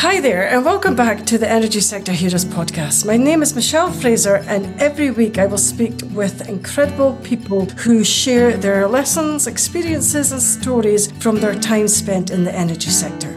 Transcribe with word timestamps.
Hi 0.00 0.20
there, 0.20 0.46
and 0.46 0.62
welcome 0.62 0.94
back 0.94 1.24
to 1.24 1.38
the 1.38 1.48
Energy 1.48 1.80
Sector 1.80 2.12
Heroes 2.12 2.44
podcast. 2.44 3.06
My 3.06 3.16
name 3.16 3.40
is 3.40 3.54
Michelle 3.54 3.90
Fraser, 3.90 4.44
and 4.46 4.78
every 4.78 5.10
week 5.10 5.38
I 5.38 5.46
will 5.46 5.56
speak 5.56 5.94
with 6.12 6.50
incredible 6.50 7.14
people 7.24 7.64
who 7.64 8.04
share 8.04 8.58
their 8.58 8.86
lessons, 8.86 9.46
experiences, 9.46 10.32
and 10.32 10.42
stories 10.42 11.10
from 11.12 11.36
their 11.36 11.54
time 11.54 11.88
spent 11.88 12.30
in 12.30 12.44
the 12.44 12.54
energy 12.54 12.90
sector. 12.90 13.32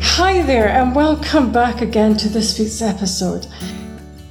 Hi 0.00 0.40
there, 0.40 0.70
and 0.70 0.94
welcome 0.94 1.52
back 1.52 1.82
again 1.82 2.16
to 2.16 2.28
this 2.30 2.58
week's 2.58 2.80
episode. 2.80 3.46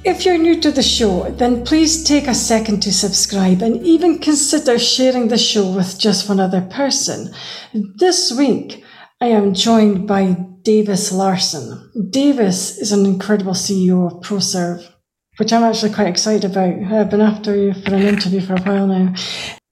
If 0.02 0.24
you're 0.24 0.38
new 0.38 0.58
to 0.62 0.70
the 0.70 0.82
show, 0.82 1.30
then 1.30 1.62
please 1.62 2.02
take 2.02 2.26
a 2.26 2.34
second 2.34 2.80
to 2.82 2.92
subscribe 2.92 3.60
and 3.60 3.84
even 3.84 4.18
consider 4.18 4.78
sharing 4.78 5.28
the 5.28 5.36
show 5.36 5.70
with 5.70 5.98
just 5.98 6.26
one 6.26 6.40
other 6.40 6.62
person. 6.62 7.34
This 7.74 8.32
week, 8.32 8.82
I 9.20 9.26
am 9.26 9.52
joined 9.52 10.08
by 10.08 10.38
Davis 10.62 11.12
Larssen. 11.12 12.08
Davis 12.08 12.78
is 12.78 12.92
an 12.92 13.04
incredible 13.04 13.52
CEO 13.52 14.06
of 14.06 14.22
Proserv, 14.22 14.90
which 15.36 15.52
I'm 15.52 15.64
actually 15.64 15.92
quite 15.92 16.08
excited 16.08 16.50
about. 16.50 16.82
I've 16.90 17.10
been 17.10 17.20
after 17.20 17.54
you 17.54 17.74
for 17.74 17.94
an 17.94 18.02
interview 18.02 18.40
for 18.40 18.54
a 18.54 18.62
while 18.62 18.86
now. 18.86 19.14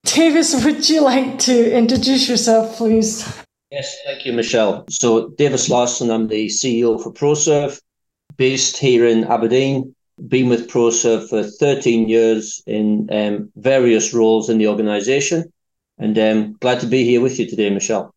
Davis, 0.04 0.62
would 0.62 0.90
you 0.90 1.00
like 1.00 1.38
to 1.40 1.74
introduce 1.74 2.28
yourself, 2.28 2.76
please? 2.76 3.26
Yes, 3.70 3.96
thank 4.04 4.26
you, 4.26 4.34
Michelle. 4.34 4.84
So, 4.90 5.30
Davis 5.30 5.70
Larssen, 5.70 6.10
I'm 6.10 6.28
the 6.28 6.48
CEO 6.48 7.02
for 7.02 7.14
Proserv, 7.14 7.80
based 8.36 8.76
here 8.76 9.06
in 9.06 9.24
Aberdeen 9.24 9.94
been 10.26 10.48
with 10.48 10.68
Proserv 10.68 11.28
for 11.28 11.42
13 11.42 12.08
years 12.08 12.62
in 12.66 13.08
um, 13.12 13.52
various 13.56 14.12
roles 14.12 14.48
in 14.48 14.58
the 14.58 14.68
organisation, 14.68 15.52
and 15.98 16.18
um, 16.18 16.56
glad 16.60 16.80
to 16.80 16.86
be 16.86 17.04
here 17.04 17.20
with 17.20 17.38
you 17.38 17.48
today, 17.48 17.70
Michelle. 17.70 18.14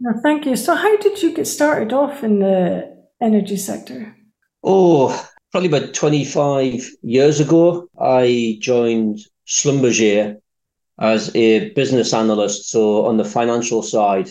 No, 0.00 0.12
thank 0.22 0.46
you. 0.46 0.56
So, 0.56 0.74
how 0.74 0.96
did 0.96 1.22
you 1.22 1.34
get 1.34 1.46
started 1.46 1.92
off 1.92 2.24
in 2.24 2.40
the 2.40 2.96
energy 3.20 3.56
sector? 3.56 4.16
Oh, 4.62 5.28
probably 5.52 5.68
about 5.68 5.94
25 5.94 6.90
years 7.02 7.40
ago, 7.40 7.88
I 8.00 8.58
joined 8.60 9.20
Schlumberger 9.46 10.40
as 10.98 11.34
a 11.34 11.70
business 11.70 12.12
analyst, 12.12 12.70
so 12.70 13.06
on 13.06 13.16
the 13.16 13.24
financial 13.24 13.82
side, 13.82 14.30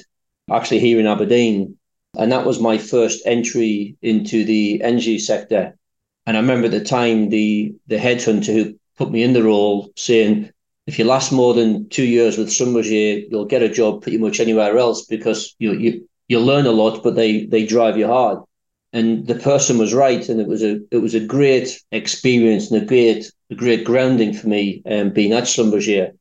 actually 0.51 0.79
here 0.79 0.99
in 0.99 1.07
Aberdeen. 1.07 1.77
And 2.17 2.31
that 2.31 2.45
was 2.45 2.59
my 2.59 2.77
first 2.77 3.25
entry 3.25 3.95
into 4.01 4.45
the 4.45 4.83
energy 4.83 5.17
sector. 5.17 5.77
And 6.25 6.37
I 6.37 6.39
remember 6.39 6.65
at 6.65 6.71
the 6.71 6.83
time 6.83 7.29
the 7.29 7.75
the 7.87 7.97
headhunter 7.97 8.53
who 8.53 8.75
put 8.97 9.11
me 9.11 9.23
in 9.23 9.33
the 9.33 9.43
role 9.43 9.91
saying, 9.95 10.51
if 10.87 10.99
you 10.99 11.05
last 11.05 11.31
more 11.31 11.53
than 11.53 11.89
two 11.89 12.05
years 12.05 12.37
with 12.37 12.49
Schlumberger, 12.49 13.25
you'll 13.29 13.45
get 13.45 13.63
a 13.63 13.69
job 13.69 14.01
pretty 14.01 14.17
much 14.17 14.39
anywhere 14.39 14.77
else 14.77 15.05
because 15.05 15.55
you 15.59 15.73
you 15.73 16.07
you 16.27 16.39
learn 16.39 16.65
a 16.65 16.71
lot, 16.71 17.03
but 17.03 17.15
they 17.15 17.45
they 17.45 17.65
drive 17.65 17.97
you 17.97 18.07
hard. 18.07 18.39
And 18.91 19.25
the 19.27 19.35
person 19.35 19.77
was 19.77 19.93
right, 19.93 20.27
and 20.29 20.39
it 20.39 20.47
was 20.47 20.63
a 20.63 20.79
it 20.91 20.97
was 20.97 21.15
a 21.15 21.25
great 21.25 21.81
experience 21.91 22.69
and 22.71 22.81
a 22.81 22.85
great 22.85 23.31
a 23.49 23.55
great 23.55 23.83
grounding 23.83 24.33
for 24.33 24.47
me 24.47 24.81
um, 24.85 25.09
being 25.11 25.33
at 25.33 25.45
Schlumberger. 25.45 26.11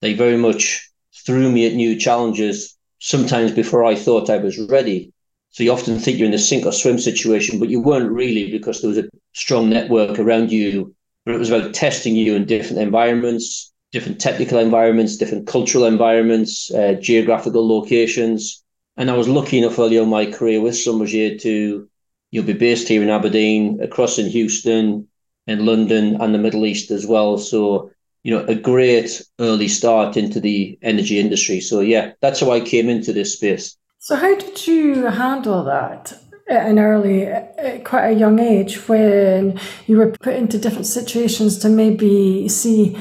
They 0.00 0.14
very 0.14 0.36
much 0.36 0.90
threw 1.26 1.50
me 1.50 1.66
at 1.66 1.74
new 1.74 1.98
challenges, 1.98 2.76
sometimes 2.98 3.52
before 3.52 3.84
I 3.84 3.94
thought 3.94 4.30
I 4.30 4.38
was 4.38 4.58
ready. 4.58 5.12
So 5.50 5.64
you 5.64 5.72
often 5.72 5.98
think 5.98 6.18
you're 6.18 6.28
in 6.28 6.34
a 6.34 6.38
sink 6.38 6.66
or 6.66 6.72
swim 6.72 6.98
situation, 6.98 7.58
but 7.58 7.70
you 7.70 7.80
weren't 7.80 8.10
really 8.10 8.50
because 8.50 8.80
there 8.80 8.88
was 8.88 8.98
a 8.98 9.08
strong 9.32 9.70
network 9.70 10.18
around 10.18 10.52
you. 10.52 10.94
But 11.24 11.34
it 11.34 11.38
was 11.38 11.50
about 11.50 11.74
testing 11.74 12.16
you 12.16 12.34
in 12.34 12.44
different 12.44 12.82
environments, 12.82 13.72
different 13.92 14.20
technical 14.20 14.58
environments, 14.58 15.16
different 15.16 15.46
cultural 15.46 15.84
environments, 15.84 16.70
uh, 16.72 16.94
geographical 17.00 17.66
locations. 17.66 18.62
And 18.96 19.10
I 19.10 19.16
was 19.16 19.28
lucky 19.28 19.58
enough 19.58 19.78
early 19.78 19.98
on 19.98 20.08
my 20.08 20.26
career 20.26 20.60
with 20.60 20.74
Schlumberger 20.74 21.40
to 21.42 21.88
you'll 22.30 22.44
be 22.44 22.52
based 22.52 22.88
here 22.88 23.02
in 23.02 23.10
Aberdeen, 23.10 23.80
across 23.82 24.18
in 24.18 24.26
Houston, 24.26 25.08
in 25.46 25.64
London, 25.64 26.20
and 26.20 26.34
the 26.34 26.38
Middle 26.38 26.66
East 26.66 26.90
as 26.90 27.06
well. 27.06 27.38
So 27.38 27.90
you 28.22 28.36
know, 28.36 28.44
a 28.44 28.54
great 28.54 29.22
early 29.38 29.68
start 29.68 30.18
into 30.18 30.38
the 30.38 30.78
energy 30.82 31.18
industry. 31.18 31.60
So 31.60 31.80
yeah, 31.80 32.12
that's 32.20 32.40
how 32.40 32.50
I 32.50 32.60
came 32.60 32.90
into 32.90 33.14
this 33.14 33.32
space. 33.32 33.77
So, 34.00 34.14
how 34.14 34.34
did 34.36 34.66
you 34.66 35.06
handle 35.06 35.64
that 35.64 36.12
at 36.48 36.66
an 36.66 36.78
early, 36.78 37.24
at 37.26 37.84
quite 37.84 38.06
a 38.06 38.12
young 38.12 38.38
age, 38.38 38.88
when 38.88 39.58
you 39.86 39.96
were 39.96 40.12
put 40.12 40.36
into 40.36 40.56
different 40.56 40.86
situations 40.86 41.58
to 41.58 41.68
maybe 41.68 42.48
see 42.48 42.96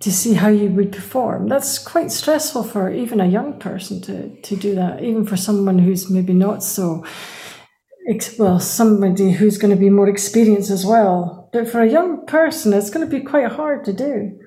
to 0.00 0.12
see 0.12 0.34
how 0.34 0.48
you 0.48 0.68
would 0.68 0.92
perform? 0.92 1.48
That's 1.48 1.78
quite 1.78 2.12
stressful 2.12 2.64
for 2.64 2.92
even 2.92 3.18
a 3.18 3.26
young 3.26 3.58
person 3.58 4.02
to 4.02 4.36
to 4.42 4.56
do 4.56 4.74
that, 4.74 5.02
even 5.02 5.24
for 5.24 5.38
someone 5.38 5.78
who's 5.78 6.10
maybe 6.10 6.34
not 6.34 6.62
so. 6.62 7.04
Well, 8.38 8.60
somebody 8.60 9.30
who's 9.30 9.58
going 9.58 9.74
to 9.74 9.80
be 9.80 9.88
more 9.88 10.08
experienced 10.08 10.70
as 10.70 10.84
well. 10.84 11.48
But 11.52 11.68
for 11.68 11.80
a 11.80 11.88
young 11.88 12.26
person, 12.26 12.74
it's 12.74 12.90
going 12.90 13.08
to 13.08 13.18
be 13.18 13.24
quite 13.24 13.52
hard 13.52 13.84
to 13.84 13.92
do. 13.92 14.38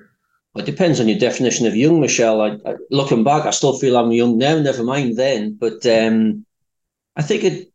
It 0.58 0.66
depends 0.66 1.00
on 1.00 1.08
your 1.08 1.18
definition 1.18 1.66
of 1.66 1.76
young, 1.76 2.00
Michelle. 2.00 2.40
I, 2.40 2.58
I, 2.64 2.74
looking 2.90 3.24
back, 3.24 3.46
I 3.46 3.50
still 3.50 3.78
feel 3.78 3.96
I'm 3.96 4.12
young 4.12 4.38
now. 4.38 4.58
Never 4.58 4.82
mind 4.82 5.16
then, 5.16 5.56
but 5.58 5.84
um, 5.86 6.44
I 7.16 7.22
think 7.22 7.44
it. 7.44 7.72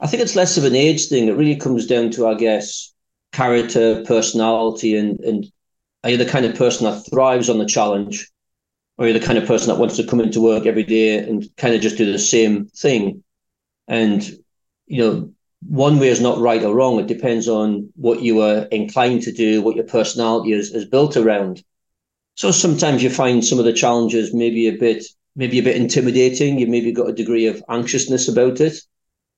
I 0.00 0.06
think 0.08 0.22
it's 0.22 0.36
less 0.36 0.56
of 0.56 0.64
an 0.64 0.74
age 0.74 1.08
thing. 1.08 1.28
It 1.28 1.36
really 1.36 1.56
comes 1.56 1.86
down 1.86 2.10
to, 2.12 2.26
I 2.26 2.34
guess, 2.34 2.92
character, 3.32 4.04
personality, 4.04 4.96
and 4.96 5.20
and 5.20 5.46
are 6.04 6.10
you 6.10 6.16
the 6.16 6.26
kind 6.26 6.44
of 6.44 6.56
person 6.56 6.84
that 6.86 7.04
thrives 7.10 7.48
on 7.48 7.58
the 7.58 7.66
challenge, 7.66 8.30
or 8.98 9.04
are 9.04 9.08
you 9.08 9.18
the 9.18 9.24
kind 9.24 9.38
of 9.38 9.46
person 9.46 9.68
that 9.68 9.78
wants 9.78 9.96
to 9.96 10.06
come 10.06 10.20
into 10.20 10.40
work 10.40 10.66
every 10.66 10.82
day 10.82 11.18
and 11.18 11.44
kind 11.56 11.74
of 11.74 11.80
just 11.80 11.96
do 11.96 12.10
the 12.10 12.18
same 12.18 12.66
thing? 12.66 13.22
And 13.88 14.28
you 14.86 15.02
know, 15.02 15.32
one 15.68 15.98
way 15.98 16.08
is 16.08 16.20
not 16.20 16.38
right 16.38 16.62
or 16.62 16.74
wrong. 16.74 16.98
It 16.98 17.06
depends 17.06 17.48
on 17.48 17.92
what 17.96 18.22
you 18.22 18.42
are 18.42 18.64
inclined 18.64 19.22
to 19.22 19.32
do, 19.32 19.62
what 19.62 19.76
your 19.76 19.86
personality 19.86 20.52
is 20.52 20.72
is 20.72 20.84
built 20.84 21.16
around. 21.16 21.62
So 22.34 22.50
sometimes 22.50 23.02
you 23.02 23.10
find 23.10 23.44
some 23.44 23.58
of 23.58 23.64
the 23.64 23.72
challenges 23.72 24.34
maybe 24.34 24.68
a 24.68 24.76
bit 24.76 25.04
maybe 25.34 25.58
a 25.58 25.62
bit 25.62 25.76
intimidating. 25.76 26.58
You've 26.58 26.68
maybe 26.68 26.92
got 26.92 27.08
a 27.08 27.14
degree 27.14 27.46
of 27.46 27.62
anxiousness 27.68 28.28
about 28.28 28.60
it. 28.60 28.74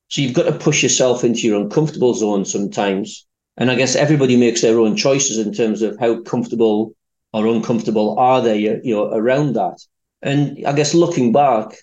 So 0.08 0.22
you've 0.22 0.34
got 0.34 0.44
to 0.44 0.52
push 0.52 0.82
yourself 0.82 1.24
into 1.24 1.46
your 1.46 1.60
uncomfortable 1.60 2.14
zone 2.14 2.44
sometimes. 2.44 3.26
And 3.56 3.70
I 3.70 3.76
guess 3.76 3.94
everybody 3.94 4.36
makes 4.36 4.60
their 4.60 4.78
own 4.80 4.96
choices 4.96 5.38
in 5.38 5.52
terms 5.52 5.82
of 5.82 5.98
how 5.98 6.20
comfortable 6.22 6.94
or 7.32 7.46
uncomfortable 7.46 8.18
are 8.18 8.40
they, 8.40 8.58
you 8.58 8.94
know, 8.94 9.12
around 9.12 9.54
that. 9.54 9.78
And 10.22 10.64
I 10.66 10.72
guess 10.72 10.94
looking 10.94 11.32
back, 11.32 11.74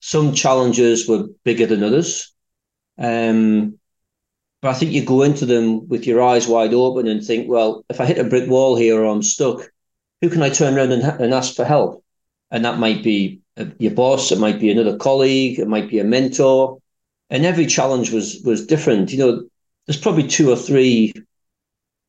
some 0.00 0.34
challenges 0.34 1.08
were 1.08 1.26
bigger 1.44 1.66
than 1.66 1.82
others. 1.82 2.32
Um, 2.98 3.78
but 4.62 4.70
I 4.70 4.74
think 4.74 4.92
you 4.92 5.04
go 5.04 5.22
into 5.22 5.46
them 5.46 5.88
with 5.88 6.06
your 6.06 6.22
eyes 6.22 6.48
wide 6.48 6.74
open 6.74 7.06
and 7.06 7.24
think, 7.24 7.48
well, 7.48 7.84
if 7.88 8.00
I 8.00 8.06
hit 8.06 8.18
a 8.18 8.24
brick 8.24 8.48
wall 8.48 8.76
here 8.76 9.00
or 9.00 9.04
I'm 9.04 9.22
stuck, 9.22 9.70
who 10.20 10.30
can 10.30 10.42
I 10.42 10.50
turn 10.50 10.76
around 10.76 10.92
and, 10.92 11.02
and 11.02 11.34
ask 11.34 11.54
for 11.54 11.64
help? 11.64 12.04
And 12.50 12.64
that 12.64 12.78
might 12.78 13.02
be 13.02 13.40
uh, 13.56 13.66
your 13.78 13.92
boss, 13.92 14.32
it 14.32 14.38
might 14.38 14.60
be 14.60 14.70
another 14.70 14.96
colleague, 14.96 15.58
it 15.58 15.68
might 15.68 15.88
be 15.88 15.98
a 15.98 16.04
mentor. 16.04 16.78
And 17.28 17.44
every 17.44 17.66
challenge 17.66 18.12
was 18.12 18.40
was 18.44 18.66
different. 18.66 19.12
You 19.12 19.18
know, 19.18 19.48
there's 19.86 20.00
probably 20.00 20.28
two 20.28 20.50
or 20.50 20.56
three 20.56 21.12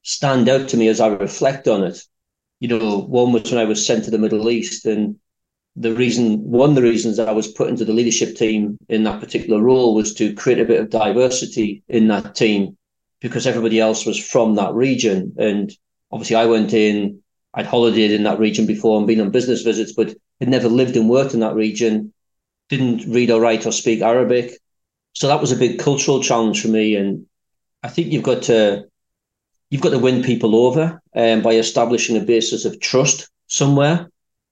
stand 0.04 0.48
out 0.48 0.70
to 0.70 0.78
me 0.78 0.88
as 0.88 1.00
I 1.00 1.08
reflect 1.08 1.68
on 1.68 1.84
it. 1.84 2.02
You 2.60 2.68
know, 2.68 3.00
one 3.00 3.34
was 3.34 3.52
when 3.52 3.60
I 3.60 3.66
was 3.66 3.86
sent 3.86 4.06
to 4.06 4.12
the 4.12 4.18
Middle 4.18 4.50
East, 4.50 4.86
and 4.86 5.18
the 5.76 5.94
reason, 5.94 6.40
one 6.40 6.72
of 6.72 6.76
the 6.76 6.82
reasons 6.82 7.20
I 7.20 7.32
was 7.32 7.48
put 7.48 7.70
into 7.70 7.86
the 7.86 7.94
leadership 7.94 8.36
team 8.36 8.78
in 8.90 9.04
that 9.04 9.20
particular 9.20 9.62
role 9.62 9.94
was 9.94 10.14
to 10.16 10.34
create 10.34 10.60
a 10.60 10.66
bit 10.66 10.80
of 10.80 10.90
diversity 10.90 11.84
in 11.88 12.08
that 12.08 12.36
team 12.36 12.78
because 13.22 13.46
everybody 13.46 13.80
else 13.80 14.06
was 14.06 14.18
from 14.18 14.56
that 14.56 14.74
region. 14.74 15.36
And 15.38 15.72
obviously, 16.12 16.36
I 16.36 16.46
went 16.46 16.74
in 16.74 17.22
I'd 17.58 17.66
holidayed 17.66 18.12
in 18.12 18.22
that 18.24 18.38
region 18.38 18.68
before 18.68 19.00
and 19.00 19.08
been 19.08 19.20
on 19.20 19.32
business 19.32 19.64
visits, 19.64 19.92
but 19.92 20.16
had 20.40 20.48
never 20.48 20.70
lived 20.70 20.96
and 20.96 21.10
worked 21.10 21.34
in 21.34 21.40
that 21.40 21.56
region, 21.56 22.14
didn't 22.70 23.12
read 23.12 23.32
or 23.32 23.42
write 23.42 23.66
or 23.66 23.72
speak 23.72 24.02
Arabic. 24.02 24.60
So 25.14 25.28
that 25.28 25.42
was 25.42 25.52
a 25.52 25.56
big 25.56 25.80
cultural 25.80 26.22
challenge 26.22 26.62
for 26.62 26.68
me. 26.68 26.96
And 26.96 27.26
I 27.82 27.88
think 27.88 28.14
you've 28.14 28.22
got 28.22 28.44
to 28.44 28.86
you've 29.72 29.82
got 29.82 29.90
to 29.90 29.98
win 30.00 30.22
people 30.22 30.56
over 30.56 31.02
um, 31.16 31.42
by 31.42 31.54
establishing 31.54 32.16
a 32.16 32.20
basis 32.20 32.64
of 32.64 32.80
trust 32.80 33.28
somewhere. 33.48 34.08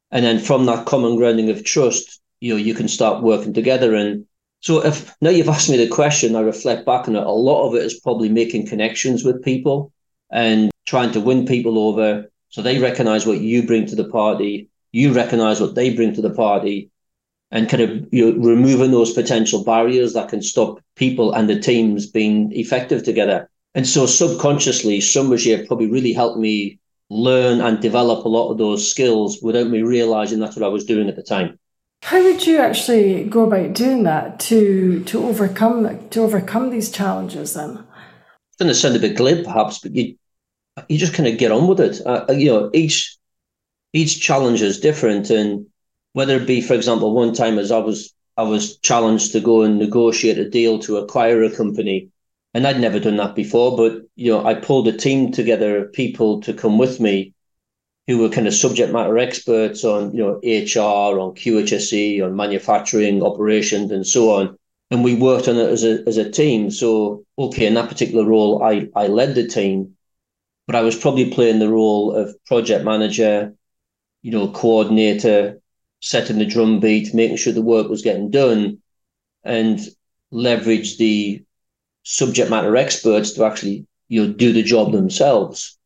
And 0.09 0.25
then 0.25 0.39
from 0.39 0.65
that 0.65 0.88
common 0.88 1.15
grounding 1.15 1.51
of 1.51 1.63
trust, 1.63 2.19
you 2.39 2.53
know, 2.53 2.57
you 2.57 2.74
can 2.74 2.88
start 2.88 3.21
working 3.21 3.53
together. 3.53 3.94
And 3.94 4.25
so 4.62 4.83
if 4.83 5.13
now 5.21 5.30
you've 5.30 5.47
asked 5.47 5.69
me 5.69 5.77
the 5.77 5.88
question, 5.88 6.35
I 6.35 6.41
reflect 6.41 6.88
back 6.88 7.07
on 7.07 7.15
it, 7.15 7.24
a 7.24 7.30
lot 7.30 7.68
of 7.68 7.75
it 7.75 7.83
is 7.83 8.00
probably 8.00 8.30
making 8.30 8.65
connections 8.65 9.24
with 9.24 9.44
people 9.44 9.91
and 10.31 10.71
trying 10.88 11.12
to 11.12 11.21
win 11.21 11.45
people 11.45 11.77
over 11.77 12.31
so 12.56 12.62
they 12.62 12.80
recognize 12.80 13.25
what 13.25 13.42
you 13.42 13.63
bring 13.63 13.86
to 13.86 13.98
the 13.98 14.07
party, 14.07 14.69
you 14.94 15.12
recognize 15.12 15.60
what 15.60 15.75
they 15.75 15.94
bring 15.94 16.13
to 16.13 16.22
the 16.22 16.30
party, 16.30 16.90
and 17.52 17.68
kind 17.68 17.84
of 17.84 18.13
you 18.13 18.31
know, 18.31 18.48
removing 18.48 18.92
those 18.92 19.12
potential 19.12 19.62
barriers 19.62 20.13
that 20.13 20.30
can 20.30 20.42
stop 20.42 20.80
people 20.96 21.34
and 21.34 21.50
the 21.50 21.60
teams 21.60 22.06
being 22.06 22.54
effective 22.54 23.04
together. 23.04 23.50
And 23.74 23.86
so 23.86 24.06
subconsciously, 24.06 25.00
Schlumberger 25.00 25.68
probably 25.68 25.92
really 25.92 26.13
helped 26.13 26.40
me 26.40 26.80
learn 27.10 27.60
and 27.60 27.81
develop 27.81 28.24
a 28.24 28.30
lot 28.30 28.52
of 28.52 28.57
those 28.57 28.90
skills 28.90 29.42
without 29.42 29.68
me 29.68 29.81
realizing 29.81 30.40
that's 30.40 30.56
what 30.56 30.63
I 30.63 30.69
was 30.69 30.86
doing 30.86 31.10
at 31.10 31.18
the 31.18 31.24
time. 31.24 31.60
How 32.04 32.24
would 32.24 32.48
you 32.48 32.60
actually 32.60 33.25
go 33.25 33.44
about 33.44 33.74
doing 33.74 34.04
that 34.04 34.40
to 34.48 35.04
to 35.04 35.28
overcome 35.28 36.07
to 36.07 36.22
overcome 36.22 36.69
these 36.69 36.90
challenges? 36.90 37.56
Then, 37.56 37.86
it's 38.48 38.57
going 38.57 38.69
to 38.69 38.74
sound 38.74 38.96
a 38.96 39.00
bit 39.00 39.18
glib, 39.18 39.44
perhaps, 39.44 39.80
but 39.80 39.94
you 39.94 40.16
you 40.89 40.98
just 40.98 41.13
kind 41.13 41.27
of 41.27 41.38
get 41.38 41.51
on 41.51 41.68
with 41.68 41.80
it. 41.80 42.01
Uh, 42.06 42.25
you 42.31 42.48
know, 42.48 42.69
each 42.74 43.18
each 43.94 44.22
challenge 44.22 44.62
is 44.62 44.80
different, 44.80 45.30
and 45.30 45.68
whether 46.13 46.38
it 46.38 46.48
be, 46.48 46.62
for 46.62 46.74
example, 46.74 47.13
one 47.13 47.33
time 47.33 47.57
as 47.57 47.72
I 47.72 47.80
was 47.80 48.13
I 48.38 48.44
was 48.44 48.77
challenged 48.77 49.31
to 49.31 49.39
go 49.39 49.62
and 49.62 49.80
negotiate 49.80 50.38
a 50.38 50.50
deal 50.50 50.80
to 50.80 50.98
acquire 50.98 51.44
a 51.44 51.56
company, 51.56 52.10
and 52.54 52.68
I'd 52.68 52.80
never 52.80 53.00
done 53.00 53.18
that 53.18 53.36
before. 53.36 53.77
But 53.77 54.04
you 54.16 54.31
know, 54.31 54.45
I 54.45 54.54
pulled 54.54 54.88
a 54.88 54.98
team 54.98 55.31
together 55.31 55.77
of 55.77 55.94
people 55.94 56.42
to 56.42 56.54
come 56.54 56.78
with 56.78 57.00
me, 57.00 57.33
who 58.07 58.19
were 58.19 58.30
kind 58.30 58.48
of 58.48 58.54
subject 58.54 58.92
matter 58.92 59.18
experts 59.18 59.83
on 59.83 60.13
you 60.13 60.24
know 60.24 60.36
HR, 60.44 61.19
on 61.19 61.36
QHSE, 61.36 62.24
on 62.24 62.36
manufacturing 62.36 63.24
operations, 63.24 63.92
and 63.92 64.06
so 64.06 64.36
on. 64.36 64.57
And 64.92 65.04
we 65.04 65.16
worked 65.16 65.48
on 65.48 65.56
it 65.56 65.69
as 65.69 65.83
a 65.83 66.04
as 66.06 66.18
a 66.18 66.30
team. 66.30 66.69
So 66.69 67.24
okay, 67.39 67.66
in 67.66 67.74
that 67.75 67.89
particular 67.89 68.25
role, 68.25 68.62
I 68.62 68.89
I 68.95 69.07
led 69.07 69.36
the 69.36 69.48
team, 69.48 69.95
but 70.67 70.75
I 70.75 70.81
was 70.81 70.95
probably 70.95 71.29
playing 71.31 71.59
the 71.59 71.69
role 71.69 72.15
of 72.15 72.35
project 72.45 72.83
manager, 72.83 73.53
you 74.21 74.31
know, 74.31 74.50
coordinator, 74.50 75.62
setting 76.01 76.39
the 76.39 76.45
drum 76.45 76.79
beat, 76.79 77.13
making 77.13 77.38
sure 77.38 77.53
the 77.53 77.62
work 77.62 77.89
was 77.89 78.01
getting 78.01 78.31
done, 78.31 78.79
and 79.44 79.79
leverage 80.31 80.97
the 80.97 81.44
subject 82.03 82.50
matter 82.50 82.75
experts 82.75 83.31
to 83.31 83.44
actually 83.45 83.85
you 84.07 84.25
know 84.25 84.33
do 84.33 84.53
the 84.53 84.63
job 84.63 84.91
themselves. 84.91 85.77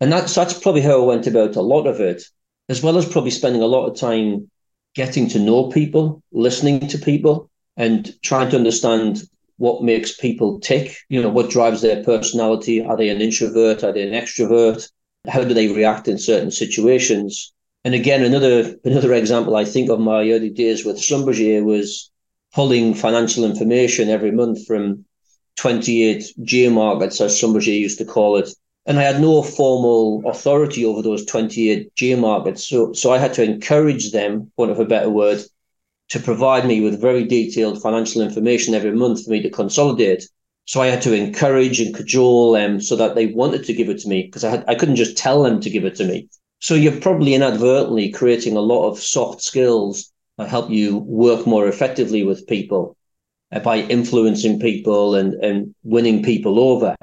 And 0.00 0.12
that's 0.12 0.34
that's 0.34 0.58
probably 0.58 0.82
how 0.82 1.02
I 1.02 1.06
went 1.06 1.26
about 1.26 1.56
a 1.56 1.60
lot 1.60 1.86
of 1.86 2.00
it, 2.00 2.22
as 2.68 2.82
well 2.82 2.96
as 2.98 3.08
probably 3.08 3.30
spending 3.30 3.62
a 3.62 3.66
lot 3.66 3.86
of 3.86 3.98
time 3.98 4.50
getting 4.94 5.28
to 5.28 5.38
know 5.38 5.68
people, 5.68 6.22
listening 6.32 6.86
to 6.88 6.98
people, 6.98 7.50
and 7.76 8.12
trying 8.22 8.50
to 8.50 8.56
understand 8.56 9.22
what 9.58 9.82
makes 9.82 10.16
people 10.16 10.60
tick, 10.60 10.96
you 11.08 11.20
know, 11.20 11.28
what 11.28 11.50
drives 11.50 11.82
their 11.82 12.02
personality. 12.02 12.80
Are 12.82 12.96
they 12.96 13.10
an 13.10 13.20
introvert? 13.20 13.84
Are 13.84 13.92
they 13.92 14.02
an 14.02 14.14
extrovert? 14.14 14.90
How 15.28 15.44
do 15.44 15.52
they 15.52 15.68
react 15.68 16.08
in 16.08 16.16
certain 16.18 16.50
situations? 16.50 17.52
And 17.84 17.94
again, 17.94 18.22
another 18.22 18.76
another 18.84 19.12
example 19.12 19.56
I 19.56 19.64
think 19.64 19.90
of 19.90 20.00
my 20.00 20.30
early 20.30 20.50
days 20.50 20.84
with 20.84 20.96
Schlumberger 20.96 21.62
was 21.64 22.10
pulling 22.54 22.94
financial 22.94 23.44
information 23.44 24.08
every 24.08 24.30
month 24.30 24.66
from 24.66 25.04
28 25.56 26.24
geomarkets, 26.40 27.20
as 27.20 27.38
Schlumberger 27.38 27.78
used 27.78 27.98
to 27.98 28.04
call 28.04 28.36
it. 28.36 28.48
And 28.86 28.98
I 28.98 29.02
had 29.02 29.20
no 29.20 29.42
formal 29.42 30.22
authority 30.26 30.84
over 30.84 31.02
those 31.02 31.24
28 31.26 31.94
geomarkets. 31.94 32.60
So, 32.60 32.92
so 32.92 33.12
I 33.12 33.18
had 33.18 33.34
to 33.34 33.42
encourage 33.42 34.12
them, 34.12 34.50
want 34.56 34.70
of 34.70 34.78
a 34.78 34.84
better 34.84 35.10
word, 35.10 35.42
to 36.08 36.18
provide 36.20 36.66
me 36.66 36.80
with 36.80 37.00
very 37.00 37.24
detailed 37.24 37.82
financial 37.82 38.22
information 38.22 38.74
every 38.74 38.92
month 38.92 39.24
for 39.24 39.30
me 39.30 39.42
to 39.42 39.50
consolidate. 39.50 40.28
So 40.64 40.80
I 40.80 40.88
had 40.88 41.02
to 41.02 41.14
encourage 41.14 41.80
and 41.80 41.94
cajole 41.94 42.52
them 42.52 42.80
so 42.80 42.96
that 42.96 43.14
they 43.14 43.26
wanted 43.26 43.64
to 43.64 43.72
give 43.72 43.88
it 43.88 43.98
to 44.00 44.08
me 44.08 44.22
because 44.22 44.44
I 44.44 44.50
had 44.50 44.64
I 44.68 44.74
couldn't 44.74 44.96
just 44.96 45.16
tell 45.16 45.42
them 45.42 45.60
to 45.60 45.70
give 45.70 45.84
it 45.84 45.96
to 45.96 46.04
me. 46.04 46.28
So 46.60 46.74
you're 46.74 47.00
probably 47.00 47.34
inadvertently 47.34 48.10
creating 48.10 48.56
a 48.56 48.60
lot 48.60 48.88
of 48.88 48.98
soft 48.98 49.42
skills 49.42 50.12
that 50.36 50.48
help 50.48 50.70
you 50.70 50.98
work 50.98 51.46
more 51.46 51.68
effectively 51.68 52.24
with 52.24 52.46
people 52.46 52.96
uh, 53.52 53.60
by 53.60 53.78
influencing 53.78 54.60
people 54.60 55.14
and, 55.14 55.34
and 55.34 55.74
winning 55.84 56.22
people 56.22 56.58
over. 56.58 56.96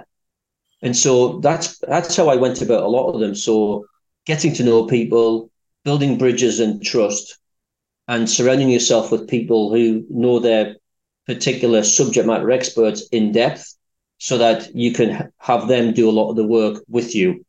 And 0.82 0.96
so 0.96 1.40
that's 1.40 1.80
that's 1.80 2.16
how 2.16 2.30
I 2.30 2.36
went 2.36 2.62
about 2.62 2.84
a 2.84 2.88
lot 2.88 3.12
of 3.12 3.20
them. 3.20 3.36
So 3.36 3.86
getting 4.26 4.54
to 4.56 4.64
know 4.64 4.86
people, 4.86 5.50
building 5.84 6.18
bridges 6.18 6.60
and 6.60 6.84
trust, 6.84 7.38
and 8.08 8.30
surrounding 8.30 8.70
yourself 8.70 9.12
with 9.12 9.28
people 9.28 9.74
who 9.74 10.06
know 10.10 10.40
their 10.40 10.76
particular 11.26 11.84
subject 11.84 12.28
matter 12.28 12.52
experts 12.52 13.08
in 13.12 13.32
depth 13.32 13.76
so 14.18 14.38
that 14.38 14.74
you 14.76 14.92
can 14.94 15.32
have 15.38 15.68
them 15.68 15.94
do 15.94 16.10
a 16.10 16.12
lot 16.12 16.30
of 16.30 16.36
the 16.36 16.46
work 16.46 16.84
with 16.88 17.16
you 17.16 17.46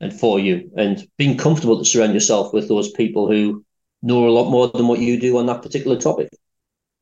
and 0.00 0.12
for 0.12 0.38
you 0.38 0.70
and 0.76 1.06
being 1.16 1.36
comfortable 1.36 1.78
to 1.78 1.84
surround 1.84 2.12
yourself 2.12 2.52
with 2.52 2.68
those 2.68 2.90
people 2.92 3.26
who 3.26 3.64
know 4.02 4.28
a 4.28 4.30
lot 4.30 4.50
more 4.50 4.68
than 4.68 4.86
what 4.86 5.00
you 5.00 5.18
do 5.18 5.38
on 5.38 5.46
that 5.46 5.62
particular 5.62 5.98
topic. 5.98 6.28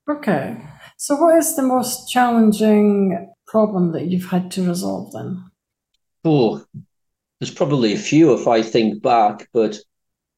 Okay. 0.08 0.56
So 0.96 1.16
what 1.16 1.36
is 1.36 1.56
the 1.56 1.62
most 1.62 2.08
challenging 2.08 3.32
problem 3.46 3.92
that 3.92 4.06
you've 4.06 4.30
had 4.30 4.50
to 4.52 4.66
resolve 4.66 5.12
then? 5.12 5.50
Oh, 6.24 6.64
there's 7.40 7.52
probably 7.52 7.92
a 7.92 7.98
few 7.98 8.32
if 8.34 8.46
I 8.46 8.62
think 8.62 9.02
back, 9.02 9.48
but 9.52 9.78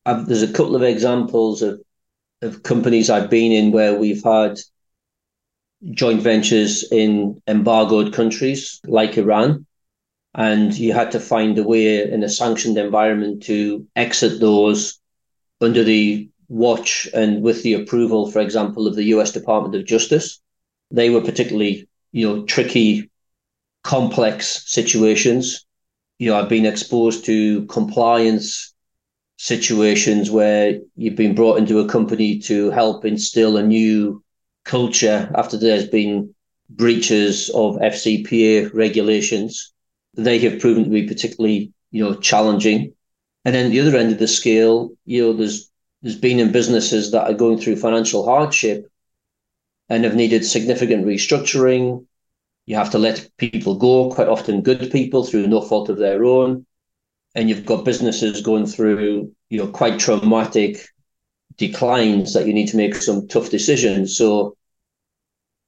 I've, 0.07 0.27
there's 0.27 0.43
a 0.43 0.53
couple 0.53 0.75
of 0.75 0.83
examples 0.83 1.61
of 1.61 1.81
of 2.45 2.63
companies 2.63 3.11
I've 3.11 3.31
been 3.31 3.53
in 3.53 3.73
where 3.73 3.99
we've 3.99 4.23
had 4.23 4.59
joint 5.91 6.23
ventures 6.23 6.85
in 6.91 7.43
embargoed 7.47 8.13
countries 8.13 8.81
like 8.87 9.19
Iran. 9.19 9.67
And 10.35 10.75
you 10.77 10.93
had 10.93 11.13
to 11.13 11.21
find 11.21 11.57
a 11.59 11.63
way 11.63 12.11
in 12.11 12.23
a 12.25 12.29
sanctioned 12.29 12.77
environment 12.77 13.45
to 13.45 13.87
exit 13.95 14.41
those 14.41 14.99
under 15.61 15.85
the 15.85 16.29
watch 16.49 17.09
and 17.15 17.43
with 17.43 17.63
the 17.63 17.75
approval, 17.75 18.31
for 18.31 18.41
example, 18.41 18.87
of 18.87 18.97
the 18.97 19.05
US 19.05 19.33
Department 19.33 19.75
of 19.75 19.87
Justice. 19.87 20.41
They 20.91 21.11
were 21.11 21.21
particularly, 21.21 21.89
you 22.13 22.27
know, 22.27 22.45
tricky, 22.45 23.11
complex 23.83 24.65
situations. 24.71 25.65
You 26.19 26.31
know, 26.31 26.39
I've 26.39 26.49
been 26.49 26.67
exposed 26.67 27.25
to 27.27 27.67
compliance 27.67 28.74
situations 29.37 30.31
where 30.31 30.79
you've 30.97 31.17
been 31.17 31.35
brought 31.35 31.59
into 31.59 31.81
a 31.81 31.89
company 31.89 32.39
to 32.39 32.71
help 32.71 33.05
instill 33.05 33.57
a 33.57 33.63
new 33.63 34.23
culture 34.65 35.31
after 35.35 35.57
there's 35.57 35.89
been 35.89 36.35
breaches 36.71 37.51
of 37.51 37.77
FCPA 37.77 38.73
regulations. 38.73 39.73
They 40.15 40.39
have 40.41 40.61
proven 40.61 40.85
to 40.85 40.91
be 40.91 41.07
particularly, 41.07 41.73
you 41.91 42.05
know, 42.05 42.15
challenging. 42.15 42.95
And 43.45 43.55
then 43.55 43.71
the 43.71 43.81
other 43.81 43.97
end 43.97 44.13
of 44.13 44.19
the 44.19 44.29
scale, 44.29 44.91
you 45.05 45.23
know, 45.23 45.33
there's 45.33 45.71
there's 46.03 46.19
been 46.19 46.39
in 46.39 46.53
businesses 46.53 47.13
that 47.13 47.31
are 47.31 47.35
going 47.35 47.59
through 47.59 47.77
financial 47.77 48.25
hardship 48.27 48.87
and 49.89 50.05
have 50.05 50.15
needed 50.15 50.45
significant 50.45 51.07
restructuring. 51.07 52.07
You 52.67 52.77
have 52.77 52.91
to 52.91 52.99
let 52.99 53.31
people 53.39 53.77
go, 53.77 54.11
quite 54.11 54.29
often 54.29 54.63
good 54.63 54.91
people 54.91 55.25
through 55.25 55.47
no 55.47 55.63
fault 55.63 55.89
of 55.89 55.97
their 55.99 56.25
own 56.25 56.67
and 57.35 57.49
you've 57.49 57.67
got 57.67 57.85
businesses 57.85 58.43
going 58.43 58.67
through 58.67 59.33
you 59.49 59.59
know 59.59 59.69
quite 59.69 59.99
traumatic 59.99 60.89
declines 61.57 62.35
that 62.35 62.47
you 62.47 62.53
need 62.53 62.69
to 62.69 62.77
make 62.77 62.95
some 62.95 63.29
tough 63.29 63.51
decisions. 63.51 64.17
So 64.17 64.57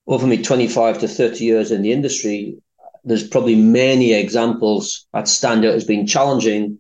over 0.07 0.27
me 0.27 0.43
25 0.43 1.01
to 1.01 1.09
30 1.09 1.45
years 1.45 1.71
in 1.71 1.83
the 1.83 1.93
industry, 1.93 2.59
there's 3.05 3.27
probably 3.27 3.55
many 3.55 4.13
examples 4.13 5.07
that 5.13 5.29
stand 5.29 5.65
out 5.65 5.75
as 5.75 5.85
being 5.85 6.07
challenging. 6.07 6.79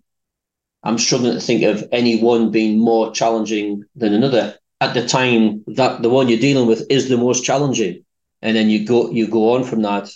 I'm 0.82 0.98
struggling 0.98 1.34
to 1.34 1.40
think 1.40 1.62
of 1.62 1.88
any 1.92 2.20
one 2.20 2.50
being 2.50 2.78
more 2.78 3.12
challenging 3.12 3.84
than 3.94 4.12
another. 4.12 4.56
At 4.80 4.94
the 4.94 5.06
time 5.06 5.64
that 5.68 6.02
the 6.02 6.10
one 6.10 6.28
you're 6.28 6.38
dealing 6.38 6.66
with 6.66 6.86
is 6.90 7.08
the 7.08 7.16
most 7.16 7.44
challenging. 7.44 8.04
And 8.42 8.56
then 8.56 8.68
you 8.68 8.84
go 8.84 9.10
you 9.10 9.28
go 9.28 9.54
on 9.54 9.64
from 9.64 9.82
that 9.82 10.10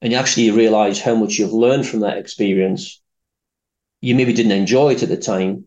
and 0.00 0.12
you 0.12 0.18
actually 0.18 0.50
realize 0.50 1.00
how 1.00 1.14
much 1.14 1.38
you've 1.38 1.52
learned 1.52 1.86
from 1.86 2.00
that 2.00 2.18
experience 2.18 3.00
you 4.06 4.14
maybe 4.14 4.32
didn't 4.32 4.52
enjoy 4.52 4.92
it 4.92 5.02
at 5.02 5.08
the 5.08 5.16
time, 5.16 5.66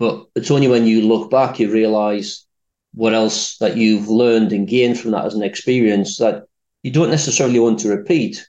but 0.00 0.26
it's 0.34 0.50
only 0.50 0.66
when 0.66 0.84
you 0.84 1.00
look 1.02 1.30
back 1.30 1.60
you 1.60 1.70
realize 1.70 2.44
what 2.92 3.14
else 3.14 3.56
that 3.58 3.76
you've 3.76 4.08
learned 4.08 4.52
and 4.52 4.66
gained 4.66 4.98
from 4.98 5.12
that 5.12 5.24
as 5.24 5.34
an 5.34 5.44
experience 5.44 6.16
that 6.16 6.42
you 6.82 6.90
don't 6.90 7.10
necessarily 7.10 7.60
want 7.60 7.78
to 7.78 7.88
repeat, 7.88 8.48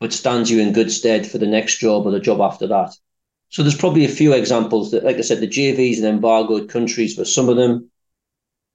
but 0.00 0.12
stands 0.12 0.50
you 0.50 0.60
in 0.60 0.74
good 0.74 0.92
stead 0.92 1.26
for 1.26 1.38
the 1.38 1.46
next 1.46 1.78
job 1.78 2.04
or 2.04 2.10
the 2.10 2.20
job 2.20 2.42
after 2.42 2.66
that. 2.66 2.94
So 3.48 3.62
there's 3.62 3.74
probably 3.74 4.04
a 4.04 4.18
few 4.20 4.34
examples 4.34 4.90
that, 4.90 5.02
like 5.02 5.16
I 5.16 5.22
said, 5.22 5.40
the 5.40 5.48
JVs 5.48 5.96
and 5.96 6.06
embargoed 6.06 6.68
countries 6.68 7.14
for 7.14 7.24
some 7.24 7.48
of 7.48 7.56
them, 7.56 7.90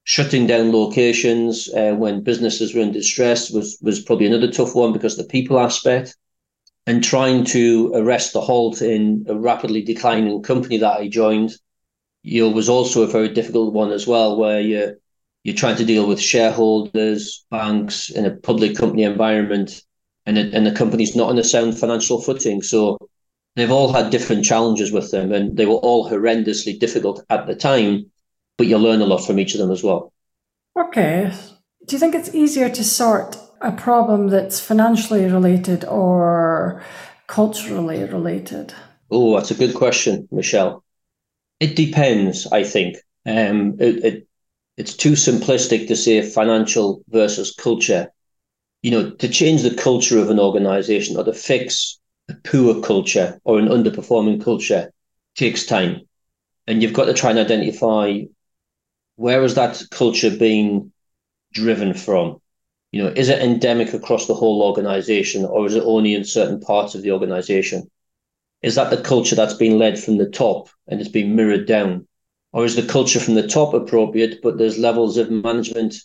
shutting 0.06 0.48
down 0.48 0.72
locations 0.72 1.72
uh, 1.72 1.94
when 1.94 2.24
businesses 2.24 2.74
were 2.74 2.82
in 2.82 2.92
distress 2.92 3.52
was 3.52 3.78
was 3.84 4.00
probably 4.00 4.26
another 4.26 4.52
tough 4.52 4.74
one 4.74 4.92
because 4.92 5.18
the 5.18 5.24
people 5.24 5.60
aspect 5.60 6.18
and 6.86 7.04
trying 7.04 7.46
to 7.46 7.92
arrest 7.96 8.34
the 8.34 8.42
halt 8.42 8.82
in 8.82 9.26
a 9.30 9.36
rapidly 9.36 9.82
declining 9.82 10.42
company 10.44 10.78
that 10.78 11.00
I 11.00 11.08
joined, 11.08 11.54
you 12.24 12.44
know, 12.44 12.50
was 12.50 12.70
also 12.70 13.04
a 13.04 13.08
very 13.08 13.30
difficult 13.30 13.74
one 13.74 13.92
as 13.92 14.06
well, 14.06 14.38
where 14.38 14.60
you 14.60 14.96
you're 15.44 15.56
trying 15.56 15.76
to 15.76 15.86
deal 15.86 16.08
with 16.08 16.22
shareholders, 16.22 17.46
banks 17.52 18.10
in 18.10 18.26
a 18.26 18.32
public 18.32 18.78
company 18.78 19.04
environment, 19.04 19.82
and 20.26 20.38
it, 20.38 20.54
and 20.54 20.66
the 20.66 20.72
company's 20.72 21.16
not 21.16 21.30
on 21.30 21.38
a 21.38 21.44
sound 21.44 21.78
financial 21.78 22.22
footing. 22.22 22.62
So 22.62 22.98
they've 23.56 23.72
all 23.72 23.92
had 23.92 24.10
different 24.10 24.46
challenges 24.46 24.92
with 24.92 25.12
them, 25.12 25.34
and 25.34 25.58
they 25.58 25.66
were 25.66 25.74
all 25.76 26.10
horrendously 26.10 26.80
difficult 26.80 27.24
at 27.30 27.46
the 27.46 27.56
time. 27.56 28.10
But 28.58 28.68
you 28.68 28.78
learn 28.78 29.02
a 29.02 29.06
lot 29.06 29.26
from 29.26 29.40
each 29.40 29.54
of 29.54 29.60
them 29.60 29.72
as 29.72 29.84
well. 29.84 30.14
Okay. 30.80 31.32
Do 31.86 31.96
you 31.96 32.00
think 32.00 32.16
it's 32.16 32.34
easier 32.34 32.70
to 32.70 32.84
sort 32.84 33.36
a 33.64 33.72
problem 33.72 34.28
that's 34.28 34.60
financially 34.60 35.26
related 35.26 35.86
or 35.86 36.84
culturally 37.28 38.04
related? 38.04 38.74
Oh, 39.10 39.36
that's 39.36 39.52
a 39.52 39.56
good 39.56 39.74
question, 39.74 40.28
Michelle. 40.32 40.84
It 41.60 41.76
depends, 41.76 42.46
I 42.48 42.64
think. 42.64 42.98
Um, 43.26 43.78
it, 43.80 44.04
it, 44.04 44.28
it's 44.76 44.96
too 44.96 45.14
simplistic 45.14 45.88
to 45.88 45.96
say 45.96 46.22
financial 46.22 47.04
versus 47.08 47.56
culture. 47.56 48.12
You 48.82 48.92
know, 48.92 49.12
to 49.12 49.30
change 49.30 49.62
the 49.62 49.76
culture 49.76 50.20
of 50.20 50.30
an 50.30 50.40
organization 50.40 51.16
or 51.16 51.24
to 51.24 51.34
fix 51.34 52.00
a 52.30 52.34
poor 52.44 52.82
culture 52.82 53.40
or 53.46 53.60
an 53.60 53.70
underperforming 53.70 54.44
culture 54.44 54.92
takes 55.36 55.66
time. 55.66 56.02
And 56.68 56.82
you've 56.82 56.94
got 56.94 57.06
to 57.06 57.14
try 57.14 57.30
and 57.30 57.40
identify 57.40 58.24
where 59.16 59.42
has 59.42 59.56
that 59.56 59.82
culture 59.92 60.36
been 60.36 60.92
driven 61.54 61.94
from? 61.94 62.42
You 62.94 63.02
know, 63.02 63.14
is 63.16 63.28
it 63.28 63.42
endemic 63.42 63.92
across 63.96 64.28
the 64.28 64.36
whole 64.36 64.62
organization 64.62 65.46
or 65.46 65.66
is 65.66 65.74
it 65.74 65.82
only 65.84 66.14
in 66.14 66.24
certain 66.24 66.60
parts 66.60 66.94
of 66.94 67.02
the 67.02 67.12
organization? 67.12 67.90
Is 68.62 68.76
that 68.76 68.92
the 68.92 69.02
culture 69.02 69.36
that's 69.36 69.56
been 69.56 69.80
led 69.80 69.98
from 69.98 70.18
the 70.18 70.30
top 70.30 70.70
and 70.88 71.02
it's 71.02 71.10
been 71.10 71.36
mirrored 71.36 71.66
down? 71.66 72.08
Or 72.52 72.66
is 72.66 72.76
the 72.76 72.84
culture 72.84 73.20
from 73.20 73.34
the 73.34 73.48
top 73.48 73.74
appropriate, 73.74 74.44
but 74.44 74.60
there's 74.60 74.78
levels 74.78 75.18
of 75.18 75.32
management, 75.32 75.96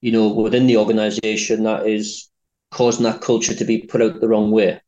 you 0.00 0.10
know, 0.10 0.32
within 0.32 0.66
the 0.66 0.78
organization 0.78 1.62
that 1.62 1.86
is 1.86 2.28
causing 2.72 3.04
that 3.04 3.20
culture 3.20 3.54
to 3.54 3.64
be 3.64 3.78
put 3.78 4.02
out 4.02 4.20
the 4.20 4.26
wrong 4.26 4.50
way? 4.50 4.80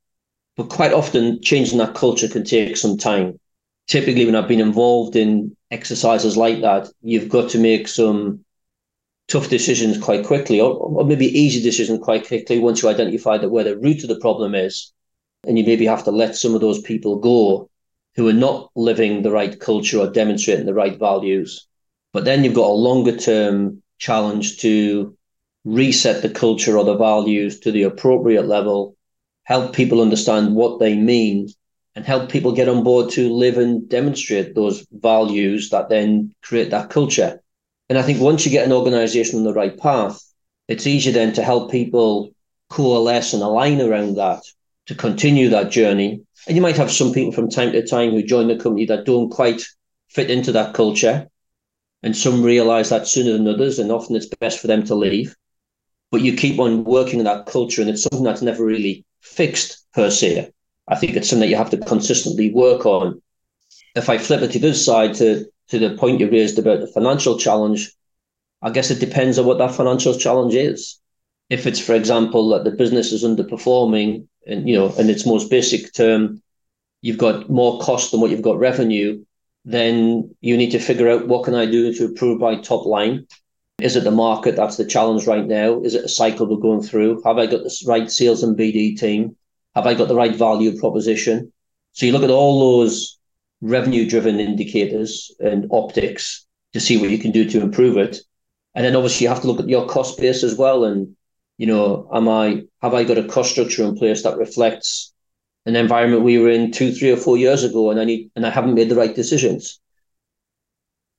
But 0.56 0.70
quite 0.70 0.92
often, 0.92 1.40
changing 1.40 1.78
that 1.78 1.94
culture 1.94 2.26
can 2.26 2.42
take 2.42 2.76
some 2.76 2.99
time. 2.99 3.38
Typically, 3.87 4.26
when 4.26 4.34
I've 4.34 4.49
been 4.49 4.61
involved 4.61 5.14
in 5.14 5.56
exercises 5.70 6.37
like 6.37 6.62
that, 6.62 6.88
you've 7.00 7.28
got 7.28 7.50
to 7.50 7.58
make 7.61 7.87
some 7.87 8.44
tough 9.28 9.49
decisions 9.49 9.99
quite 9.99 10.26
quickly, 10.26 10.61
or, 10.61 10.75
or 10.75 11.04
maybe 11.04 11.26
easy 11.26 11.62
decisions 11.62 12.00
quite 12.02 12.26
quickly 12.26 12.59
once 12.59 12.83
you 12.83 12.88
identify 12.88 13.38
that 13.38 13.49
where 13.49 13.64
the 13.64 13.78
root 13.78 14.02
of 14.02 14.09
the 14.09 14.21
problem 14.21 14.54
is 14.54 14.93
and 15.47 15.59
you 15.59 15.64
maybe 15.64 15.87
have 15.87 16.04
to 16.04 16.11
let 16.11 16.37
some 16.37 16.54
of 16.54 16.61
those 16.61 16.81
people 16.81 17.19
go 17.19 17.69
who 18.16 18.28
are 18.28 18.33
not 18.33 18.71
living 18.76 19.23
the 19.23 19.31
right 19.31 19.59
culture 19.59 19.99
or 19.99 20.11
demonstrating 20.11 20.66
the 20.66 20.75
right 20.75 20.99
values. 20.99 21.66
But 22.12 22.25
then 22.25 22.45
you've 22.45 22.54
got 22.54 22.71
a 22.71 22.73
longer 22.73 23.16
term 23.16 23.83
challenge 23.99 24.59
to 24.59 25.16
reset 25.64 26.23
the 26.23 26.28
culture 26.28 26.76
or 26.76 26.85
the 26.85 26.97
values 26.97 27.61
to 27.61 27.73
the 27.73 27.85
appropriate 27.85 28.47
level, 28.47 28.97
help 29.45 29.75
people 29.75 30.00
understand 30.00 30.54
what 30.54 30.78
they 30.78 30.95
mean, 30.95 31.49
and 31.97 32.04
help 32.04 32.31
people 32.31 32.52
get 32.52 32.69
on 32.69 32.85
board 32.85 33.11
to 33.12 33.33
live 33.33 33.57
and 33.57 33.88
demonstrate 33.88 34.54
those 34.54 34.87
values 34.93 35.71
that 35.71 35.88
then 35.88 36.35
create 36.43 36.71
that 36.71 36.90
culture. 36.90 37.40
And 37.88 37.99
I 37.99 38.03
think 38.03 38.21
once 38.21 38.45
you 38.45 38.50
get 38.50 38.67
an 38.67 38.73
organization 38.73 39.38
on 39.38 39.45
the 39.45 39.53
right 39.53 39.76
path, 39.79 40.21
it's 40.69 40.87
easier 40.87 41.12
then 41.12 41.33
to 41.35 41.43
help 41.43 41.71
people 41.71 42.31
coalesce 42.71 43.35
and 43.35 43.43
align 43.43 43.81
around 43.81 44.17
that 44.17 44.43
to 44.87 44.95
continue 44.95 45.49
that 45.50 45.71
journey. 45.71 46.23
And 46.47 46.57
you 46.57 46.62
might 46.62 46.76
have 46.76 46.91
some 46.91 47.12
people 47.12 47.33
from 47.33 47.50
time 47.50 47.73
to 47.73 47.87
time 47.87 48.11
who 48.11 48.23
join 48.23 48.49
the 48.49 48.57
company 48.57 48.87
that 48.87 49.05
don't 49.05 49.31
quite 49.31 49.62
fit 50.09 50.31
into 50.31 50.53
that 50.53 50.75
culture. 50.75 51.29
And 52.03 52.17
some 52.17 52.43
realize 52.43 52.91
that 52.91 53.09
sooner 53.09 53.33
than 53.33 53.49
others, 53.49 53.79
and 53.79 53.91
often 53.91 54.14
it's 54.14 54.26
best 54.26 54.61
for 54.61 54.67
them 54.67 54.85
to 54.85 54.95
leave. 54.95 55.35
But 56.11 56.21
you 56.21 56.37
keep 56.37 56.59
on 56.59 56.85
working 56.85 57.19
on 57.19 57.25
that 57.25 57.47
culture, 57.47 57.81
and 57.81 57.88
it's 57.88 58.03
something 58.03 58.25
that's 58.25 58.43
never 58.43 58.64
really 58.64 59.07
fixed 59.23 59.87
per 59.95 60.11
se. 60.11 60.50
I 60.87 60.97
think 60.97 61.17
it's 61.17 61.31
something 61.31 61.41
that 61.41 61.50
you 61.50 61.57
have 61.57 61.71
to 61.71 61.79
consistently 61.79 62.53
work 62.53 62.85
on. 62.85 63.23
If 63.95 64.11
I 64.11 64.19
flip 64.19 64.43
it 64.43 64.53
to 64.53 64.59
other 64.59 64.75
side 64.75 65.14
to, 65.14 65.47
to 65.68 65.78
the 65.78 65.97
point 65.97 66.21
you 66.21 66.30
raised 66.30 66.59
about 66.59 66.80
the 66.80 66.87
financial 66.87 67.38
challenge, 67.38 67.92
I 68.62 68.71
guess 68.71 68.90
it 68.90 69.00
depends 69.00 69.38
on 69.38 69.47
what 69.47 69.59
that 69.59 69.75
financial 69.75 70.14
challenge 70.14 70.54
is. 70.54 70.99
If 71.50 71.66
it's, 71.66 71.80
for 71.80 71.94
example, 71.94 72.49
that 72.50 72.64
the 72.64 72.71
business 72.71 73.12
is 73.12 73.25
underperforming 73.25 74.26
and 74.47 74.68
you 74.68 74.75
know, 74.75 74.94
in 74.94 75.11
its 75.11 75.26
most 75.26 75.50
basic 75.50 75.92
term, 75.92 76.42
you've 77.02 77.18
got 77.18 77.50
more 77.50 77.80
cost 77.80 78.11
than 78.11 78.21
what 78.21 78.30
you've 78.30 78.42
got 78.42 78.59
revenue, 78.59 79.25
then 79.64 80.35
you 80.40 80.56
need 80.56 80.71
to 80.71 80.78
figure 80.78 81.09
out 81.09 81.28
what 81.28 81.44
can 81.44 81.54
I 81.54 81.66
do 81.66 81.92
to 81.92 82.04
improve 82.06 82.40
my 82.40 82.61
top 82.61 82.87
line. 82.87 83.26
Is 83.80 83.97
it 83.97 84.04
the 84.04 84.11
market 84.11 84.56
that's 84.56 84.76
the 84.76 84.85
challenge 84.85 85.26
right 85.26 85.47
now? 85.47 85.83
Is 85.83 85.94
it 85.94 86.04
a 86.04 86.09
cycle 86.09 86.47
we're 86.47 86.61
going 86.61 86.83
through? 86.83 87.23
Have 87.23 87.38
I 87.38 87.47
got 87.47 87.64
the 87.64 87.85
right 87.87 88.11
sales 88.11 88.42
and 88.42 88.56
BD 88.56 88.99
team? 88.99 89.37
Have 89.75 89.87
I 89.87 89.94
got 89.94 90.09
the 90.09 90.14
right 90.14 90.35
value 90.35 90.78
proposition? 90.78 91.52
So 91.92 92.06
you 92.06 92.12
look 92.12 92.23
at 92.23 92.30
all 92.30 92.78
those 92.78 93.18
revenue 93.64 94.09
driven 94.09 94.38
indicators 94.38 95.35
and 95.40 95.66
optics 95.71 96.47
to 96.75 96.80
see 96.80 96.97
what 96.97 97.11
you 97.11 97.18
can 97.18 97.30
do 97.30 97.49
to 97.49 97.61
improve 97.61 97.97
it. 97.97 98.18
And 98.75 98.85
then 98.85 98.94
obviously 98.94 99.25
you 99.25 99.30
have 99.30 99.40
to 99.40 99.47
look 99.47 99.61
at 99.61 99.68
your 99.68 99.88
cost 99.88 100.18
base 100.18 100.42
as 100.42 100.56
well 100.56 100.85
and 100.85 101.16
you 101.56 101.66
know, 101.66 102.09
am 102.12 102.28
I 102.28 102.64
have 102.83 102.94
I 102.94 103.04
got 103.04 103.18
a 103.18 103.25
cost 103.25 103.52
structure 103.52 103.85
in 103.85 103.97
place 103.97 104.23
that 104.23 104.38
reflects 104.38 105.12
an 105.66 105.76
environment 105.76 106.23
we 106.23 106.38
were 106.38 106.50
in 106.50 106.73
two, 106.73 106.92
three, 106.92 107.11
or 107.11 107.16
four 107.16 107.38
years 107.38 107.64
ago, 107.64 107.90
and 107.90 108.00
I 108.00 108.04
need 108.04 108.30
and 108.37 108.47
I 108.47 108.50
haven't 108.50 108.75
made 108.75 108.88
the 108.88 108.97
right 108.97 109.14
decisions. 109.14 109.80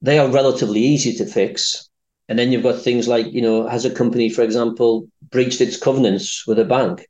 They 0.01 0.19
are 0.19 0.29
relatively 0.29 0.81
easy 0.81 1.13
to 1.15 1.25
fix. 1.25 1.89
And 2.27 2.37
then 2.37 2.51
you've 2.51 2.63
got 2.63 2.81
things 2.81 3.07
like, 3.07 3.31
you 3.31 3.41
know, 3.41 3.67
has 3.67 3.85
a 3.85 3.93
company, 3.93 4.29
for 4.29 4.41
example, 4.41 5.07
breached 5.31 5.61
its 5.61 5.77
covenants 5.77 6.45
with 6.47 6.59
a 6.59 6.65
bank? 6.65 7.07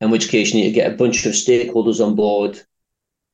In 0.00 0.10
which 0.10 0.28
case 0.28 0.52
you 0.52 0.60
need 0.60 0.68
to 0.68 0.74
get 0.74 0.92
a 0.92 0.96
bunch 0.96 1.24
of 1.24 1.32
stakeholders 1.32 2.04
on 2.04 2.14
board 2.14 2.60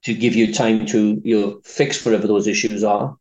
to 0.07 0.15
give 0.15 0.35
you 0.35 0.53
time 0.53 0.87
to 0.87 1.21
you 1.25 1.41
know 1.41 1.61
fix 1.65 2.05
whatever 2.05 2.27
those 2.27 2.47
issues 2.47 2.83
are 2.83 3.17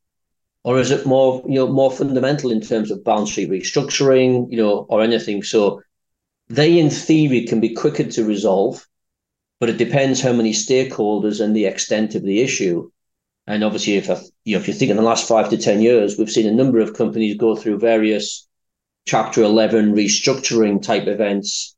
or 0.63 0.79
is 0.79 0.91
it 0.91 1.05
more 1.05 1.43
you 1.47 1.59
know 1.59 1.67
more 1.81 1.91
fundamental 1.91 2.51
in 2.51 2.61
terms 2.61 2.89
of 2.91 3.03
balance 3.03 3.29
sheet 3.29 3.49
restructuring 3.49 4.51
you 4.51 4.57
know 4.57 4.85
or 4.89 5.01
anything 5.01 5.43
so 5.43 5.81
they, 6.47 6.77
in 6.77 6.89
theory, 6.89 7.45
can 7.45 7.59
be 7.59 7.73
quicker 7.73 8.03
to 8.03 8.23
resolve, 8.23 8.87
but 9.59 9.69
it 9.69 9.77
depends 9.77 10.21
how 10.21 10.33
many 10.33 10.51
stakeholders 10.51 11.41
and 11.41 11.55
the 11.55 11.65
extent 11.65 12.13
of 12.15 12.23
the 12.23 12.41
issue. 12.41 12.91
And 13.47 13.63
obviously, 13.63 13.95
if 13.95 14.07
you 14.43 14.55
know, 14.55 14.59
if 14.59 14.67
you 14.67 14.73
think 14.73 14.91
in 14.91 14.97
the 14.97 15.03
last 15.03 15.27
five 15.27 15.49
to 15.49 15.57
ten 15.57 15.81
years, 15.81 16.17
we've 16.17 16.29
seen 16.29 16.47
a 16.47 16.51
number 16.51 16.79
of 16.79 16.93
companies 16.93 17.37
go 17.37 17.55
through 17.55 17.79
various 17.79 18.47
Chapter 19.07 19.43
Eleven 19.43 19.93
restructuring 19.93 20.81
type 20.81 21.07
events, 21.07 21.75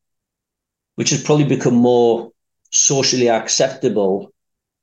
which 0.95 1.09
has 1.09 1.23
probably 1.23 1.45
become 1.45 1.75
more 1.75 2.31
socially 2.71 3.29
acceptable 3.29 4.33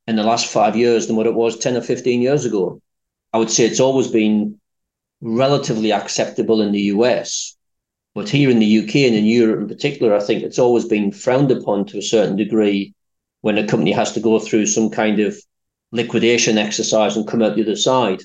in 0.06 0.16
the 0.16 0.22
last 0.22 0.46
five 0.46 0.76
years 0.76 1.06
than 1.06 1.16
what 1.16 1.26
it 1.26 1.34
was 1.34 1.58
ten 1.58 1.76
or 1.76 1.80
fifteen 1.80 2.22
years 2.22 2.44
ago. 2.44 2.80
I 3.32 3.38
would 3.38 3.50
say 3.50 3.64
it's 3.64 3.80
always 3.80 4.08
been 4.08 4.60
relatively 5.20 5.92
acceptable 5.92 6.60
in 6.60 6.72
the 6.72 6.82
US, 6.94 7.56
but 8.14 8.28
here 8.28 8.50
in 8.50 8.58
the 8.58 8.78
UK 8.78 8.96
and 8.96 9.16
in 9.16 9.24
Europe 9.24 9.60
in 9.60 9.68
particular, 9.68 10.14
I 10.14 10.20
think 10.20 10.42
it's 10.42 10.58
always 10.58 10.84
been 10.84 11.10
frowned 11.10 11.50
upon 11.50 11.86
to 11.86 11.98
a 11.98 12.02
certain 12.02 12.36
degree 12.36 12.94
when 13.40 13.58
a 13.58 13.66
company 13.66 13.92
has 13.92 14.12
to 14.12 14.20
go 14.20 14.38
through 14.38 14.66
some 14.66 14.88
kind 14.90 15.20
of 15.20 15.36
liquidation 15.92 16.58
exercise 16.58 17.16
and 17.16 17.26
come 17.26 17.42
out 17.42 17.56
the 17.56 17.62
other 17.62 17.76
side. 17.76 18.20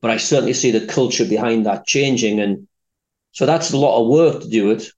But 0.00 0.10
I 0.10 0.16
certainly 0.18 0.52
see 0.52 0.70
the 0.70 0.86
culture 0.86 1.24
behind 1.24 1.66
that 1.66 1.86
changing. 1.86 2.40
And 2.40 2.68
so 3.32 3.46
that's 3.46 3.72
a 3.72 3.76
lot 3.76 4.00
of 4.00 4.08
work 4.08 4.42
to 4.42 4.48
do 4.48 4.70
it. 4.70 4.88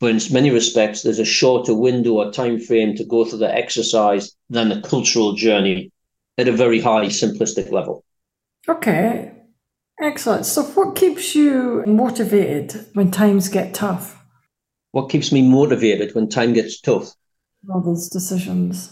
But 0.00 0.10
in 0.10 0.32
many 0.32 0.50
respects, 0.50 1.02
there's 1.02 1.18
a 1.18 1.24
shorter 1.26 1.74
window 1.74 2.14
or 2.14 2.32
time 2.32 2.58
frame 2.58 2.96
to 2.96 3.04
go 3.04 3.24
through 3.24 3.40
the 3.40 3.54
exercise 3.54 4.34
than 4.48 4.70
the 4.70 4.80
cultural 4.80 5.34
journey 5.34 5.92
at 6.38 6.48
a 6.48 6.52
very 6.52 6.80
high 6.80 7.06
simplistic 7.06 7.70
level. 7.70 8.02
Okay. 8.66 9.32
Excellent. 10.00 10.46
So, 10.46 10.62
what 10.62 10.96
keeps 10.96 11.34
you 11.34 11.84
motivated 11.86 12.86
when 12.94 13.10
times 13.10 13.50
get 13.50 13.74
tough? 13.74 14.16
What 14.92 15.10
keeps 15.10 15.30
me 15.30 15.46
motivated 15.46 16.14
when 16.14 16.28
time 16.28 16.54
gets 16.54 16.80
tough? 16.80 17.12
All 17.68 17.82
these 17.82 18.08
decisions. 18.08 18.90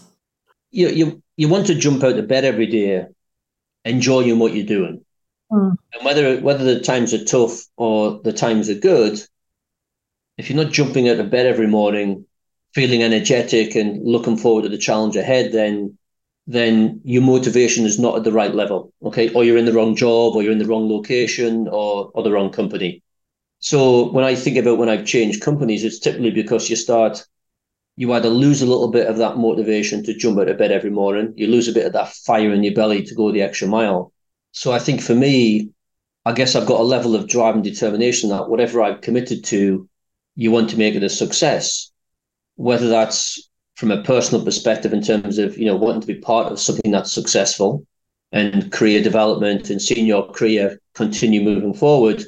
You 0.69 0.89
you 0.89 1.23
you 1.37 1.49
want 1.49 1.65
to 1.67 1.75
jump 1.75 2.03
out 2.03 2.19
of 2.19 2.27
bed 2.27 2.45
every 2.45 2.67
day, 2.67 3.07
enjoying 3.83 4.37
what 4.37 4.53
you're 4.53 4.65
doing, 4.65 5.03
mm. 5.51 5.75
and 5.93 6.05
whether 6.05 6.39
whether 6.41 6.63
the 6.63 6.79
times 6.79 7.11
are 7.15 7.25
tough 7.25 7.65
or 7.75 8.21
the 8.23 8.33
times 8.33 8.69
are 8.69 8.75
good. 8.75 9.19
If 10.39 10.49
you're 10.49 10.63
not 10.63 10.71
jumping 10.71 11.09
out 11.09 11.19
of 11.19 11.29
bed 11.29 11.45
every 11.45 11.67
morning, 11.67 12.25
feeling 12.73 13.03
energetic 13.03 13.75
and 13.75 14.01
looking 14.05 14.37
forward 14.37 14.61
to 14.61 14.69
the 14.69 14.77
challenge 14.77 15.17
ahead, 15.17 15.51
then 15.51 15.97
then 16.47 17.01
your 17.03 17.21
motivation 17.21 17.85
is 17.85 17.99
not 17.99 18.15
at 18.15 18.23
the 18.23 18.31
right 18.31 18.55
level. 18.55 18.93
Okay. 19.03 19.31
Or 19.33 19.43
you're 19.43 19.57
in 19.57 19.65
the 19.65 19.73
wrong 19.73 19.97
job 19.97 20.35
or 20.35 20.41
you're 20.41 20.53
in 20.53 20.57
the 20.57 20.65
wrong 20.65 20.89
location 20.89 21.67
or, 21.67 22.09
or 22.13 22.23
the 22.23 22.31
wrong 22.31 22.51
company. 22.51 23.03
So 23.59 24.09
when 24.11 24.23
I 24.23 24.33
think 24.33 24.55
about 24.55 24.77
when 24.77 24.89
I've 24.89 25.05
changed 25.05 25.41
companies, 25.41 25.83
it's 25.83 25.99
typically 25.99 26.31
because 26.31 26.69
you 26.69 26.77
start, 26.77 27.23
you 27.97 28.13
either 28.13 28.29
lose 28.29 28.61
a 28.61 28.65
little 28.65 28.89
bit 28.89 29.07
of 29.07 29.17
that 29.17 29.37
motivation 29.37 30.03
to 30.05 30.13
jump 30.15 30.39
out 30.39 30.47
of 30.47 30.57
bed 30.57 30.71
every 30.71 30.89
morning, 30.89 31.33
you 31.35 31.47
lose 31.47 31.67
a 31.67 31.73
bit 31.73 31.85
of 31.85 31.93
that 31.93 32.13
fire 32.13 32.53
in 32.53 32.63
your 32.63 32.73
belly 32.73 33.03
to 33.03 33.13
go 33.13 33.31
the 33.31 33.41
extra 33.41 33.67
mile. 33.67 34.13
So 34.53 34.71
I 34.71 34.79
think 34.79 35.01
for 35.01 35.13
me, 35.13 35.69
I 36.25 36.31
guess 36.31 36.55
I've 36.55 36.65
got 36.67 36.79
a 36.79 36.83
level 36.95 37.13
of 37.13 37.27
drive 37.27 37.55
and 37.55 37.63
determination 37.63 38.29
that 38.29 38.49
whatever 38.49 38.81
I've 38.81 39.01
committed 39.01 39.43
to, 39.45 39.88
you 40.39 40.51
want 40.51 40.69
to 40.69 40.77
make 40.77 40.95
it 40.95 41.03
a 41.03 41.09
success. 41.09 41.91
Whether 42.55 42.87
that's 42.87 43.49
from 43.75 43.91
a 43.91 44.01
personal 44.03 44.43
perspective 44.45 44.93
in 44.93 45.01
terms 45.01 45.37
of 45.37 45.57
you 45.57 45.65
know 45.65 45.75
wanting 45.75 45.99
to 45.99 46.07
be 46.07 46.15
part 46.15 46.49
of 46.49 46.59
something 46.59 46.91
that's 46.91 47.11
successful 47.11 47.85
and 48.31 48.71
career 48.71 49.03
development 49.03 49.69
and 49.69 49.81
seeing 49.81 50.05
your 50.05 50.31
career 50.31 50.79
continue 50.93 51.41
moving 51.41 51.73
forward, 51.73 52.23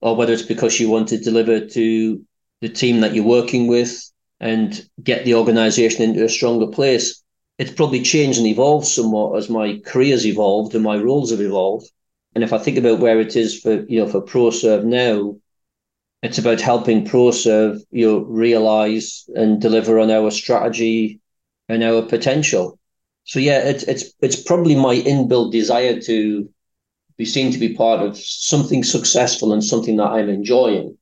or 0.00 0.14
whether 0.14 0.32
it's 0.32 0.50
because 0.54 0.78
you 0.78 0.88
want 0.88 1.08
to 1.08 1.18
deliver 1.18 1.66
to 1.66 2.24
the 2.60 2.68
team 2.68 3.00
that 3.00 3.12
you're 3.12 3.24
working 3.24 3.66
with 3.66 3.92
and 4.38 4.88
get 5.02 5.24
the 5.24 5.34
organization 5.34 6.02
into 6.02 6.24
a 6.24 6.28
stronger 6.28 6.68
place. 6.68 7.24
It's 7.58 7.72
probably 7.72 8.02
changed 8.02 8.38
and 8.38 8.46
evolved 8.46 8.86
somewhat 8.86 9.36
as 9.36 9.50
my 9.50 9.80
career's 9.84 10.24
evolved 10.26 10.76
and 10.76 10.84
my 10.84 10.96
roles 10.96 11.32
have 11.32 11.40
evolved. 11.40 11.90
And 12.36 12.44
if 12.44 12.52
I 12.52 12.58
think 12.58 12.78
about 12.78 13.00
where 13.00 13.18
it 13.18 13.34
is 13.34 13.60
for 13.60 13.84
you 13.88 13.98
know 13.98 14.06
for 14.06 14.22
Proserv 14.22 14.84
now, 14.84 15.36
it's 16.22 16.38
about 16.38 16.60
helping 16.60 17.04
Proserv 17.04 17.80
you 17.90 18.06
know 18.06 18.18
realize 18.20 19.28
and 19.34 19.60
deliver 19.60 19.98
on 19.98 20.10
our 20.10 20.30
strategy 20.30 21.20
and 21.68 21.82
our 21.82 22.02
potential. 22.02 22.78
So 23.24 23.38
yeah, 23.38 23.60
it's 23.60 23.84
it's 23.84 24.12
it's 24.20 24.42
probably 24.42 24.74
my 24.74 24.96
inbuilt 24.96 25.52
desire 25.52 26.00
to 26.00 26.48
be 27.16 27.24
seen 27.24 27.52
to 27.52 27.58
be 27.58 27.74
part 27.74 28.00
of 28.00 28.16
something 28.16 28.82
successful 28.84 29.52
and 29.52 29.62
something 29.62 29.96
that 29.96 30.10
I'm 30.10 30.28
enjoying. 30.28 30.96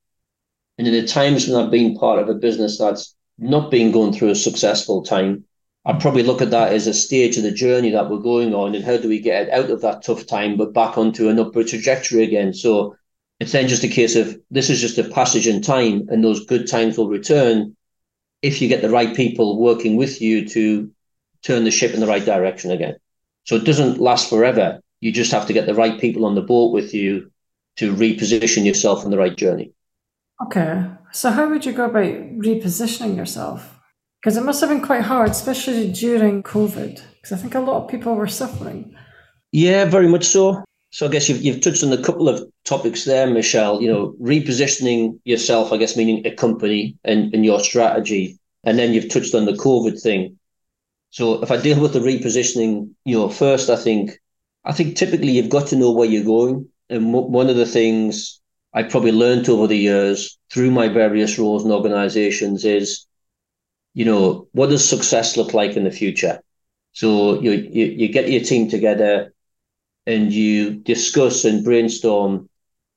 And 0.77 0.87
in 0.87 0.93
the 0.93 1.07
times 1.07 1.47
when 1.47 1.63
I've 1.63 1.71
been 1.71 1.95
part 1.95 2.19
of 2.19 2.29
a 2.29 2.33
business 2.33 2.77
that's 2.77 3.15
not 3.37 3.71
been 3.71 3.91
going 3.91 4.13
through 4.13 4.29
a 4.29 4.35
successful 4.35 5.03
time, 5.03 5.45
I 5.85 5.93
probably 5.93 6.23
look 6.23 6.41
at 6.41 6.51
that 6.51 6.73
as 6.73 6.85
a 6.85 6.93
stage 6.93 7.37
of 7.37 7.43
the 7.43 7.51
journey 7.51 7.89
that 7.91 8.09
we're 8.09 8.19
going 8.19 8.53
on 8.53 8.75
and 8.75 8.83
how 8.83 8.97
do 8.97 9.09
we 9.09 9.19
get 9.19 9.49
out 9.49 9.69
of 9.71 9.81
that 9.81 10.03
tough 10.03 10.27
time 10.27 10.57
but 10.57 10.73
back 10.73 10.97
onto 10.97 11.29
an 11.29 11.39
upward 11.39 11.67
trajectory 11.67 12.23
again. 12.23 12.53
So 12.53 12.95
it's 13.41 13.53
then 13.53 13.67
just 13.67 13.83
a 13.83 13.87
case 13.87 14.15
of 14.15 14.39
this 14.51 14.69
is 14.69 14.79
just 14.79 14.99
a 14.99 15.03
passage 15.03 15.47
in 15.47 15.63
time 15.63 16.07
and 16.09 16.23
those 16.23 16.45
good 16.45 16.67
times 16.67 16.95
will 16.95 17.09
return 17.09 17.75
if 18.43 18.61
you 18.61 18.67
get 18.67 18.83
the 18.83 18.89
right 18.89 19.15
people 19.15 19.59
working 19.59 19.95
with 19.95 20.21
you 20.21 20.47
to 20.47 20.91
turn 21.41 21.63
the 21.63 21.71
ship 21.71 21.95
in 21.95 22.01
the 22.01 22.05
right 22.05 22.23
direction 22.23 22.69
again. 22.69 22.97
So 23.45 23.55
it 23.55 23.63
doesn't 23.63 23.99
last 23.99 24.29
forever. 24.29 24.79
You 24.99 25.11
just 25.11 25.31
have 25.31 25.47
to 25.47 25.53
get 25.53 25.65
the 25.65 25.73
right 25.73 25.99
people 25.99 26.25
on 26.25 26.35
the 26.35 26.43
boat 26.43 26.71
with 26.71 26.93
you 26.93 27.31
to 27.77 27.91
reposition 27.95 28.63
yourself 28.63 29.03
on 29.05 29.09
the 29.09 29.17
right 29.17 29.35
journey. 29.35 29.73
Okay. 30.45 30.85
So 31.11 31.31
how 31.31 31.49
would 31.49 31.65
you 31.65 31.73
go 31.73 31.85
about 31.85 32.03
repositioning 32.03 33.17
yourself? 33.17 33.79
Because 34.21 34.37
it 34.37 34.43
must 34.43 34.61
have 34.61 34.69
been 34.69 34.85
quite 34.85 35.01
hard, 35.01 35.31
especially 35.31 35.91
during 35.91 36.43
COVID, 36.43 37.01
because 37.15 37.31
I 37.31 37.37
think 37.37 37.55
a 37.55 37.59
lot 37.59 37.83
of 37.83 37.89
people 37.89 38.13
were 38.13 38.27
suffering. 38.27 38.93
Yeah, 39.51 39.85
very 39.85 40.07
much 40.07 40.25
so. 40.25 40.63
So 40.91 41.07
I 41.07 41.09
guess 41.09 41.29
you've, 41.29 41.41
you've 41.41 41.61
touched 41.61 41.83
on 41.83 41.93
a 41.93 42.01
couple 42.01 42.29
of 42.29 42.49
topics 42.65 43.05
there, 43.05 43.27
Michelle. 43.27 43.81
You 43.81 43.91
know, 43.91 44.15
repositioning 44.21 45.19
yourself, 45.23 45.71
I 45.73 45.77
guess, 45.77 45.97
meaning 45.97 46.25
a 46.25 46.35
company 46.35 46.97
and, 47.03 47.33
and 47.33 47.43
your 47.43 47.59
strategy. 47.59 48.37
And 48.63 48.77
then 48.77 48.93
you've 48.93 49.09
touched 49.09 49.33
on 49.33 49.45
the 49.45 49.53
COVID 49.53 50.01
thing. 50.01 50.37
So 51.09 51.41
if 51.41 51.51
I 51.51 51.57
deal 51.57 51.79
with 51.79 51.93
the 51.93 51.99
repositioning, 51.99 52.91
you 53.05 53.17
know, 53.17 53.29
first, 53.29 53.69
I 53.69 53.75
think, 53.75 54.19
I 54.63 54.73
think 54.73 54.95
typically 54.95 55.31
you've 55.31 55.49
got 55.49 55.67
to 55.67 55.75
know 55.75 55.91
where 55.91 56.07
you're 56.07 56.23
going. 56.23 56.67
And 56.89 57.13
one 57.13 57.49
of 57.49 57.55
the 57.55 57.65
things 57.65 58.39
I 58.73 58.83
probably 58.83 59.11
learned 59.13 59.49
over 59.49 59.67
the 59.67 59.77
years 59.77 60.37
through 60.53 60.71
my 60.71 60.87
various 60.89 61.39
roles 61.39 61.63
and 61.63 61.73
organizations 61.73 62.65
is 62.65 63.07
you 63.93 64.05
know, 64.05 64.47
what 64.53 64.69
does 64.69 64.87
success 64.87 65.37
look 65.37 65.53
like 65.53 65.75
in 65.75 65.83
the 65.83 65.91
future? 65.91 66.41
So 66.93 67.39
you, 67.41 67.51
you, 67.51 67.85
you 67.85 68.07
get 68.09 68.29
your 68.29 68.41
team 68.41 68.69
together 68.69 69.33
and 70.05 70.33
you 70.33 70.75
discuss 70.75 71.45
and 71.45 71.63
brainstorm, 71.63 72.49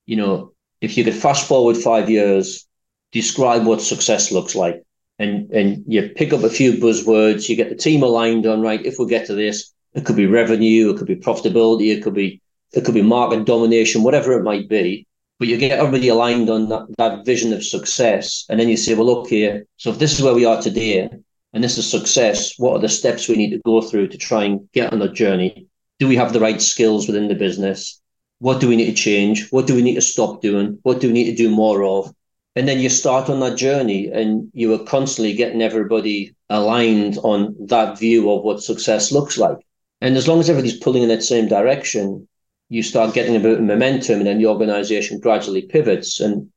you 0.06 0.16
know, 0.16 0.52
if 0.80 0.96
you 0.96 1.04
could 1.04 1.14
fast 1.14 1.46
forward 1.46 1.76
five 1.76 2.10
years, 2.10 2.66
describe 3.12 3.66
what 3.66 3.80
success 3.80 4.32
looks 4.32 4.54
like. 4.54 4.82
And, 5.18 5.50
and 5.50 5.84
you 5.86 6.10
pick 6.16 6.32
up 6.32 6.42
a 6.42 6.50
few 6.50 6.72
buzzwords, 6.72 7.48
you 7.48 7.56
get 7.56 7.68
the 7.68 7.76
team 7.76 8.02
aligned 8.02 8.46
on, 8.46 8.60
right, 8.60 8.84
if 8.84 8.98
we 8.98 9.06
get 9.06 9.26
to 9.26 9.34
this, 9.34 9.72
it 9.94 10.04
could 10.04 10.16
be 10.16 10.26
revenue, 10.26 10.90
it 10.90 10.98
could 10.98 11.06
be 11.06 11.16
profitability, 11.16 11.96
it 11.96 12.02
could 12.02 12.14
be, 12.14 12.40
it 12.72 12.84
could 12.84 12.94
be 12.94 13.02
market 13.02 13.44
domination, 13.44 14.02
whatever 14.02 14.32
it 14.32 14.42
might 14.42 14.68
be 14.68 15.06
but 15.38 15.48
you 15.48 15.58
get 15.58 15.78
everybody 15.78 16.08
aligned 16.08 16.48
on 16.48 16.68
that, 16.68 16.86
that 16.98 17.24
vision 17.26 17.52
of 17.52 17.64
success. 17.64 18.44
And 18.48 18.58
then 18.58 18.68
you 18.68 18.76
say, 18.76 18.94
well, 18.94 19.06
look 19.06 19.28
here, 19.28 19.66
so 19.76 19.90
if 19.90 19.98
this 19.98 20.14
is 20.14 20.22
where 20.22 20.34
we 20.34 20.44
are 20.44 20.62
today 20.62 21.08
and 21.52 21.64
this 21.64 21.76
is 21.76 21.90
success, 21.90 22.58
what 22.58 22.74
are 22.74 22.80
the 22.80 22.88
steps 22.88 23.28
we 23.28 23.36
need 23.36 23.50
to 23.50 23.60
go 23.64 23.80
through 23.82 24.08
to 24.08 24.18
try 24.18 24.44
and 24.44 24.68
get 24.72 24.92
on 24.92 25.00
that 25.00 25.14
journey? 25.14 25.66
Do 26.04 26.08
we 26.08 26.16
have 26.16 26.34
the 26.34 26.40
right 26.40 26.60
skills 26.60 27.06
within 27.06 27.28
the 27.28 27.34
business? 27.34 27.98
What 28.38 28.60
do 28.60 28.68
we 28.68 28.76
need 28.76 28.94
to 28.94 29.02
change? 29.02 29.48
What 29.50 29.66
do 29.66 29.74
we 29.74 29.80
need 29.80 29.94
to 29.94 30.02
stop 30.02 30.42
doing? 30.42 30.78
What 30.82 31.00
do 31.00 31.06
we 31.06 31.14
need 31.14 31.30
to 31.30 31.34
do 31.34 31.48
more 31.48 31.82
of? 31.82 32.12
And 32.54 32.68
then 32.68 32.78
you 32.78 32.90
start 32.90 33.30
on 33.30 33.40
that 33.40 33.56
journey 33.56 34.08
and 34.08 34.50
you 34.52 34.74
are 34.74 34.84
constantly 34.84 35.32
getting 35.32 35.62
everybody 35.62 36.34
aligned 36.50 37.16
on 37.22 37.56
that 37.68 37.98
view 37.98 38.30
of 38.30 38.42
what 38.42 38.62
success 38.62 39.12
looks 39.12 39.38
like. 39.38 39.56
And 40.02 40.14
as 40.18 40.28
long 40.28 40.40
as 40.40 40.50
everybody's 40.50 40.78
pulling 40.78 41.04
in 41.04 41.08
that 41.08 41.22
same 41.22 41.48
direction, 41.48 42.28
you 42.68 42.82
start 42.82 43.14
getting 43.14 43.34
a 43.34 43.40
bit 43.40 43.54
of 43.58 43.64
momentum 43.64 44.18
and 44.18 44.26
then 44.26 44.36
the 44.36 44.48
organization 44.48 45.20
gradually 45.20 45.62
pivots. 45.62 46.20
And 46.20 46.52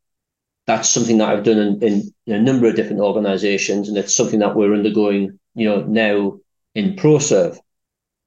that's 0.65 0.89
something 0.89 1.19
that 1.19 1.29
I've 1.29 1.45
done 1.45 1.57
in, 1.57 2.13
in, 2.25 2.33
a 2.35 2.37
number 2.37 2.67
of 2.67 2.75
different 2.75 2.99
organizations. 2.99 3.87
And 3.87 3.97
it's 3.97 4.13
something 4.13 4.39
that 4.39 4.57
we're 4.57 4.73
undergoing, 4.73 5.39
you 5.55 5.69
know, 5.69 5.83
now 5.83 6.37
in 6.75 6.97
Proserv. 6.97 7.57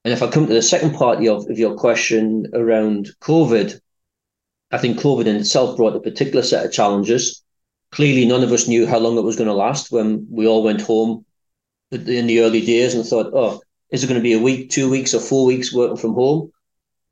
And 0.05 0.13
if 0.13 0.23
I 0.23 0.31
come 0.31 0.47
to 0.47 0.55
the 0.55 0.63
second 0.63 0.95
part 0.95 1.19
of, 1.27 1.49
of 1.51 1.59
your 1.59 1.77
question 1.77 2.47
around 2.55 3.11
COVID, 3.21 3.79
I 4.71 4.79
think 4.79 4.99
COVID 4.99 5.27
in 5.27 5.37
itself 5.37 5.77
brought 5.77 5.97
a 5.97 6.01
particular 6.01 6.43
set 6.43 6.65
of 6.65 6.73
challenges. 6.73 7.43
Clearly, 7.93 8.25
none 8.25 8.43
of 8.43 8.53
us 8.53 8.69
knew 8.69 8.87
how 8.87 8.99
long 8.99 9.19
it 9.19 9.25
was 9.25 9.37
going 9.37 9.49
to 9.49 9.55
last 9.55 9.91
when 9.91 10.27
we 10.31 10.47
all 10.47 10.63
went 10.63 10.81
home 10.81 11.25
in 11.91 12.27
the 12.27 12.41
early 12.41 12.65
days 12.65 12.95
and 12.95 13.05
thought, 13.05 13.33
oh, 13.35 13.61
is 13.91 14.05
it 14.05 14.07
going 14.07 14.19
to 14.19 14.23
be 14.23 14.33
a 14.33 14.39
week, 14.39 14.71
two 14.71 14.89
weeks, 14.89 15.13
or 15.13 15.21
four 15.21 15.45
weeks 15.45 15.73
working 15.73 15.97
from 15.97 16.15
home? 16.15 16.53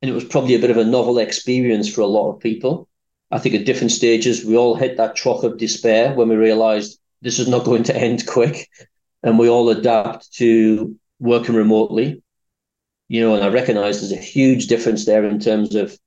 and 0.01 0.11
it 0.11 0.15
was 0.15 0.25
probably 0.25 0.55
a 0.55 0.59
bit 0.59 0.71
of 0.71 0.77
a 0.77 0.85
novel 0.85 1.19
experience 1.19 1.93
for 1.93 2.03
a 2.03 2.07
lot 2.07 2.31
of 2.31 2.41
people. 2.41 2.89
I 3.31 3.39
think 3.39 3.55
at 3.55 3.67
different 3.67 3.93
stages, 3.93 4.45
we 4.45 4.57
all 4.57 4.75
hit 4.75 4.97
that 4.97 5.17
trough 5.17 5.43
of 5.43 5.59
despair 5.59 6.15
when 6.15 6.29
we 6.29 6.37
realized 6.37 6.99
this 7.21 7.39
is 7.39 7.49
not 7.49 7.65
going 7.65 7.83
to 7.85 7.97
end 8.01 8.27
quick, 8.27 8.69
and 9.23 9.39
we 9.39 9.49
all 9.49 9.69
adapt 9.71 10.33
to 10.35 10.97
working 11.19 11.55
remotely. 11.55 12.23
You 13.09 13.23
know, 13.23 13.35
and 13.35 13.45
I 13.45 13.49
recognize 13.49 14.01
there's 14.01 14.13
a 14.13 14.17
huge 14.17 14.67
difference 14.67 15.07
there 15.07 15.25
in 15.25 15.41
terms 15.41 15.75
of, 15.75 15.99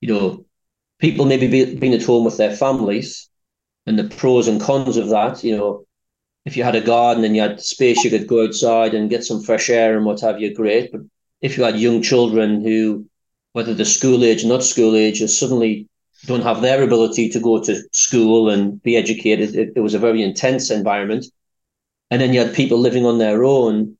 you 0.00 0.12
know, 0.12 0.46
people 0.98 1.26
maybe 1.26 1.48
be, 1.48 1.76
being 1.76 1.94
at 1.94 2.02
home 2.02 2.24
with 2.24 2.38
their 2.38 2.56
families 2.56 3.28
and 3.86 3.98
the 3.98 4.04
pros 4.04 4.48
and 4.48 4.60
cons 4.60 4.96
of 4.96 5.10
that. 5.10 5.44
You 5.44 5.56
know, 5.56 5.86
if 6.44 6.56
you 6.56 6.64
had 6.64 6.76
a 6.76 6.80
garden 6.80 7.24
and 7.24 7.36
you 7.36 7.42
had 7.42 7.60
space, 7.60 8.02
you 8.02 8.10
could 8.10 8.26
go 8.26 8.44
outside 8.44 8.94
and 8.94 9.10
get 9.10 9.24
some 9.24 9.42
fresh 9.42 9.68
air 9.68 9.96
and 9.96 10.06
what 10.06 10.20
have 10.20 10.40
you, 10.40 10.54
great. 10.54 10.90
But 10.90 11.02
if 11.40 11.58
you 11.58 11.64
had 11.64 11.78
young 11.78 12.02
children 12.02 12.64
who 12.64 13.06
whether 13.52 13.74
they're 13.74 13.84
school 13.84 14.24
age 14.24 14.44
or 14.44 14.48
not 14.48 14.64
school 14.64 14.96
age, 14.96 15.20
suddenly 15.28 15.88
don't 16.24 16.42
have 16.42 16.62
their 16.62 16.82
ability 16.82 17.28
to 17.28 17.40
go 17.40 17.62
to 17.62 17.82
school 17.92 18.48
and 18.48 18.82
be 18.82 18.96
educated. 18.96 19.54
It, 19.54 19.72
it, 19.76 19.80
was 19.80 19.94
a 19.94 19.98
very 19.98 20.22
intense 20.22 20.70
environment. 20.70 21.26
And 22.10 22.20
then 22.20 22.32
you 22.32 22.40
had 22.40 22.54
people 22.54 22.78
living 22.78 23.04
on 23.04 23.18
their 23.18 23.44
own 23.44 23.96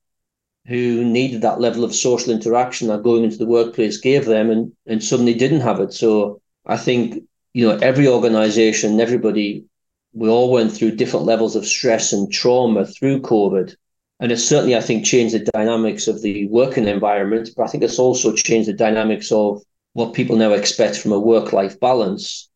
who 0.67 1.05
needed 1.05 1.43
that 1.43 1.61
level 1.61 1.85
of 1.85 1.95
social 1.95 2.33
interaction 2.33 2.89
that 2.89 3.03
going 3.03 3.25
into 3.25 3.37
the 3.37 3.47
workplace 3.47 3.99
gave 3.99 4.27
them 4.27 4.51
and, 4.51 4.73
and 4.87 5.03
suddenly 5.03 5.35
didn't 5.35 5.61
have 5.61 5.81
it. 5.81 5.93
So 5.93 6.41
I 6.67 6.77
think, 6.77 7.25
you 7.53 7.67
know, 7.67 7.77
every 7.79 8.07
organization, 8.07 9.01
everybody, 9.01 9.65
we 10.13 10.29
all 10.29 10.53
went 10.53 10.73
through 10.73 10.97
different 10.97 11.27
levels 11.27 11.57
of 11.57 11.67
stress 11.67 12.13
and 12.13 12.33
trauma 12.33 12.87
through 12.87 13.23
COVID. 13.23 13.75
And 14.21 14.31
it's 14.31 14.45
certainly, 14.45 14.77
I 14.77 14.81
think, 14.81 15.05
changed 15.05 15.35
the 15.35 15.51
dynamics 15.53 16.07
of 16.07 16.23
the 16.23 16.47
working 16.47 16.87
environment, 16.87 17.51
but 17.57 17.65
I 17.65 17.67
think 17.67 17.83
it's 17.83 17.99
also 17.99 18.33
changed 18.33 18.69
the 18.69 18.73
dynamics 18.73 19.33
of 19.33 19.63
what 19.95 20.15
people 20.15 20.37
now 20.37 20.53
expect 20.53 20.97
from 20.97 21.11
a 21.11 21.19
work 21.19 21.53
life 21.53 21.81
balance. 21.81 22.49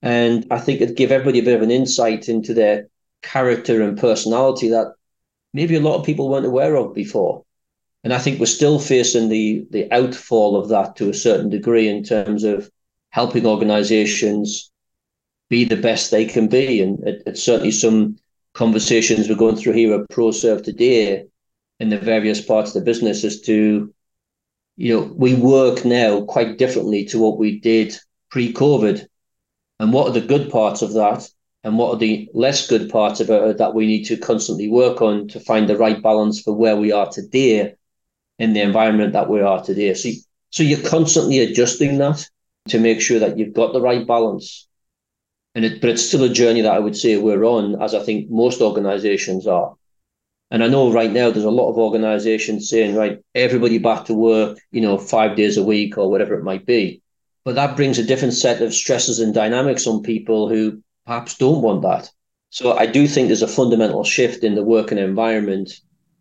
And 0.00 0.46
I 0.50 0.58
think 0.58 0.80
it 0.80 0.96
gave 0.96 1.12
everybody 1.12 1.40
a 1.40 1.44
bit 1.44 1.56
of 1.56 1.62
an 1.62 1.70
insight 1.70 2.28
into 2.30 2.54
their 2.54 2.88
character 3.22 3.82
and 3.82 3.98
personality 3.98 4.70
that 4.70 4.94
maybe 5.52 5.76
a 5.76 5.80
lot 5.80 5.96
of 5.96 6.06
people 6.06 6.28
weren't 6.28 6.46
aware 6.46 6.76
of 6.76 6.94
before. 6.94 7.44
And 8.04 8.12
I 8.12 8.18
think 8.18 8.38
we're 8.38 8.46
still 8.46 8.78
facing 8.78 9.28
the 9.28 9.66
the 9.70 9.90
outfall 9.92 10.56
of 10.56 10.68
that 10.68 10.96
to 10.96 11.10
a 11.10 11.14
certain 11.14 11.50
degree 11.50 11.88
in 11.88 12.04
terms 12.04 12.44
of 12.44 12.70
helping 13.10 13.46
organizations 13.46 14.70
be 15.48 15.64
the 15.64 15.76
best 15.76 16.10
they 16.10 16.24
can 16.24 16.48
be. 16.48 16.80
And 16.80 17.02
it, 17.06 17.22
it's 17.26 17.42
certainly 17.42 17.72
some 17.72 18.18
conversations 18.54 19.28
we're 19.28 19.36
going 19.36 19.56
through 19.56 19.72
here 19.72 19.94
at 19.94 20.08
Proserv 20.08 20.62
today 20.62 21.24
in 21.80 21.88
the 21.90 21.98
various 21.98 22.40
parts 22.40 22.70
of 22.70 22.74
the 22.74 22.84
business 22.84 23.24
as 23.24 23.40
to, 23.42 23.92
you 24.76 24.94
know, 24.94 25.12
we 25.16 25.34
work 25.34 25.84
now 25.84 26.22
quite 26.22 26.58
differently 26.58 27.04
to 27.06 27.18
what 27.18 27.38
we 27.38 27.60
did 27.60 27.96
pre-COVID. 28.30 29.06
And 29.80 29.92
what 29.92 30.08
are 30.08 30.20
the 30.20 30.26
good 30.26 30.50
parts 30.50 30.82
of 30.82 30.92
that? 30.94 31.28
And 31.68 31.76
what 31.76 31.92
are 31.92 31.98
the 31.98 32.30
less 32.32 32.66
good 32.66 32.88
parts 32.88 33.20
about 33.20 33.46
it 33.46 33.58
that 33.58 33.74
we 33.74 33.86
need 33.86 34.04
to 34.04 34.16
constantly 34.16 34.70
work 34.70 35.02
on 35.02 35.28
to 35.28 35.38
find 35.38 35.68
the 35.68 35.76
right 35.76 36.02
balance 36.02 36.40
for 36.40 36.54
where 36.54 36.74
we 36.74 36.92
are 36.92 37.10
today 37.10 37.74
in 38.38 38.54
the 38.54 38.62
environment 38.62 39.12
that 39.12 39.28
we 39.28 39.42
are 39.42 39.62
today? 39.62 39.92
So, 39.92 40.08
so 40.48 40.62
you're 40.62 40.88
constantly 40.88 41.40
adjusting 41.40 41.98
that 41.98 42.26
to 42.68 42.78
make 42.78 43.02
sure 43.02 43.18
that 43.18 43.36
you've 43.36 43.52
got 43.52 43.74
the 43.74 43.82
right 43.82 44.06
balance 44.06 44.66
and 45.54 45.66
it, 45.66 45.82
but 45.82 45.90
it's 45.90 46.06
still 46.06 46.24
a 46.24 46.30
journey 46.30 46.62
that 46.62 46.72
I 46.72 46.78
would 46.78 46.96
say 46.96 47.18
we're 47.18 47.44
on, 47.44 47.82
as 47.82 47.94
I 47.94 48.02
think 48.02 48.30
most 48.30 48.62
organisations 48.62 49.46
are. 49.46 49.74
And 50.50 50.64
I 50.64 50.68
know 50.68 50.90
right 50.90 51.12
now 51.12 51.30
there's 51.30 51.44
a 51.44 51.50
lot 51.50 51.68
of 51.68 51.76
organisations 51.76 52.70
saying, 52.70 52.94
right, 52.94 53.18
everybody 53.34 53.76
back 53.76 54.06
to 54.06 54.14
work, 54.14 54.58
you 54.70 54.80
know, 54.80 54.96
five 54.96 55.36
days 55.36 55.58
a 55.58 55.62
week 55.62 55.98
or 55.98 56.10
whatever 56.10 56.32
it 56.32 56.44
might 56.44 56.64
be. 56.64 57.02
But 57.44 57.56
that 57.56 57.76
brings 57.76 57.98
a 57.98 58.04
different 58.04 58.32
set 58.32 58.62
of 58.62 58.72
stresses 58.72 59.18
and 59.18 59.34
dynamics 59.34 59.86
on 59.86 60.02
people 60.02 60.48
who 60.48 60.82
perhaps 61.08 61.38
don't 61.38 61.62
want 61.62 61.80
that. 61.80 62.10
So 62.50 62.76
I 62.76 62.84
do 62.84 63.08
think 63.08 63.28
there's 63.28 63.42
a 63.42 63.48
fundamental 63.48 64.04
shift 64.04 64.44
in 64.44 64.54
the 64.54 64.62
working 64.62 64.98
environment 64.98 65.72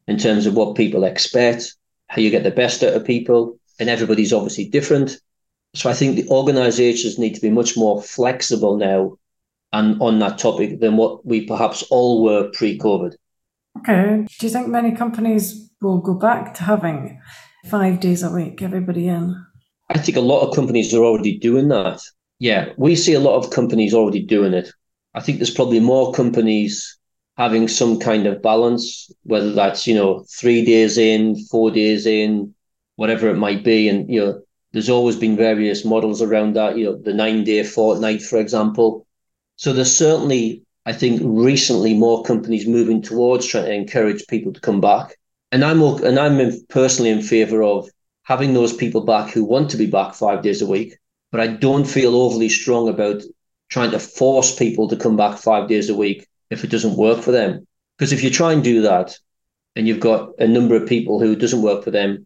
in 0.07 0.17
terms 0.17 0.45
of 0.45 0.55
what 0.55 0.77
people 0.77 1.03
expect, 1.03 1.75
how 2.07 2.21
you 2.21 2.29
get 2.29 2.43
the 2.43 2.51
best 2.51 2.81
out 2.83 2.93
of 2.93 3.05
people, 3.05 3.59
and 3.79 3.89
everybody's 3.89 4.31
obviously 4.31 4.69
different. 4.69 5.19
So 5.75 5.89
I 5.89 5.93
think 5.93 6.15
the 6.15 6.29
organizations 6.29 7.19
need 7.19 7.35
to 7.35 7.41
be 7.41 7.49
much 7.49 7.75
more 7.75 8.01
flexible 8.01 8.77
now 8.77 9.17
and 9.73 10.01
on 10.01 10.19
that 10.19 10.37
topic 10.37 10.79
than 10.79 10.95
what 10.95 11.25
we 11.25 11.45
perhaps 11.45 11.83
all 11.91 12.23
were 12.23 12.49
pre-COVID. 12.53 13.13
Okay. 13.79 14.25
Do 14.39 14.45
you 14.47 14.49
think 14.49 14.69
many 14.69 14.95
companies 14.95 15.69
will 15.81 15.99
go 15.99 16.13
back 16.13 16.53
to 16.55 16.63
having 16.63 17.19
five 17.65 17.99
days 17.99 18.23
a 18.23 18.31
week, 18.31 18.61
everybody 18.61 19.09
in? 19.09 19.35
I 19.89 19.97
think 19.97 20.17
a 20.17 20.21
lot 20.21 20.47
of 20.47 20.55
companies 20.55 20.93
are 20.93 21.03
already 21.03 21.37
doing 21.37 21.67
that. 21.67 21.99
Yeah, 22.39 22.73
we 22.77 22.95
see 22.95 23.13
a 23.13 23.19
lot 23.19 23.37
of 23.37 23.51
companies 23.51 23.93
already 23.93 24.21
doing 24.21 24.53
it. 24.53 24.71
I 25.13 25.21
think 25.21 25.39
there's 25.39 25.53
probably 25.53 25.79
more 25.79 26.13
companies 26.13 26.97
having 27.37 27.67
some 27.67 27.99
kind 27.99 28.27
of 28.27 28.41
balance, 28.41 29.11
whether 29.23 29.51
that's, 29.53 29.87
you 29.87 29.95
know, 29.95 30.25
three 30.29 30.65
days 30.65 30.97
in, 30.97 31.35
four 31.45 31.71
days 31.71 32.05
in, 32.05 32.53
whatever 32.95 33.29
it 33.29 33.37
might 33.37 33.63
be. 33.63 33.89
And, 33.89 34.11
you 34.11 34.19
know, 34.19 34.41
there's 34.71 34.89
always 34.89 35.15
been 35.15 35.35
various 35.35 35.85
models 35.85 36.21
around 36.21 36.53
that, 36.55 36.77
you 36.77 36.85
know, 36.85 36.97
the 36.97 37.13
nine 37.13 37.43
day 37.43 37.63
fortnight, 37.63 38.21
for 38.21 38.39
example. 38.39 39.07
So 39.55 39.73
there's 39.73 39.95
certainly, 39.95 40.63
I 40.85 40.93
think, 40.93 41.21
recently 41.23 41.95
more 41.95 42.23
companies 42.23 42.67
moving 42.67 43.01
towards 43.01 43.45
trying 43.47 43.65
to 43.65 43.73
encourage 43.73 44.27
people 44.27 44.53
to 44.53 44.61
come 44.61 44.81
back. 44.81 45.15
And 45.51 45.63
I'm 45.63 45.81
and 45.81 46.19
I'm 46.19 46.51
personally 46.67 47.09
in 47.09 47.21
favour 47.21 47.63
of 47.63 47.89
having 48.23 48.53
those 48.53 48.73
people 48.73 49.01
back 49.01 49.31
who 49.31 49.45
want 49.45 49.71
to 49.71 49.77
be 49.77 49.87
back 49.87 50.13
five 50.13 50.43
days 50.43 50.61
a 50.61 50.67
week. 50.67 50.97
But 51.31 51.41
I 51.41 51.47
don't 51.47 51.85
feel 51.85 52.15
overly 52.15 52.49
strong 52.49 52.87
about 52.87 53.21
trying 53.69 53.91
to 53.91 53.99
force 53.99 54.55
people 54.55 54.87
to 54.87 54.95
come 54.95 55.17
back 55.17 55.37
five 55.37 55.67
days 55.67 55.89
a 55.89 55.95
week 55.95 56.27
if 56.49 56.63
it 56.63 56.69
doesn't 56.69 56.97
work 56.97 57.21
for 57.21 57.31
them. 57.31 57.67
Because 57.97 58.13
if 58.13 58.23
you 58.23 58.29
try 58.29 58.53
and 58.53 58.63
do 58.63 58.81
that, 58.81 59.17
and 59.75 59.87
you've 59.87 59.99
got 59.99 60.31
a 60.39 60.47
number 60.47 60.75
of 60.75 60.87
people 60.87 61.19
who 61.19 61.35
doesn't 61.35 61.61
work 61.61 61.83
for 61.83 61.91
them, 61.91 62.25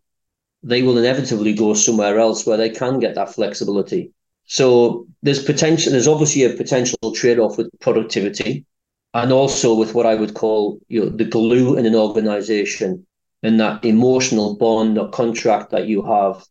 they 0.63 0.83
will 0.83 0.97
inevitably 0.97 1.53
go 1.53 1.73
somewhere 1.73 2.19
else 2.19 2.45
where 2.45 2.57
they 2.57 2.69
can 2.69 2.99
get 2.99 3.15
that 3.15 3.33
flexibility. 3.33 4.11
So 4.45 5.07
there's 5.23 5.43
potential. 5.43 5.91
There's 5.91 6.07
obviously 6.07 6.43
a 6.43 6.55
potential 6.55 7.13
trade-off 7.13 7.57
with 7.57 7.69
productivity, 7.79 8.65
and 9.13 9.31
also 9.31 9.73
with 9.73 9.93
what 9.93 10.05
I 10.05 10.15
would 10.15 10.33
call 10.33 10.79
you 10.87 11.01
know, 11.01 11.09
the 11.09 11.25
glue 11.25 11.77
in 11.77 11.85
an 11.85 11.95
organization 11.95 13.05
and 13.43 13.59
that 13.59 13.83
emotional 13.83 14.55
bond 14.55 14.97
or 14.97 15.09
contract 15.09 15.71
that 15.71 15.87
you 15.87 16.03
have 16.03 16.45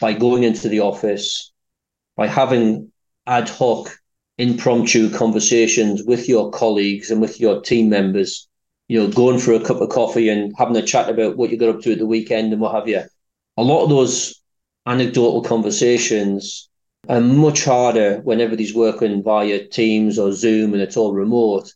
by 0.00 0.12
going 0.12 0.44
into 0.44 0.68
the 0.68 0.80
office, 0.80 1.52
by 2.18 2.26
having 2.26 2.90
ad 3.28 3.48
hoc, 3.48 3.96
impromptu 4.38 5.08
conversations 5.08 6.02
with 6.02 6.28
your 6.28 6.50
colleagues 6.50 7.12
and 7.12 7.20
with 7.20 7.40
your 7.40 7.62
team 7.62 7.88
members. 7.88 8.48
You 8.88 9.00
know, 9.00 9.08
going 9.08 9.38
for 9.38 9.52
a 9.52 9.64
cup 9.64 9.80
of 9.80 9.90
coffee 9.90 10.28
and 10.28 10.52
having 10.58 10.76
a 10.76 10.82
chat 10.82 11.08
about 11.08 11.36
what 11.36 11.50
you 11.50 11.56
got 11.56 11.76
up 11.76 11.82
to 11.82 11.92
at 11.92 11.98
the 11.98 12.06
weekend 12.06 12.52
and 12.52 12.60
what 12.60 12.74
have 12.74 12.88
you. 12.88 13.02
A 13.56 13.62
lot 13.62 13.84
of 13.84 13.90
those 13.90 14.42
anecdotal 14.84 15.42
conversations 15.42 16.68
are 17.08 17.20
much 17.20 17.64
harder 17.64 18.20
when 18.24 18.40
everybody's 18.40 18.74
working 18.74 19.22
via 19.22 19.66
Teams 19.68 20.18
or 20.18 20.32
Zoom 20.32 20.72
and 20.72 20.82
it's 20.82 20.96
all 20.96 21.14
remote. 21.14 21.72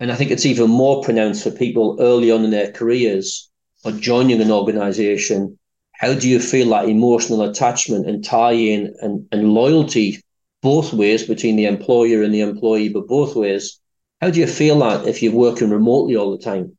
And 0.00 0.10
I 0.10 0.14
think 0.14 0.30
it's 0.30 0.46
even 0.46 0.70
more 0.70 1.02
pronounced 1.02 1.42
for 1.42 1.50
people 1.50 1.98
early 2.00 2.30
on 2.30 2.44
in 2.44 2.50
their 2.50 2.72
careers 2.72 3.50
or 3.84 3.92
joining 3.92 4.40
an 4.40 4.50
organization. 4.50 5.58
How 6.02 6.14
do 6.14 6.28
you 6.28 6.40
feel 6.40 6.70
that 6.70 6.88
emotional 6.88 7.42
attachment 7.42 8.08
and 8.08 8.24
tie 8.24 8.52
in 8.54 8.92
and, 9.00 9.24
and 9.30 9.54
loyalty 9.54 10.20
both 10.60 10.92
ways 10.92 11.22
between 11.26 11.54
the 11.54 11.66
employer 11.66 12.22
and 12.22 12.34
the 12.34 12.40
employee, 12.40 12.88
but 12.88 13.06
both 13.06 13.36
ways? 13.36 13.78
How 14.20 14.30
do 14.30 14.40
you 14.40 14.48
feel 14.48 14.80
that 14.80 15.06
if 15.06 15.22
you're 15.22 15.32
working 15.32 15.70
remotely 15.70 16.16
all 16.16 16.32
the 16.32 16.42
time? 16.42 16.76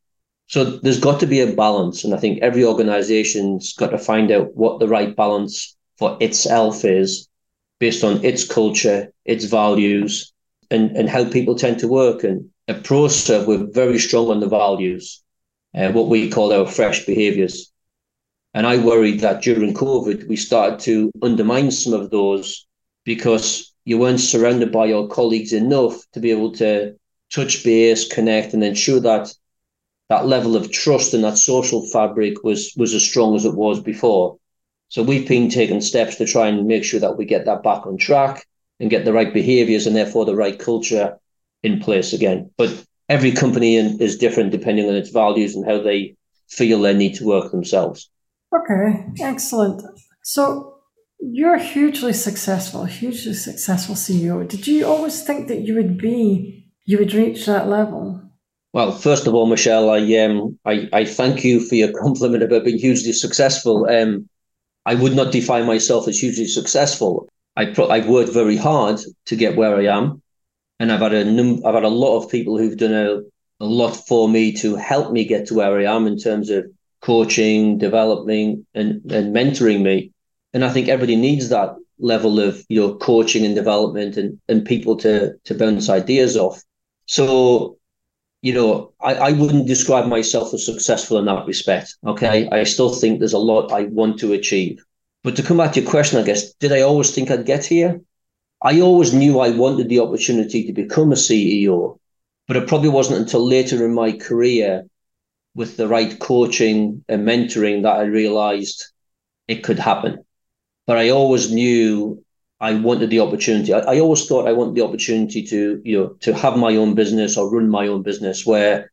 So 0.48 0.66
there's 0.66 1.00
got 1.00 1.22
to 1.22 1.26
be 1.26 1.40
a 1.40 1.54
balance. 1.54 2.04
And 2.04 2.14
I 2.14 2.18
think 2.18 2.42
every 2.42 2.66
organization's 2.66 3.74
got 3.74 3.92
to 3.92 3.98
find 3.98 4.30
out 4.30 4.56
what 4.56 4.80
the 4.80 4.90
right 4.90 5.16
balance 5.16 5.74
for 5.98 6.18
itself 6.20 6.84
is 6.84 7.30
based 7.80 8.04
on 8.04 8.24
its 8.26 8.46
culture, 8.46 9.12
its 9.24 9.46
values, 9.46 10.34
and, 10.70 10.92
and 10.98 11.08
how 11.08 11.30
people 11.30 11.56
tend 11.56 11.80
to 11.80 11.88
work. 11.88 12.26
And 12.26 12.50
at 12.68 12.84
Proserv, 12.84 13.48
we're 13.48 13.72
very 13.72 14.00
strong 14.00 14.28
on 14.30 14.42
the 14.42 14.50
values, 14.50 15.24
uh, 15.76 15.94
what 15.94 16.10
we 16.10 16.30
call 16.30 16.52
our 16.52 16.68
fresh 16.68 17.06
behaviours. 17.06 17.73
And 18.54 18.68
I 18.68 18.78
worried 18.78 19.22
that 19.22 19.42
during 19.42 19.74
COVID, 19.74 20.28
we 20.28 20.36
started 20.36 20.80
to 20.82 21.12
undermine 21.22 21.72
some 21.72 21.94
of 21.94 22.12
those 22.12 22.68
because 23.04 23.74
you 23.86 23.98
weren't 23.98 24.20
surrounded 24.20 24.72
by 24.72 24.86
your 24.86 25.08
colleagues 25.08 25.54
enough 25.54 26.04
to 26.14 26.20
be 26.20 26.32
able 26.32 26.52
to 26.54 26.96
touch 27.32 27.64
base, 27.64 28.08
connect, 28.08 28.54
and 28.54 28.64
ensure 28.64 29.00
that 29.00 29.34
that 30.10 30.28
level 30.28 30.56
of 30.56 30.72
trust 30.72 31.14
and 31.14 31.24
that 31.24 31.38
social 31.38 31.88
fabric 31.88 32.44
was 32.44 32.74
was 32.78 32.94
as 32.94 33.04
strong 33.04 33.36
as 33.36 33.46
it 33.46 33.56
was 33.56 33.82
before. 33.82 34.38
So 34.90 35.02
we've 35.02 35.28
been 35.28 35.50
taking 35.50 35.82
steps 35.82 36.18
to 36.18 36.26
try 36.26 36.48
and 36.48 36.68
make 36.68 36.84
sure 36.84 37.00
that 37.00 37.18
we 37.18 37.26
get 37.26 37.46
that 37.46 37.64
back 37.64 37.88
on 37.88 37.98
track 37.98 38.46
and 38.80 38.92
get 38.92 39.06
the 39.06 39.14
right 39.14 39.34
behaviors 39.34 39.88
and 39.88 39.96
therefore 39.96 40.26
the 40.26 40.36
right 40.36 40.60
culture 40.60 41.18
in 41.64 41.80
place 41.80 42.14
again. 42.14 42.52
But 42.58 42.86
every 43.10 43.32
company 43.32 43.78
is 43.78 44.18
different 44.18 44.52
depending 44.52 44.88
on 44.88 44.96
its 44.96 45.10
values 45.10 45.56
and 45.56 45.66
how 45.66 45.82
they 45.82 46.16
feel 46.48 46.82
they 46.82 46.94
need 46.94 47.16
to 47.16 47.26
work 47.26 47.52
themselves. 47.52 48.12
Okay, 48.56 49.06
excellent. 49.20 49.82
So 50.24 50.76
you're 51.20 51.58
hugely 51.58 52.14
successful, 52.14 52.86
hugely 52.86 53.34
successful 53.34 53.96
CEO. 53.96 54.48
Did 54.48 54.68
you 54.68 54.86
always 54.86 55.24
think 55.24 55.48
that 55.48 55.62
you 55.62 55.76
would 55.76 55.98
be, 55.98 56.72
you 56.86 56.98
would 57.00 57.14
reach 57.14 57.46
that 57.46 57.68
level? 57.68 58.22
Well, 58.74 58.92
first 58.92 59.28
of 59.28 59.34
all, 59.34 59.46
Michelle, 59.46 59.90
I 59.90 60.00
um, 60.18 60.58
I, 60.66 60.90
I 60.92 61.06
thank 61.06 61.44
you 61.44 61.60
for 61.60 61.76
your 61.76 61.92
compliment 62.02 62.44
about 62.44 62.66
being 62.66 62.80
hugely 62.80 63.14
successful. 63.14 63.88
Um, 63.88 64.28
I 64.86 64.96
would 64.96 65.16
not 65.16 65.32
define 65.32 65.66
myself 65.66 66.08
as 66.08 66.20
hugely 66.20 66.48
successful. 66.48 67.30
I 67.56 67.66
pro- 67.66 67.90
I've 67.90 68.08
worked 68.08 68.34
very 68.34 68.58
hard 68.58 69.00
to 69.28 69.36
get 69.36 69.56
where 69.56 69.76
I 69.76 69.86
am, 69.86 70.22
and 70.80 70.92
I've 70.92 71.02
had 71.02 71.14
a 71.14 71.24
num- 71.24 71.62
I've 71.66 71.76
had 71.76 71.84
a 71.84 71.90
lot 71.90 72.18
of 72.18 72.32
people 72.32 72.58
who've 72.58 72.78
done 72.78 72.94
a, 72.94 73.22
a 73.64 73.66
lot 73.66 73.96
for 74.08 74.28
me 74.28 74.52
to 74.54 74.76
help 74.76 75.12
me 75.12 75.24
get 75.24 75.48
to 75.48 75.54
where 75.54 75.78
I 75.78 75.96
am 75.96 76.08
in 76.08 76.18
terms 76.18 76.50
of 76.50 76.66
coaching, 77.04 77.78
developing, 77.78 78.66
and 78.74 79.02
and 79.12 79.36
mentoring 79.36 79.82
me. 79.82 80.12
And 80.54 80.64
I 80.64 80.70
think 80.70 80.88
everybody 80.88 81.16
needs 81.16 81.50
that 81.50 81.76
level 82.00 82.40
of 82.40 82.64
you 82.70 82.80
know 82.80 82.96
coaching 82.96 83.46
and 83.46 83.56
development 83.56 84.18
and 84.18 84.40
and 84.48 84.66
people 84.66 84.96
to 84.98 85.34
to 85.44 85.54
bounce 85.54 85.90
ideas 85.90 86.38
off. 86.38 86.64
So 87.06 87.78
you 88.44 88.54
know, 88.54 88.92
I, 89.00 89.16
I 89.16 89.32
wouldn't 89.32 89.68
describe 89.68 90.06
myself 90.08 90.54
as 90.54 90.66
successful 90.66 91.18
in 91.18 91.26
that 91.26 91.48
respect. 91.48 91.96
Okay. 92.06 92.50
I 92.52 92.66
still 92.66 92.94
think 92.94 93.20
there's 93.20 93.32
a 93.32 93.38
lot 93.38 93.72
I 93.72 93.84
want 93.84 94.20
to 94.20 94.34
achieve. 94.34 94.84
But 95.24 95.38
to 95.38 95.44
come 95.44 95.58
back 95.58 95.72
to 95.74 95.82
your 95.82 95.90
question, 95.90 96.20
I 96.20 96.24
guess, 96.24 96.54
did 96.56 96.74
I 96.74 96.82
always 96.82 97.16
think 97.16 97.32
I'd 97.32 97.46
get 97.46 97.66
here? 97.66 98.02
I 98.62 98.82
always 98.82 99.14
knew 99.14 99.40
I 99.40 99.50
wanted 99.52 99.88
the 99.88 100.02
opportunity 100.02 100.66
to 100.66 100.74
become 100.74 101.14
a 101.14 101.16
CEO, 101.16 102.00
but 102.46 102.58
it 102.58 102.68
probably 102.68 102.90
wasn't 102.90 103.22
until 103.22 103.48
later 103.48 103.86
in 103.86 103.94
my 103.94 104.12
career 104.12 104.86
with 105.56 105.78
the 105.78 105.88
right 105.88 106.20
coaching 106.20 107.04
and 107.08 107.28
mentoring 107.28 107.84
that 107.84 107.96
I 107.96 108.04
realized 108.04 108.86
it 109.48 109.64
could 109.64 109.80
happen. 109.80 110.26
But 110.88 110.98
I 110.98 111.10
always 111.10 111.52
knew 111.52 112.24
I 112.60 112.74
wanted 112.76 113.10
the 113.10 113.20
opportunity. 113.20 113.74
I, 113.74 113.80
I, 113.80 114.00
always 114.00 114.26
thought 114.26 114.48
I 114.48 114.54
wanted 114.54 114.76
the 114.76 114.84
opportunity 114.84 115.44
to, 115.44 115.82
you 115.84 115.98
know, 115.98 116.08
to 116.22 116.34
have 116.34 116.58
my 116.58 116.76
own 116.76 116.96
business 116.96 117.38
or 117.38 117.52
run 117.52 117.70
my 117.70 117.88
own 117.88 118.04
business 118.04 118.46
where 118.46 118.92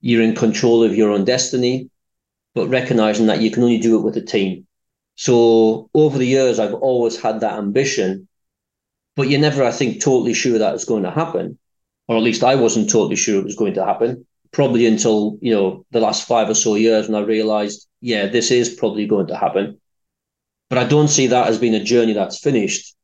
you're 0.00 0.22
in 0.22 0.34
control 0.34 0.82
of 0.82 0.94
your 0.94 1.10
own 1.10 1.24
destiny, 1.24 1.90
but 2.54 2.68
recognizing 2.68 3.26
that 3.26 3.40
you 3.40 3.50
can 3.50 3.62
only 3.62 3.78
do 3.78 3.98
it 3.98 4.02
with 4.02 4.16
a 4.16 4.22
team. 4.22 4.66
So 5.16 5.90
over 5.92 6.18
the 6.18 6.26
years, 6.26 6.58
I've 6.58 6.74
always 6.74 7.20
had 7.20 7.40
that 7.40 7.58
ambition, 7.58 8.28
but 9.16 9.28
you're 9.28 9.40
never, 9.40 9.62
I 9.62 9.72
think, 9.72 10.00
totally 10.00 10.32
sure 10.32 10.58
that 10.58 10.74
it's 10.74 10.86
going 10.86 11.02
to 11.02 11.10
happen, 11.10 11.58
or 12.08 12.16
at 12.16 12.22
least 12.22 12.42
I 12.42 12.54
wasn't 12.54 12.90
totally 12.90 13.16
sure 13.16 13.38
it 13.38 13.44
was 13.44 13.56
going 13.56 13.74
to 13.74 13.84
happen. 13.84 14.26
Probably 14.52 14.86
until 14.86 15.38
you 15.40 15.52
know 15.52 15.84
the 15.90 16.00
last 16.00 16.26
five 16.26 16.48
or 16.48 16.54
so 16.54 16.74
years 16.74 17.08
when 17.08 17.22
I 17.22 17.24
realized, 17.24 17.86
yeah, 18.00 18.26
this 18.26 18.50
is 18.50 18.74
probably 18.74 19.06
going 19.06 19.28
to 19.28 19.36
happen. 19.36 19.80
But 20.68 20.78
I 20.78 20.84
don't 20.84 21.08
see 21.08 21.28
that 21.28 21.48
as 21.48 21.58
being 21.58 21.74
a 21.74 21.84
journey 21.84 22.12
that's 22.12 22.38
finished. 22.38 22.94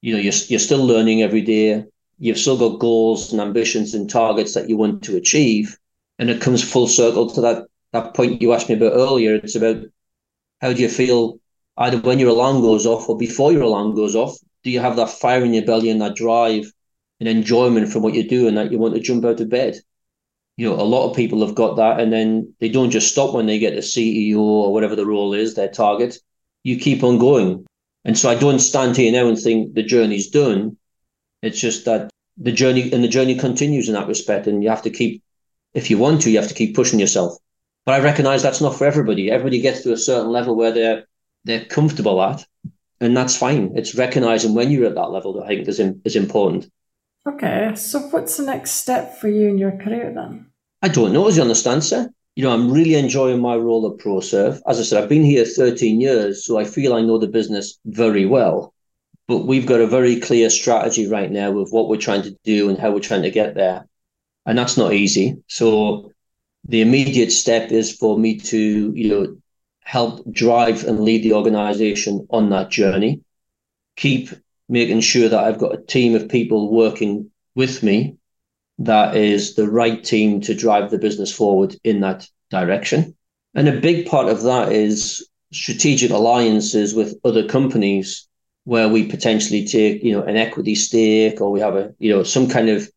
You 0.00 0.14
know 0.14 0.20
you're, 0.20 0.34
you're 0.48 0.58
still 0.58 0.84
learning 0.84 1.22
every 1.22 1.42
day. 1.42 1.84
You've 2.18 2.38
still 2.38 2.58
got 2.58 2.80
goals 2.80 3.32
and 3.32 3.40
ambitions 3.40 3.94
and 3.94 4.10
targets 4.10 4.54
that 4.54 4.68
you 4.68 4.76
want 4.76 5.02
to 5.04 5.16
achieve. 5.16 5.76
And 6.18 6.28
it 6.28 6.42
comes 6.42 6.62
full 6.62 6.86
circle 6.86 7.30
to 7.30 7.40
that 7.40 7.66
that 7.92 8.14
point 8.14 8.42
you 8.42 8.52
asked 8.52 8.68
me 8.68 8.74
about 8.74 8.92
earlier. 8.92 9.36
It's 9.36 9.56
about 9.56 9.84
how 10.60 10.72
do 10.72 10.82
you 10.82 10.88
feel 10.88 11.38
either 11.76 11.98
when 11.98 12.18
your 12.18 12.30
alarm 12.30 12.60
goes 12.60 12.86
off 12.86 13.08
or 13.08 13.16
before 13.16 13.52
your 13.52 13.62
alarm 13.62 13.94
goes 13.94 14.14
off? 14.14 14.36
Do 14.62 14.70
you 14.70 14.80
have 14.80 14.96
that 14.96 15.10
fire 15.10 15.44
in 15.44 15.54
your 15.54 15.64
belly 15.64 15.90
and 15.90 16.00
that 16.02 16.16
drive 16.16 16.70
and 17.18 17.28
enjoyment 17.28 17.92
from 17.92 18.02
what 18.02 18.14
you're 18.14 18.24
doing 18.24 18.54
that 18.56 18.70
you 18.70 18.78
want 18.78 18.94
to 18.94 19.00
jump 19.00 19.24
out 19.24 19.40
of 19.40 19.48
bed 19.48 19.80
you 20.60 20.68
know 20.68 20.76
a 20.80 20.92
lot 20.94 21.08
of 21.08 21.16
people 21.16 21.44
have 21.44 21.54
got 21.62 21.76
that 21.76 22.00
and 22.00 22.12
then 22.12 22.52
they 22.60 22.68
don't 22.68 22.90
just 22.90 23.10
stop 23.12 23.34
when 23.34 23.46
they 23.46 23.58
get 23.58 23.80
a 23.80 23.86
ceo 23.92 24.38
or 24.38 24.72
whatever 24.74 24.96
the 24.96 25.10
role 25.14 25.32
is 25.42 25.54
their 25.54 25.72
target 25.84 26.18
you 26.68 26.76
keep 26.86 27.02
on 27.02 27.18
going 27.18 27.64
and 28.04 28.18
so 28.18 28.30
I 28.30 28.34
don't 28.34 28.60
stand 28.60 28.96
here 28.96 29.12
now 29.12 29.28
and 29.28 29.38
think 29.38 29.74
the 29.74 29.82
journey's 29.82 30.30
done. 30.30 30.76
It's 31.42 31.60
just 31.60 31.84
that 31.84 32.10
the 32.36 32.52
journey 32.52 32.92
and 32.92 33.04
the 33.04 33.08
journey 33.08 33.34
continues 33.34 33.88
in 33.88 33.94
that 33.94 34.08
respect. 34.08 34.46
And 34.46 34.62
you 34.62 34.70
have 34.70 34.82
to 34.82 34.90
keep, 34.90 35.22
if 35.74 35.90
you 35.90 35.98
want 35.98 36.22
to, 36.22 36.30
you 36.30 36.38
have 36.38 36.48
to 36.48 36.54
keep 36.54 36.74
pushing 36.74 36.98
yourself. 36.98 37.36
But 37.84 37.94
I 37.94 38.04
recognize 38.04 38.42
that's 38.42 38.60
not 38.60 38.76
for 38.76 38.86
everybody. 38.86 39.30
Everybody 39.30 39.60
gets 39.60 39.82
to 39.82 39.92
a 39.92 39.98
certain 39.98 40.30
level 40.30 40.56
where 40.56 40.72
they're 40.72 41.04
they're 41.44 41.64
comfortable 41.64 42.22
at. 42.22 42.44
and 43.00 43.16
that's 43.16 43.36
fine. 43.36 43.72
It's 43.74 43.94
recognizing 43.94 44.54
when 44.54 44.70
you're 44.70 44.86
at 44.86 44.94
that 44.94 45.10
level 45.10 45.32
that 45.34 45.44
I 45.44 45.48
think 45.48 45.68
is, 45.68 45.80
is 45.80 46.16
important. 46.16 46.70
Okay, 47.26 47.72
so 47.76 48.00
what's 48.10 48.36
the 48.36 48.44
next 48.44 48.72
step 48.72 49.16
for 49.16 49.28
you 49.28 49.48
in 49.48 49.56
your 49.56 49.72
career 49.72 50.12
then? 50.14 50.49
I 50.82 50.88
don't 50.88 51.12
know, 51.12 51.28
is 51.28 51.36
the 51.36 51.42
honest 51.42 51.66
answer. 51.66 52.10
You 52.36 52.44
know, 52.44 52.52
I'm 52.52 52.72
really 52.72 52.94
enjoying 52.94 53.40
my 53.40 53.54
role 53.56 53.90
at 53.90 54.02
Proserv. 54.02 54.60
As 54.66 54.80
I 54.80 54.82
said, 54.82 55.02
I've 55.02 55.08
been 55.08 55.24
here 55.24 55.44
13 55.44 56.00
years, 56.00 56.44
so 56.46 56.58
I 56.58 56.64
feel 56.64 56.94
I 56.94 57.02
know 57.02 57.18
the 57.18 57.26
business 57.28 57.78
very 57.84 58.24
well. 58.24 58.72
But 59.28 59.46
we've 59.46 59.66
got 59.66 59.80
a 59.80 59.86
very 59.86 60.18
clear 60.18 60.48
strategy 60.48 61.06
right 61.06 61.30
now 61.30 61.58
of 61.58 61.70
what 61.70 61.88
we're 61.88 61.96
trying 61.96 62.22
to 62.22 62.36
do 62.44 62.68
and 62.68 62.78
how 62.78 62.92
we're 62.92 63.00
trying 63.00 63.22
to 63.22 63.30
get 63.30 63.54
there. 63.54 63.86
And 64.46 64.56
that's 64.56 64.76
not 64.76 64.94
easy. 64.94 65.42
So 65.48 66.12
the 66.66 66.80
immediate 66.80 67.30
step 67.30 67.70
is 67.70 67.94
for 67.94 68.18
me 68.18 68.38
to, 68.38 68.92
you 68.94 69.08
know, 69.08 69.36
help 69.82 70.24
drive 70.32 70.84
and 70.84 71.00
lead 71.00 71.22
the 71.22 71.34
organization 71.34 72.26
on 72.30 72.50
that 72.50 72.70
journey. 72.70 73.20
Keep 73.96 74.30
making 74.68 75.00
sure 75.00 75.28
that 75.28 75.44
I've 75.44 75.58
got 75.58 75.74
a 75.74 75.82
team 75.82 76.14
of 76.14 76.28
people 76.28 76.72
working 76.72 77.30
with 77.54 77.82
me 77.82 78.16
that 78.80 79.14
is 79.14 79.54
the 79.54 79.70
right 79.70 80.02
team 80.02 80.40
to 80.40 80.54
drive 80.54 80.90
the 80.90 80.98
business 80.98 81.30
forward 81.30 81.76
in 81.84 82.00
that 82.00 82.26
direction. 82.50 83.14
And 83.54 83.68
a 83.68 83.80
big 83.80 84.06
part 84.06 84.28
of 84.28 84.42
that 84.42 84.72
is 84.72 85.28
strategic 85.52 86.10
alliances 86.10 86.94
with 86.94 87.18
other 87.24 87.46
companies 87.46 88.26
where 88.64 88.88
we 88.88 89.06
potentially 89.06 89.66
take, 89.66 90.02
you 90.02 90.12
know, 90.12 90.22
an 90.22 90.36
equity 90.36 90.74
stake 90.74 91.40
or 91.40 91.50
we 91.50 91.60
have 91.60 91.76
a, 91.76 91.94
you 91.98 92.10
know, 92.10 92.22
some 92.22 92.48
kind 92.48 92.70
of 92.70 92.90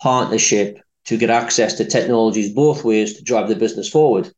partnership 0.00 0.78
to 1.04 1.16
get 1.16 1.30
access 1.30 1.74
to 1.74 1.84
technologies 1.84 2.52
both 2.52 2.84
ways 2.84 3.16
to 3.16 3.22
drive 3.22 3.48
the 3.48 3.54
business 3.54 3.88
forward. 3.88 4.32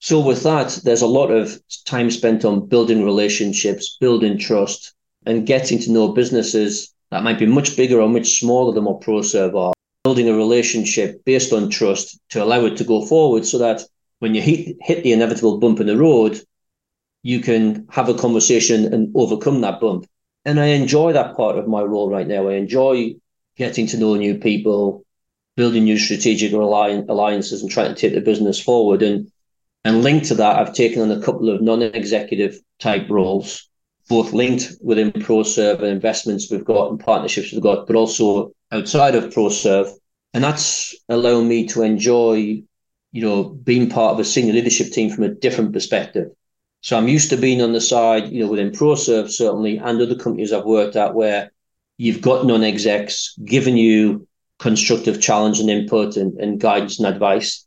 So 0.00 0.20
with 0.20 0.42
that, 0.42 0.80
there's 0.84 1.02
a 1.02 1.06
lot 1.06 1.30
of 1.30 1.60
time 1.84 2.10
spent 2.10 2.44
on 2.44 2.66
building 2.66 3.04
relationships, 3.04 3.96
building 4.00 4.38
trust, 4.38 4.94
and 5.26 5.46
getting 5.46 5.78
to 5.80 5.92
know 5.92 6.08
businesses 6.08 6.92
that 7.10 7.22
might 7.22 7.38
be 7.38 7.46
much 7.46 7.76
bigger 7.76 8.00
or 8.00 8.08
much 8.08 8.40
smaller 8.40 8.72
than 8.72 8.84
what 8.84 9.00
Proserv 9.00 9.54
are. 9.54 9.72
Building 10.08 10.30
a 10.30 10.34
relationship 10.34 11.22
based 11.26 11.52
on 11.52 11.68
trust 11.68 12.18
to 12.30 12.42
allow 12.42 12.64
it 12.64 12.78
to 12.78 12.84
go 12.84 13.04
forward 13.04 13.44
so 13.44 13.58
that 13.58 13.82
when 14.20 14.34
you 14.34 14.40
hit, 14.40 14.78
hit 14.80 15.02
the 15.02 15.12
inevitable 15.12 15.58
bump 15.58 15.80
in 15.80 15.86
the 15.86 15.98
road, 15.98 16.40
you 17.22 17.40
can 17.40 17.86
have 17.90 18.08
a 18.08 18.14
conversation 18.14 18.94
and 18.94 19.14
overcome 19.14 19.60
that 19.60 19.80
bump. 19.80 20.06
And 20.46 20.58
I 20.58 20.68
enjoy 20.68 21.12
that 21.12 21.36
part 21.36 21.58
of 21.58 21.68
my 21.68 21.82
role 21.82 22.08
right 22.10 22.26
now. 22.26 22.48
I 22.48 22.54
enjoy 22.54 23.16
getting 23.58 23.86
to 23.88 23.98
know 23.98 24.14
new 24.14 24.38
people, 24.38 25.04
building 25.56 25.84
new 25.84 25.98
strategic 25.98 26.54
alliances 26.54 27.60
and 27.60 27.70
trying 27.70 27.94
to 27.94 28.00
take 28.00 28.14
the 28.14 28.22
business 28.22 28.58
forward. 28.58 29.02
And 29.02 29.30
and 29.84 30.02
linked 30.02 30.28
to 30.28 30.36
that, 30.36 30.56
I've 30.56 30.72
taken 30.72 31.02
on 31.02 31.10
a 31.10 31.20
couple 31.20 31.50
of 31.50 31.60
non-executive 31.60 32.58
type 32.78 33.10
roles, 33.10 33.68
both 34.08 34.32
linked 34.32 34.72
within 34.80 35.12
Proserv 35.12 35.80
and 35.80 35.88
investments 35.88 36.50
we've 36.50 36.64
got 36.64 36.92
and 36.92 36.98
partnerships 36.98 37.52
we've 37.52 37.60
got, 37.60 37.86
but 37.86 37.94
also 37.94 38.54
outside 38.70 39.14
of 39.14 39.32
Proserv. 39.32 39.90
And 40.34 40.44
that's 40.44 40.94
allowing 41.08 41.48
me 41.48 41.66
to 41.68 41.82
enjoy, 41.82 42.62
you 43.12 43.22
know, 43.22 43.44
being 43.44 43.88
part 43.88 44.12
of 44.12 44.20
a 44.20 44.24
senior 44.24 44.52
leadership 44.52 44.92
team 44.92 45.10
from 45.10 45.24
a 45.24 45.34
different 45.34 45.72
perspective. 45.72 46.28
So 46.80 46.96
I'm 46.96 47.08
used 47.08 47.30
to 47.30 47.36
being 47.36 47.60
on 47.60 47.72
the 47.72 47.80
side, 47.80 48.28
you 48.30 48.44
know, 48.44 48.50
within 48.50 48.70
Proserv 48.70 49.30
certainly, 49.30 49.78
and 49.78 50.00
other 50.00 50.14
companies 50.14 50.52
I've 50.52 50.64
worked 50.64 50.96
at 50.96 51.14
where 51.14 51.50
you've 51.96 52.20
got 52.20 52.46
non-execs 52.46 53.36
giving 53.44 53.76
you 53.76 54.28
constructive 54.58 55.20
challenge 55.20 55.60
and 55.60 55.70
input 55.70 56.16
and, 56.16 56.38
and 56.38 56.60
guidance 56.60 56.98
and 56.98 57.08
advice. 57.08 57.66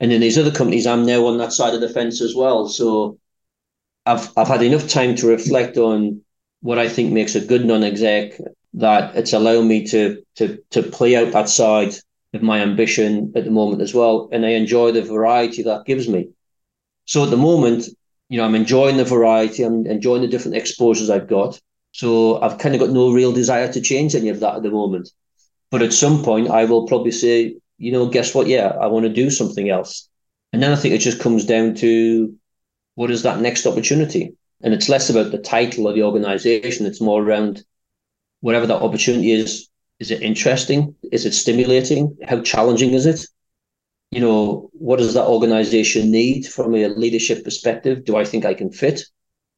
And 0.00 0.12
in 0.12 0.20
these 0.20 0.38
other 0.38 0.50
companies, 0.50 0.86
I'm 0.86 1.06
now 1.06 1.26
on 1.26 1.38
that 1.38 1.52
side 1.52 1.74
of 1.74 1.80
the 1.80 1.88
fence 1.88 2.20
as 2.20 2.34
well. 2.34 2.68
So 2.68 3.18
I've 4.06 4.30
I've 4.36 4.48
had 4.48 4.62
enough 4.62 4.88
time 4.88 5.14
to 5.16 5.28
reflect 5.28 5.76
on 5.76 6.22
what 6.60 6.78
I 6.78 6.88
think 6.88 7.12
makes 7.12 7.34
a 7.34 7.44
good 7.44 7.64
non-exec 7.64 8.38
that 8.74 9.16
it's 9.16 9.32
allowing 9.32 9.68
me 9.68 9.86
to 9.86 10.22
to 10.36 10.58
to 10.70 10.82
play 10.82 11.16
out 11.16 11.32
that 11.32 11.48
side 11.48 11.94
of 12.34 12.42
my 12.42 12.60
ambition 12.60 13.32
at 13.36 13.44
the 13.44 13.50
moment 13.50 13.80
as 13.80 13.94
well. 13.94 14.28
And 14.32 14.44
I 14.44 14.50
enjoy 14.50 14.90
the 14.92 15.02
variety 15.02 15.62
that 15.62 15.86
gives 15.86 16.08
me. 16.08 16.30
So 17.06 17.24
at 17.24 17.30
the 17.30 17.36
moment, 17.36 17.86
you 18.28 18.38
know, 18.38 18.44
I'm 18.44 18.54
enjoying 18.54 18.96
the 18.96 19.04
variety, 19.04 19.62
I'm 19.62 19.86
enjoying 19.86 20.22
the 20.22 20.28
different 20.28 20.56
exposures 20.56 21.10
I've 21.10 21.28
got. 21.28 21.60
So 21.92 22.40
I've 22.42 22.58
kind 22.58 22.74
of 22.74 22.80
got 22.80 22.90
no 22.90 23.12
real 23.12 23.32
desire 23.32 23.72
to 23.72 23.80
change 23.80 24.14
any 24.14 24.28
of 24.28 24.40
that 24.40 24.56
at 24.56 24.62
the 24.62 24.70
moment. 24.70 25.10
But 25.70 25.82
at 25.82 25.92
some 25.92 26.24
point, 26.24 26.50
I 26.50 26.64
will 26.64 26.86
probably 26.86 27.12
say, 27.12 27.56
you 27.78 27.92
know, 27.92 28.08
guess 28.08 28.34
what? 28.34 28.48
Yeah, 28.48 28.68
I 28.80 28.88
want 28.88 29.04
to 29.04 29.12
do 29.12 29.30
something 29.30 29.70
else. 29.70 30.08
And 30.52 30.62
then 30.62 30.72
I 30.72 30.76
think 30.76 30.94
it 30.94 30.98
just 30.98 31.20
comes 31.20 31.44
down 31.44 31.74
to 31.76 32.34
what 32.96 33.10
is 33.10 33.22
that 33.22 33.40
next 33.40 33.66
opportunity? 33.66 34.34
And 34.62 34.74
it's 34.74 34.88
less 34.88 35.10
about 35.10 35.30
the 35.30 35.38
title 35.38 35.86
of 35.86 35.94
the 35.94 36.02
organization. 36.02 36.86
It's 36.86 37.00
more 37.00 37.22
around 37.22 37.64
whatever 38.44 38.66
that 38.66 38.82
opportunity 38.82 39.32
is. 39.32 39.70
Is 40.00 40.10
it 40.10 40.20
interesting? 40.20 40.94
Is 41.10 41.24
it 41.24 41.32
stimulating? 41.32 42.14
How 42.28 42.42
challenging 42.42 42.92
is 42.92 43.06
it? 43.06 43.26
You 44.10 44.20
know, 44.20 44.68
what 44.74 44.98
does 44.98 45.14
that 45.14 45.24
organization 45.26 46.10
need 46.10 46.46
from 46.46 46.74
a 46.74 46.88
leadership 46.88 47.42
perspective? 47.42 48.04
Do 48.04 48.16
I 48.16 48.24
think 48.26 48.44
I 48.44 48.52
can 48.52 48.70
fit? 48.70 49.00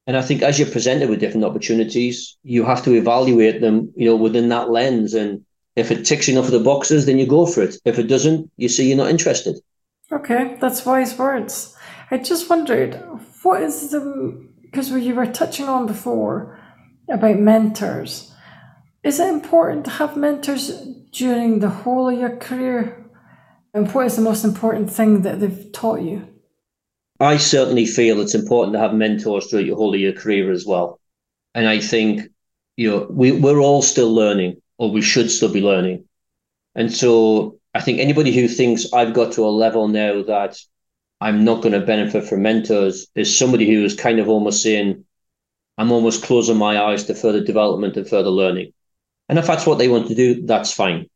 And 0.05 0.15
I 0.15 0.21
think 0.21 0.41
as 0.41 0.57
you're 0.57 0.71
presented 0.71 1.09
with 1.09 1.19
different 1.19 1.43
opportunities, 1.43 2.37
you 2.43 2.63
have 2.63 2.81
to 2.85 2.93
evaluate 2.93 3.59
them, 3.59 3.91
you 3.97 4.05
know, 4.05 4.15
within 4.15 4.47
that 4.49 4.69
lens 4.69 5.13
and 5.13 5.43
if 5.75 5.91
it 5.91 6.05
ticks 6.05 6.29
enough 6.29 6.45
of 6.45 6.51
the 6.51 6.59
boxes, 6.71 7.05
then 7.05 7.19
you 7.19 7.27
go 7.27 7.45
for 7.45 7.63
it. 7.63 7.75
If 7.83 7.99
it 7.99 8.07
doesn't, 8.07 8.49
you 8.55 8.69
see 8.69 8.87
you're 8.87 8.97
not 8.97 9.09
interested. 9.09 9.57
Okay, 10.13 10.55
that's 10.61 10.85
wise 10.85 11.17
words. 11.17 11.75
I 12.09 12.19
just 12.19 12.49
wondered, 12.49 12.95
what 13.43 13.61
is 13.61 13.91
the, 13.91 14.47
because 14.61 14.91
you 14.91 15.13
were 15.13 15.25
touching 15.25 15.67
on 15.67 15.87
before 15.87 16.57
about 17.09 17.37
mentors. 17.37 18.33
Is 19.07 19.21
it 19.21 19.29
important 19.29 19.85
to 19.85 19.91
have 19.91 20.17
mentors 20.17 20.67
during 21.13 21.59
the 21.59 21.69
whole 21.69 22.09
of 22.09 22.19
your 22.19 22.35
career? 22.35 23.05
And 23.73 23.89
what 23.93 24.05
is 24.05 24.17
the 24.17 24.21
most 24.21 24.43
important 24.43 24.91
thing 24.91 25.21
that 25.21 25.39
they've 25.39 25.71
taught 25.71 26.01
you? 26.01 26.27
I 27.17 27.37
certainly 27.37 27.85
feel 27.85 28.19
it's 28.19 28.35
important 28.35 28.73
to 28.73 28.79
have 28.79 28.93
mentors 28.93 29.47
throughout 29.47 29.65
your 29.65 29.77
whole 29.77 29.93
of 29.93 30.01
your 30.01 30.11
career 30.11 30.51
as 30.51 30.65
well. 30.65 30.99
And 31.55 31.69
I 31.69 31.79
think, 31.79 32.23
you 32.75 32.91
know, 32.91 33.07
we, 33.09 33.31
we're 33.31 33.61
all 33.61 33.81
still 33.81 34.13
learning 34.13 34.61
or 34.77 34.91
we 34.91 35.01
should 35.01 35.31
still 35.31 35.53
be 35.53 35.61
learning. 35.61 36.03
And 36.75 36.93
so 36.93 37.61
I 37.73 37.79
think 37.79 37.99
anybody 37.99 38.33
who 38.33 38.49
thinks 38.49 38.91
I've 38.91 39.13
got 39.13 39.31
to 39.33 39.45
a 39.45 39.57
level 39.63 39.87
now 39.87 40.21
that 40.23 40.59
I'm 41.21 41.45
not 41.45 41.61
going 41.61 41.79
to 41.79 41.85
benefit 41.93 42.25
from 42.25 42.41
mentors 42.41 43.07
is 43.15 43.37
somebody 43.37 43.73
who 43.73 43.85
is 43.85 43.95
kind 43.95 44.19
of 44.19 44.27
almost 44.27 44.61
saying, 44.61 45.05
I'm 45.77 45.93
almost 45.93 46.23
closing 46.23 46.57
my 46.57 46.77
eyes 46.77 47.05
to 47.05 47.15
further 47.15 47.41
development 47.41 47.95
and 47.95 48.05
further 48.05 48.31
learning. 48.31 48.73
And 49.29 49.37
if 49.37 49.47
that's 49.47 49.65
what 49.65 49.77
they 49.77 49.87
want 49.87 50.07
to 50.07 50.15
do, 50.15 50.45
that's 50.45 50.71
fine. 50.71 51.07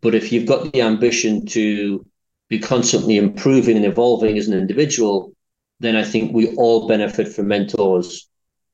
But 0.00 0.14
if 0.14 0.32
you've 0.32 0.46
got 0.46 0.72
the 0.72 0.82
ambition 0.82 1.46
to 1.46 2.04
be 2.48 2.58
constantly 2.58 3.16
improving 3.16 3.76
and 3.76 3.86
evolving 3.86 4.36
as 4.36 4.48
an 4.48 4.58
individual, 4.58 5.32
then 5.80 5.96
I 5.96 6.04
think 6.04 6.32
we 6.32 6.54
all 6.56 6.88
benefit 6.88 7.28
from 7.28 7.48
mentors. 7.48 8.28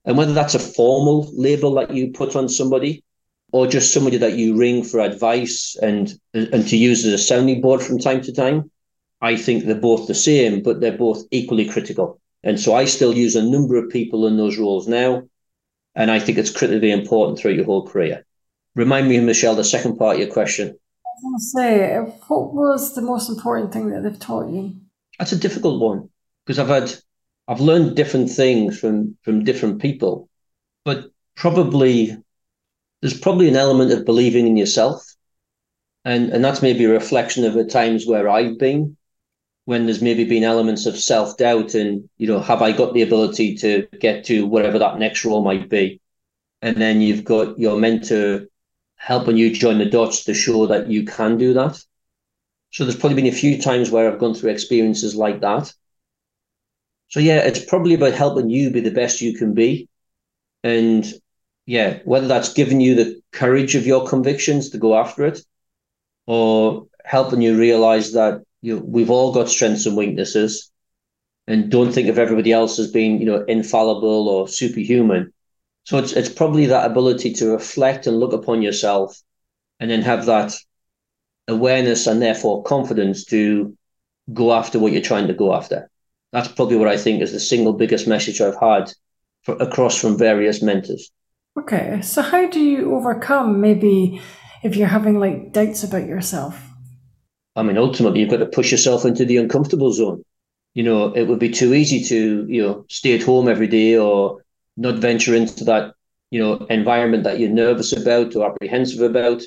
And 0.04 0.16
whether 0.16 0.32
that's 0.32 0.54
a 0.54 0.58
formal 0.58 1.30
label 1.34 1.74
that 1.74 1.94
you 1.94 2.12
put 2.12 2.34
on 2.34 2.48
somebody 2.48 3.04
or 3.52 3.66
just 3.66 3.92
somebody 3.92 4.16
that 4.18 4.34
you 4.38 4.56
ring 4.56 4.82
for 4.82 5.00
advice 5.00 5.76
and 5.80 6.12
and 6.32 6.66
to 6.68 6.76
use 6.76 7.04
as 7.04 7.12
a 7.12 7.18
sounding 7.18 7.60
board 7.60 7.82
from 7.82 7.98
time 7.98 8.22
to 8.22 8.32
time, 8.32 8.70
I 9.20 9.36
think 9.36 9.64
they're 9.64 9.74
both 9.74 10.08
the 10.08 10.14
same, 10.14 10.62
but 10.62 10.80
they're 10.80 10.96
both 10.96 11.24
equally 11.30 11.68
critical. 11.68 12.20
And 12.42 12.58
so 12.58 12.74
I 12.74 12.86
still 12.86 13.14
use 13.14 13.36
a 13.36 13.42
number 13.42 13.76
of 13.76 13.90
people 13.90 14.26
in 14.26 14.36
those 14.36 14.58
roles 14.58 14.88
now, 14.88 15.22
and 15.94 16.10
I 16.10 16.18
think 16.18 16.38
it's 16.38 16.50
critically 16.50 16.90
important 16.90 17.38
throughout 17.38 17.56
your 17.56 17.66
whole 17.66 17.86
career. 17.86 18.24
Remind 18.74 19.08
me, 19.08 19.20
Michelle, 19.20 19.54
the 19.54 19.64
second 19.64 19.96
part 19.96 20.16
of 20.16 20.22
your 20.22 20.32
question. 20.32 20.68
I 20.68 21.08
was 21.22 21.22
going 21.22 21.34
to 21.38 21.44
say, 21.44 22.16
what 22.28 22.54
was 22.54 22.94
the 22.94 23.02
most 23.02 23.28
important 23.28 23.72
thing 23.72 23.90
that 23.90 24.02
they've 24.02 24.18
taught 24.18 24.50
you? 24.50 24.76
That's 25.18 25.32
a 25.32 25.38
difficult 25.38 25.80
one 25.80 26.08
because 26.44 26.58
I've 26.58 26.68
had, 26.68 26.92
I've 27.48 27.60
learned 27.60 27.96
different 27.96 28.30
things 28.30 28.78
from 28.78 29.16
from 29.22 29.44
different 29.44 29.82
people, 29.82 30.28
but 30.84 31.04
probably 31.36 32.16
there's 33.02 33.18
probably 33.18 33.48
an 33.48 33.56
element 33.56 33.92
of 33.92 34.06
believing 34.06 34.46
in 34.46 34.56
yourself. 34.56 35.04
And, 36.04 36.30
and 36.30 36.44
that's 36.44 36.62
maybe 36.62 36.84
a 36.84 36.90
reflection 36.90 37.44
of 37.44 37.54
the 37.54 37.64
times 37.64 38.06
where 38.06 38.28
I've 38.28 38.58
been, 38.58 38.96
when 39.66 39.86
there's 39.86 40.02
maybe 40.02 40.24
been 40.24 40.44
elements 40.44 40.86
of 40.86 40.96
self 40.96 41.36
doubt 41.36 41.74
and, 41.74 42.08
you 42.16 42.26
know, 42.26 42.40
have 42.40 42.62
I 42.62 42.72
got 42.72 42.94
the 42.94 43.02
ability 43.02 43.56
to 43.56 43.86
get 44.00 44.24
to 44.26 44.46
whatever 44.46 44.78
that 44.78 44.98
next 44.98 45.24
role 45.24 45.44
might 45.44 45.68
be? 45.68 46.00
And 46.62 46.76
then 46.76 47.00
you've 47.00 47.24
got 47.24 47.58
your 47.58 47.78
mentor 47.78 48.46
helping 49.02 49.36
you 49.36 49.52
join 49.52 49.78
the 49.78 49.84
dots 49.84 50.22
to 50.24 50.32
show 50.32 50.66
that 50.68 50.86
you 50.88 51.04
can 51.04 51.36
do 51.36 51.54
that. 51.54 51.76
So 52.70 52.84
there's 52.84 52.96
probably 52.96 53.16
been 53.16 53.32
a 53.32 53.36
few 53.36 53.60
times 53.60 53.90
where 53.90 54.08
I've 54.08 54.20
gone 54.20 54.32
through 54.32 54.50
experiences 54.50 55.16
like 55.16 55.40
that. 55.40 55.72
So 57.08 57.18
yeah, 57.18 57.38
it's 57.38 57.64
probably 57.64 57.94
about 57.94 58.14
helping 58.14 58.48
you 58.48 58.70
be 58.70 58.80
the 58.80 58.92
best 58.92 59.20
you 59.20 59.36
can 59.36 59.54
be. 59.54 59.88
And 60.62 61.04
yeah, 61.66 61.98
whether 62.04 62.28
that's 62.28 62.52
giving 62.52 62.80
you 62.80 62.94
the 62.94 63.20
courage 63.32 63.74
of 63.74 63.86
your 63.86 64.06
convictions 64.06 64.70
to 64.70 64.78
go 64.78 64.96
after 64.96 65.26
it, 65.26 65.40
or 66.26 66.86
helping 67.04 67.42
you 67.42 67.58
realize 67.58 68.12
that 68.12 68.42
you 68.60 68.76
know, 68.76 68.82
we've 68.86 69.10
all 69.10 69.32
got 69.32 69.48
strengths 69.48 69.84
and 69.84 69.96
weaknesses, 69.96 70.70
and 71.48 71.72
don't 71.72 71.90
think 71.90 72.08
of 72.08 72.20
everybody 72.20 72.52
else 72.52 72.78
as 72.78 72.92
being 72.92 73.18
you 73.18 73.26
know 73.26 73.42
infallible 73.48 74.28
or 74.28 74.46
superhuman. 74.46 75.32
So 75.84 75.98
it's 75.98 76.12
it's 76.12 76.28
probably 76.28 76.66
that 76.66 76.90
ability 76.90 77.32
to 77.34 77.50
reflect 77.52 78.06
and 78.06 78.18
look 78.18 78.32
upon 78.32 78.62
yourself 78.62 79.20
and 79.80 79.90
then 79.90 80.02
have 80.02 80.26
that 80.26 80.54
awareness 81.48 82.06
and 82.06 82.22
therefore 82.22 82.62
confidence 82.62 83.24
to 83.26 83.76
go 84.32 84.52
after 84.52 84.78
what 84.78 84.92
you're 84.92 85.02
trying 85.02 85.26
to 85.26 85.34
go 85.34 85.54
after. 85.54 85.90
That's 86.32 86.48
probably 86.48 86.76
what 86.76 86.88
I 86.88 86.96
think 86.96 87.20
is 87.20 87.32
the 87.32 87.40
single 87.40 87.72
biggest 87.72 88.06
message 88.06 88.40
I've 88.40 88.58
had 88.60 88.92
for, 89.42 89.56
across 89.56 90.00
from 90.00 90.16
various 90.16 90.62
mentors. 90.62 91.10
Okay, 91.58 92.00
so 92.00 92.22
how 92.22 92.48
do 92.48 92.60
you 92.60 92.94
overcome 92.94 93.60
maybe 93.60 94.22
if 94.62 94.76
you're 94.76 94.88
having 94.88 95.18
like 95.18 95.52
doubts 95.52 95.84
about 95.84 96.06
yourself? 96.06 96.62
I 97.54 97.62
mean, 97.62 97.76
ultimately, 97.76 98.20
you've 98.20 98.30
got 98.30 98.38
to 98.38 98.46
push 98.46 98.70
yourself 98.70 99.04
into 99.04 99.26
the 99.26 99.36
uncomfortable 99.36 99.92
zone. 99.92 100.24
You 100.72 100.84
know, 100.84 101.12
it 101.12 101.24
would 101.24 101.38
be 101.38 101.50
too 101.50 101.74
easy 101.74 102.02
to, 102.04 102.46
you 102.48 102.62
know, 102.62 102.86
stay 102.88 103.14
at 103.14 103.22
home 103.22 103.48
every 103.48 103.66
day 103.66 103.98
or 103.98 104.41
not 104.76 104.98
venture 104.98 105.34
into 105.34 105.64
that, 105.64 105.94
you 106.30 106.40
know, 106.40 106.66
environment 106.70 107.24
that 107.24 107.38
you're 107.38 107.50
nervous 107.50 107.92
about 107.92 108.34
or 108.34 108.50
apprehensive 108.50 109.02
about. 109.02 109.42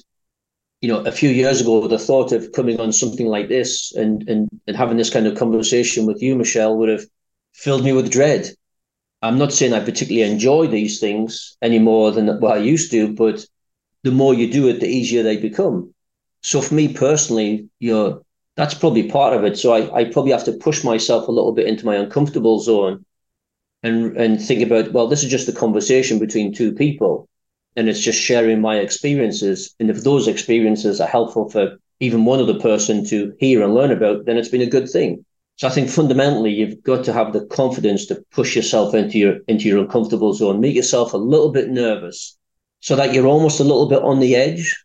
You 0.82 0.90
know, 0.90 1.00
a 1.00 1.12
few 1.12 1.30
years 1.30 1.62
ago, 1.62 1.88
the 1.88 1.98
thought 1.98 2.32
of 2.32 2.52
coming 2.52 2.80
on 2.80 2.92
something 2.94 3.28
like 3.28 3.48
this 3.50 3.94
and 3.96 4.28
and 4.30 4.50
and 4.68 4.78
having 4.78 4.98
this 4.98 5.10
kind 5.10 5.26
of 5.26 5.38
conversation 5.38 6.06
with 6.06 6.22
you, 6.22 6.36
Michelle, 6.36 6.78
would 6.78 6.90
have 6.90 7.06
filled 7.54 7.84
me 7.84 7.94
with 7.94 8.12
dread. 8.12 8.50
I'm 9.22 9.40
not 9.40 9.54
saying 9.54 9.74
I 9.74 9.80
particularly 9.80 10.30
enjoy 10.30 10.68
these 10.68 11.00
things 11.00 11.58
any 11.62 11.80
more 11.80 12.12
than 12.12 12.28
what 12.40 12.58
I 12.58 12.58
used 12.58 12.92
to, 12.92 13.14
but 13.14 13.46
the 14.04 14.12
more 14.12 14.36
you 14.36 14.52
do 14.52 14.68
it, 14.68 14.80
the 14.80 14.88
easier 14.88 15.24
they 15.24 15.38
become. 15.38 15.94
So 16.42 16.62
for 16.62 16.76
me 16.76 16.94
personally, 16.94 17.70
you 17.80 17.92
know, 17.92 18.26
that's 18.56 18.76
probably 18.76 19.10
part 19.10 19.34
of 19.34 19.44
it. 19.44 19.58
So 19.58 19.74
I, 19.74 20.02
I 20.02 20.04
probably 20.06 20.32
have 20.32 20.44
to 20.46 20.52
push 20.54 20.84
myself 20.84 21.28
a 21.28 21.32
little 21.32 21.54
bit 21.54 21.66
into 21.66 21.86
my 21.88 21.96
uncomfortable 21.96 22.60
zone 22.60 23.04
and 23.86 24.18
and 24.18 24.42
think 24.42 24.62
about, 24.64 24.92
well, 24.94 25.08
this 25.08 25.24
is 25.24 25.30
just 25.30 25.48
a 25.48 25.54
conversation 25.54 26.20
between 26.20 26.54
two 26.54 26.74
people. 26.74 27.28
And 27.78 27.90
it's 27.90 28.00
just 28.00 28.22
sharing 28.22 28.62
my 28.62 28.78
experiences. 28.78 29.76
And 29.80 29.90
if 29.90 30.04
those 30.04 30.28
experiences 30.28 31.02
are 31.02 31.08
helpful 31.08 31.50
for 31.50 31.78
even 32.00 32.26
one 32.26 32.40
other 32.40 32.60
person 32.60 33.06
to 33.06 33.34
hear 33.40 33.62
and 33.62 33.76
learn 33.76 33.92
about, 33.92 34.26
then 34.26 34.38
it's 34.38 34.50
been 34.50 34.62
a 34.62 34.76
good 34.78 34.90
thing. 34.90 35.26
So 35.58 35.68
I 35.68 35.72
think 35.72 35.90
fundamentally 35.90 36.52
you've 36.52 36.82
got 36.84 37.06
to 37.06 37.14
have 37.14 37.34
the 37.34 37.46
confidence 37.46 38.06
to 38.08 38.24
push 38.32 38.56
yourself 38.56 38.94
into 38.94 39.18
your 39.18 39.38
into 39.48 39.68
your 39.68 39.80
uncomfortable 39.80 40.34
zone, 40.34 40.62
make 40.62 40.76
yourself 40.76 41.14
a 41.14 41.18
little 41.18 41.52
bit 41.52 41.70
nervous 41.70 42.38
so 42.86 42.96
that 42.96 43.14
you're 43.14 43.26
almost 43.26 43.60
a 43.60 43.64
little 43.64 43.90
bit 43.90 44.04
on 44.04 44.20
the 44.20 44.36
edge 44.36 44.84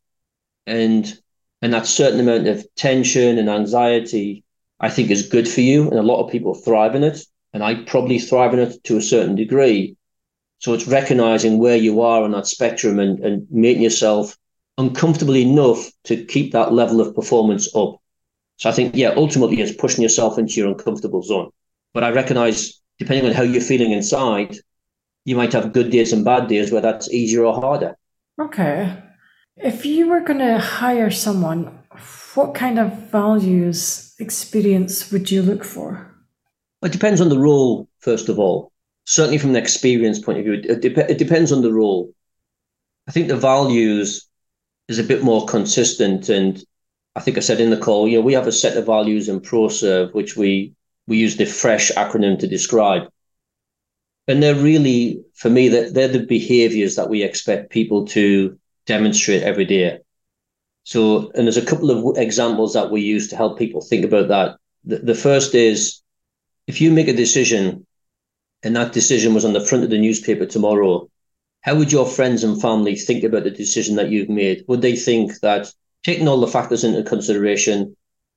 and 0.67 1.19
and 1.63 1.75
that 1.75 1.87
certain 1.87 2.21
amount 2.21 2.49
of 2.49 2.67
tension 2.75 3.39
and 3.39 3.51
anxiety 3.51 4.43
i 4.81 4.89
think 4.89 5.11
is 5.11 5.29
good 5.29 5.47
for 5.47 5.61
you 5.61 5.83
and 5.91 5.99
a 5.99 6.09
lot 6.11 6.25
of 6.25 6.33
people 6.33 6.55
thrive 6.55 6.95
in 6.95 7.05
it 7.05 7.19
and 7.53 7.63
i 7.63 7.75
probably 7.85 8.19
thrive 8.19 8.53
in 8.53 8.61
it 8.61 8.83
to 8.85 8.97
a 8.97 9.03
certain 9.03 9.35
degree 9.35 9.97
so 10.59 10.75
it's 10.75 10.87
recognizing 10.87 11.59
where 11.59 11.77
you 11.77 12.03
are 12.03 12.23
on 12.23 12.33
that 12.33 12.47
spectrum 12.47 12.99
and, 12.99 13.19
and 13.21 13.47
making 13.51 13.83
yourself 13.83 14.37
uncomfortable 14.77 15.37
enough 15.37 15.91
to 16.05 16.25
keep 16.25 16.53
that 16.53 16.73
level 16.73 17.01
of 17.01 17.15
performance 17.15 17.75
up 17.75 17.97
so 18.57 18.69
i 18.69 18.73
think 18.73 18.95
yeah 18.95 19.13
ultimately 19.17 19.61
it's 19.61 19.77
pushing 19.77 20.03
yourself 20.03 20.39
into 20.39 20.55
your 20.55 20.69
uncomfortable 20.69 21.23
zone 21.23 21.51
but 21.95 22.05
i 22.05 22.11
recognize 22.11 22.81
depending 22.99 23.27
on 23.27 23.33
how 23.33 23.43
you're 23.43 23.63
feeling 23.63 23.93
inside 23.93 24.57
you 25.25 25.37
might 25.37 25.53
have 25.53 25.73
good 25.73 25.91
days 25.91 26.13
and 26.13 26.25
bad 26.25 26.49
days 26.49 26.73
where 26.73 26.81
that's 26.81 27.11
easier 27.11 27.45
or 27.45 27.55
harder. 27.55 27.97
Okay. 28.41 28.97
If 29.57 29.85
you 29.85 30.09
were 30.09 30.21
going 30.21 30.39
to 30.39 30.59
hire 30.59 31.11
someone, 31.11 31.79
what 32.35 32.55
kind 32.55 32.79
of 32.79 33.11
values, 33.11 34.15
experience 34.19 35.13
would 35.13 35.31
you 35.31 35.43
look 35.43 35.65
for? 35.65 36.15
It 36.83 36.93
depends 36.93 37.21
on 37.21 37.29
the 37.29 37.39
role, 37.39 37.89
first 37.99 38.29
of 38.29 38.39
all. 38.39 38.73
Certainly 39.05 39.39
from 39.39 39.51
an 39.51 39.57
experience 39.57 40.19
point 40.19 40.39
of 40.39 40.45
view, 40.45 40.55
it, 40.55 40.85
it 40.85 41.19
depends 41.19 41.53
on 41.53 41.63
the 41.63 41.73
role. 41.73 42.13
I 43.09 43.13
think 43.13 43.29
the 43.29 43.37
values 43.37 44.29
is 44.89 44.99
a 44.99 45.05
bit 45.05 45.23
more 45.23 45.47
consistent. 45.47 46.29
And 46.29 46.63
I 47.17 47.21
think 47.21 47.37
I 47.37 47.41
said 47.41 47.61
in 47.61 47.71
the 47.71 47.77
call, 47.77 48.09
you 48.09 48.19
know, 48.19 48.25
we 48.25 48.35
have 48.35 48.47
a 48.47 48.53
set 48.53 48.77
of 48.77 48.87
values 48.87 49.29
in 49.29 49.41
Proserv, 49.41 50.15
which 50.15 50.37
we, 50.37 50.75
we 51.07 51.19
use 51.19 51.37
the 51.37 51.47
FRESH 51.47 51.91
acronym 51.97 52.39
to 52.39 52.47
describe 52.47 53.09
and 54.31 54.43
they're 54.43 54.55
really 54.55 55.23
for 55.35 55.51
me 55.51 55.69
that 55.69 55.93
they're, 55.93 56.09
they're 56.09 56.21
the 56.21 56.27
behaviors 56.27 56.97
that 56.97 57.09
we 57.09 57.23
expect 57.23 57.71
people 57.71 58.07
to 58.07 58.59
demonstrate 58.87 59.43
every 59.43 59.65
day 59.65 59.99
so 60.85 61.31
and 61.35 61.47
there's 61.47 61.57
a 61.57 61.67
couple 61.67 61.91
of 61.91 62.17
examples 62.17 62.75
that 62.75 62.91
we 62.91 63.01
use 63.01 63.29
to 63.29 63.37
help 63.37 63.59
people 63.59 63.81
think 63.81 64.05
about 64.05 64.29
that 64.29 64.57
the, 64.85 64.99
the 64.99 65.15
first 65.15 65.55
is 65.55 66.00
if 66.71 66.81
you 66.81 66.91
make 66.91 67.09
a 67.09 67.23
decision 67.25 67.87
and 68.63 68.77
that 68.77 68.93
decision 68.93 69.35
was 69.35 69.45
on 69.45 69.55
the 69.55 69.67
front 69.69 69.85
of 69.85 69.91
the 69.91 69.99
newspaper 70.07 70.47
tomorrow 70.47 71.09
how 71.63 71.75
would 71.75 71.93
your 71.93 72.07
friends 72.07 72.43
and 72.43 72.61
family 72.61 72.95
think 72.97 73.23
about 73.23 73.45
the 73.45 73.51
decision 73.51 73.97
that 73.97 74.09
you've 74.11 74.31
made? 74.31 74.65
Would 74.67 74.81
they 74.81 74.97
think 74.97 75.41
that 75.41 75.71
taking 76.03 76.27
all 76.27 76.41
the 76.41 76.47
factors 76.47 76.85
into 76.85 77.03
consideration 77.03 77.95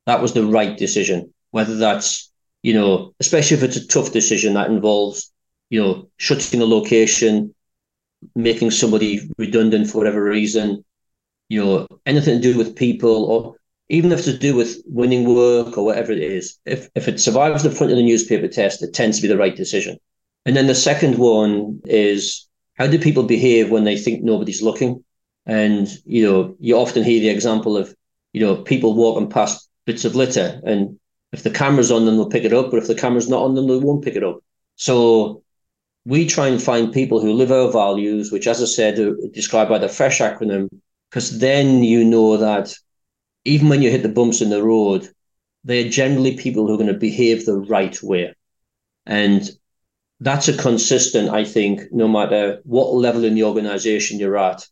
that 0.08 0.22
was 0.22 0.34
the 0.34 0.46
right 0.46 0.78
decision? 0.78 1.34
Whether 1.52 1.78
that's 1.78 2.30
you 2.64 2.74
know 2.74 3.14
especially 3.22 3.56
if 3.58 3.64
it's 3.64 3.78
a 3.78 3.88
tough 3.88 4.12
decision 4.12 4.56
that 4.56 4.70
involves 4.70 5.32
you 5.74 5.82
know, 5.82 6.08
shutting 6.18 6.62
a 6.62 6.66
location, 6.66 7.56
making 8.36 8.70
somebody 8.70 9.28
redundant 9.40 9.90
for 9.90 9.98
whatever 9.98 10.24
reason, 10.24 10.86
you 11.50 11.66
know, 11.66 11.88
anything 12.06 12.40
to 12.40 12.54
do 12.54 12.56
with 12.56 12.76
people 12.76 13.26
or 13.26 13.56
even 13.94 14.12
if 14.12 14.20
it's 14.20 14.28
to 14.28 14.36
do 14.36 14.56
with 14.56 14.82
winning 14.88 15.24
work 15.36 15.78
or 15.78 15.86
whatever 15.86 16.12
it 16.12 16.18
is, 16.18 16.58
if, 16.66 16.90
if 16.96 17.08
it 17.08 17.20
survives 17.20 17.62
the 17.62 17.70
front 17.70 17.92
of 17.92 17.98
the 17.98 18.04
newspaper 18.04 18.48
test, 18.48 18.82
it 18.82 18.92
tends 18.92 19.18
to 19.18 19.22
be 19.22 19.28
the 19.28 19.38
right 19.38 19.56
decision. 19.56 19.98
And 20.48 20.58
then 20.58 20.66
the 20.66 20.74
second 20.74 21.20
one 21.20 21.80
is 21.86 22.48
how 22.74 22.88
do 22.88 22.98
people 22.98 23.22
behave 23.22 23.70
when 23.70 23.84
they 23.84 23.96
think 23.96 24.24
nobody's 24.24 24.64
looking? 24.64 25.04
And, 25.46 25.88
you 26.06 26.26
know, 26.26 26.56
you 26.60 26.76
often 26.76 27.04
hear 27.04 27.20
the 27.20 27.30
example 27.30 27.78
of, 27.78 27.96
you 28.32 28.42
know, 28.42 28.56
people 28.64 28.96
walking 28.96 29.30
past 29.30 29.70
bits 29.86 30.06
of 30.06 30.16
litter 30.16 30.60
and 30.66 31.00
if 31.32 31.44
the 31.44 31.52
camera's 31.52 31.92
on 31.92 32.06
them, 32.06 32.16
they'll 32.16 32.30
pick 32.30 32.46
it 32.46 32.54
up, 32.54 32.72
but 32.72 32.78
if 32.78 32.88
the 32.88 32.96
camera's 32.96 33.30
not 33.30 33.44
on 33.44 33.54
them, 33.54 33.68
they 33.68 33.78
won't 33.78 34.04
pick 34.04 34.16
it 34.16 34.24
up. 34.24 34.40
So 34.76 35.44
we 36.04 36.26
try 36.26 36.48
and 36.48 36.62
find 36.62 36.92
people 36.92 37.20
who 37.20 37.34
live 37.34 37.52
our 37.52 37.72
values, 37.72 38.32
which, 38.32 38.48
as 38.48 38.60
I 38.60 38.66
said, 38.66 38.98
are 38.98 39.16
described 39.34 39.70
by 39.70 39.78
the 39.78 39.90
FRESH 39.90 40.20
acronym, 40.20 40.68
because 41.10 41.40
then 41.40 41.84
you 41.84 42.04
know 42.04 42.38
that 42.38 42.76
even 43.46 43.70
when 43.70 43.82
you 43.82 43.92
hit 43.92 44.04
the 44.04 44.10
bumps 44.10 44.42
in 44.42 44.50
the 44.50 44.64
road, 44.64 45.10
they're 45.64 45.90
generally 45.90 46.38
people 46.38 46.68
who 46.68 46.74
are 46.74 46.78
going 46.78 46.88
to 46.88 46.94
behave 46.94 47.46
the 47.46 47.58
right 47.58 48.02
way. 48.04 48.34
And 49.06 49.50
that's 50.20 50.48
a 50.48 50.58
consistent, 50.58 51.30
I 51.30 51.44
think, 51.44 51.82
no 51.92 52.08
matter 52.08 52.62
what 52.64 52.94
level 52.94 53.24
in 53.24 53.36
the 53.36 53.44
organization 53.44 54.20
you're 54.20 54.38
at, 54.38 54.66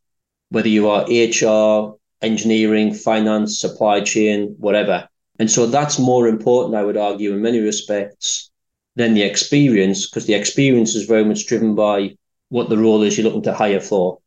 whether 0.49 0.69
you 0.69 0.89
are 0.89 1.05
HR, 1.10 1.97
engineering, 2.21 2.93
finance, 2.93 3.60
supply 3.60 4.01
chain, 4.01 4.55
whatever. 4.60 5.07
And 5.39 5.49
so 5.49 5.65
that's 5.65 5.97
more 5.99 6.27
important, 6.27 6.75
I 6.75 6.84
would 6.84 6.97
argue, 6.97 7.34
in 7.34 7.41
many 7.41 7.60
respects, 7.60 8.51
than 8.95 9.13
the 9.13 9.23
experience, 9.23 10.10
because 10.10 10.25
the 10.25 10.34
experience 10.34 10.95
is 10.95 11.05
very 11.05 11.25
much 11.25 11.47
driven 11.47 11.75
by 11.75 12.15
what 12.49 12.69
the 12.69 12.77
role 12.77 13.01
is 13.01 13.17
you're 13.17 13.25
looking 13.25 13.43
to 13.43 13.53
hire 13.53 13.79
for. 13.79 14.19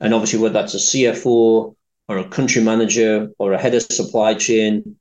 And 0.00 0.12
obviously, 0.12 0.40
whether 0.40 0.54
that's 0.54 0.74
a 0.74 0.78
CFO 0.78 1.74
or 2.08 2.18
a 2.18 2.28
country 2.28 2.62
manager 2.62 3.30
or 3.38 3.52
a 3.52 3.58
head 3.58 3.74
of 3.74 3.82
supply 3.82 4.34
chain, 4.34 4.96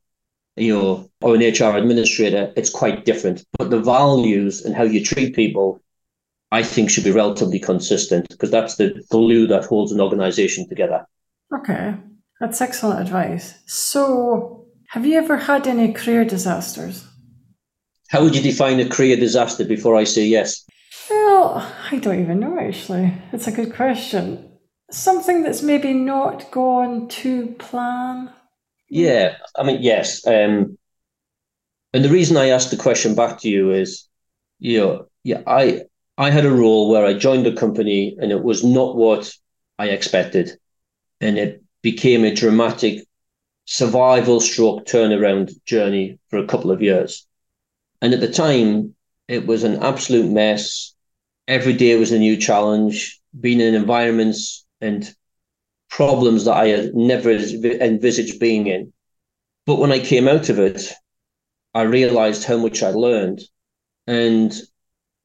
you 0.55 0.73
know, 0.75 1.09
or 1.21 1.35
an 1.35 1.41
HR 1.41 1.77
administrator, 1.77 2.51
it's 2.55 2.69
quite 2.69 3.05
different. 3.05 3.45
But 3.57 3.69
the 3.69 3.79
values 3.79 4.65
and 4.65 4.75
how 4.75 4.83
you 4.83 5.03
treat 5.03 5.35
people, 5.35 5.81
I 6.51 6.63
think, 6.63 6.89
should 6.89 7.05
be 7.05 7.11
relatively 7.11 7.59
consistent 7.59 8.27
because 8.29 8.51
that's 8.51 8.75
the 8.75 9.03
glue 9.09 9.47
that 9.47 9.65
holds 9.65 9.91
an 9.91 10.01
organization 10.01 10.67
together. 10.67 11.05
Okay, 11.55 11.95
that's 12.41 12.59
excellent 12.59 12.99
advice. 12.99 13.53
So, 13.67 14.65
have 14.89 15.05
you 15.05 15.17
ever 15.17 15.37
had 15.37 15.67
any 15.67 15.93
career 15.93 16.25
disasters? 16.25 17.07
How 18.09 18.23
would 18.23 18.35
you 18.35 18.41
define 18.41 18.79
a 18.79 18.89
career 18.89 19.17
disaster 19.17 19.65
before 19.65 19.95
I 19.95 20.05
say 20.05 20.25
yes? 20.25 20.65
Well, 21.09 21.73
I 21.91 21.97
don't 21.97 22.19
even 22.19 22.39
know 22.39 22.59
actually. 22.59 23.13
It's 23.31 23.47
a 23.47 23.51
good 23.51 23.73
question. 23.73 24.46
Something 24.89 25.43
that's 25.43 25.61
maybe 25.61 25.93
not 25.93 26.49
gone 26.51 27.09
to 27.09 27.47
plan. 27.59 28.31
Yeah, 28.89 29.35
I 29.57 29.63
mean, 29.63 29.81
yes. 29.81 30.25
Um, 30.25 30.77
and 31.93 32.05
the 32.05 32.09
reason 32.09 32.37
I 32.37 32.49
asked 32.49 32.71
the 32.71 32.77
question 32.77 33.15
back 33.15 33.39
to 33.41 33.49
you 33.49 33.71
is, 33.71 34.07
you 34.59 34.79
know, 34.79 35.07
yeah, 35.23 35.41
I 35.45 35.83
I 36.17 36.31
had 36.31 36.45
a 36.45 36.51
role 36.51 36.89
where 36.89 37.05
I 37.05 37.13
joined 37.13 37.45
a 37.47 37.55
company 37.55 38.15
and 38.19 38.31
it 38.31 38.43
was 38.43 38.63
not 38.63 38.95
what 38.95 39.33
I 39.77 39.89
expected, 39.89 40.57
and 41.19 41.37
it 41.37 41.63
became 41.81 42.23
a 42.23 42.33
dramatic 42.33 43.05
survival 43.65 44.39
stroke 44.39 44.85
turnaround 44.85 45.51
journey 45.65 46.19
for 46.29 46.39
a 46.39 46.47
couple 46.47 46.71
of 46.71 46.81
years. 46.81 47.27
And 48.01 48.13
at 48.13 48.21
the 48.21 48.31
time, 48.31 48.95
it 49.27 49.45
was 49.45 49.63
an 49.63 49.83
absolute 49.83 50.31
mess. 50.31 50.93
Every 51.47 51.73
day 51.73 51.97
was 51.97 52.13
a 52.13 52.19
new 52.19 52.37
challenge, 52.37 53.19
being 53.39 53.59
in 53.59 53.75
environments 53.75 54.65
and 54.81 55.13
problems 55.89 56.45
that 56.45 56.55
I 56.55 56.67
had 56.67 56.95
never 56.95 57.31
envisaged 57.31 58.39
being 58.39 58.67
in. 58.67 58.93
But 59.65 59.79
when 59.79 59.91
I 59.91 59.99
came 59.99 60.27
out 60.27 60.49
of 60.49 60.59
it, 60.59 60.93
I 61.73 61.83
realized 61.83 62.43
how 62.43 62.57
much 62.57 62.83
I 62.83 62.89
learned. 62.89 63.41
And 64.05 64.53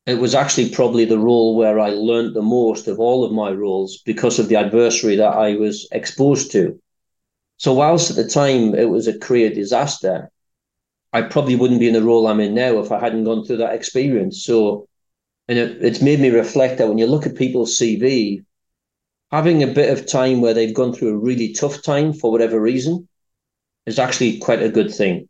it 0.07 0.19
was 0.19 0.35
actually 0.35 0.71
probably 0.71 1.05
the 1.05 1.19
role 1.19 1.57
where 1.57 1.79
I 1.79 1.91
learned 1.91 2.35
the 2.35 2.43
most 2.43 2.89
of 2.89 2.99
all 2.99 3.25
of 3.25 3.33
my 3.33 3.51
roles 3.51 4.03
because 4.05 4.39
of 4.39 4.49
the 4.49 4.57
adversary 4.57 5.17
that 5.17 5.37
I 5.37 5.55
was 5.55 5.87
exposed 5.93 6.51
to. 6.53 6.81
So, 7.59 7.73
whilst 7.73 8.11
at 8.11 8.17
the 8.17 8.29
time 8.29 8.75
it 8.75 8.89
was 8.89 9.07
a 9.07 9.19
career 9.19 9.51
disaster, 9.51 10.31
I 11.13 11.23
probably 11.23 11.55
wouldn't 11.55 11.81
be 11.81 11.87
in 11.87 11.95
the 11.95 12.03
role 12.03 12.27
I'm 12.27 12.41
in 12.41 12.55
now 12.55 12.79
if 12.81 12.91
I 12.91 12.99
hadn't 12.99 13.25
gone 13.25 13.45
through 13.45 13.59
that 13.59 13.75
experience. 13.75 14.43
So, 14.45 14.89
and 15.47 15.59
it, 15.59 15.85
it's 15.85 16.03
made 16.03 16.19
me 16.19 16.31
reflect 16.31 16.79
that 16.79 16.89
when 16.89 16.99
you 16.99 17.07
look 17.07 17.27
at 17.27 17.37
people's 17.37 17.79
CV, 17.79 18.45
having 19.33 19.63
a 19.63 19.67
bit 19.67 19.91
of 19.91 20.07
time 20.07 20.41
where 20.41 20.55
they've 20.55 20.75
gone 20.75 20.93
through 20.93 21.15
a 21.15 21.19
really 21.19 21.53
tough 21.53 21.83
time 21.83 22.13
for 22.13 22.31
whatever 22.31 22.61
reason 22.61 23.09
is 23.87 23.99
actually 23.99 24.39
quite 24.39 24.63
a 24.63 24.69
good 24.69 24.95
thing 24.95 25.29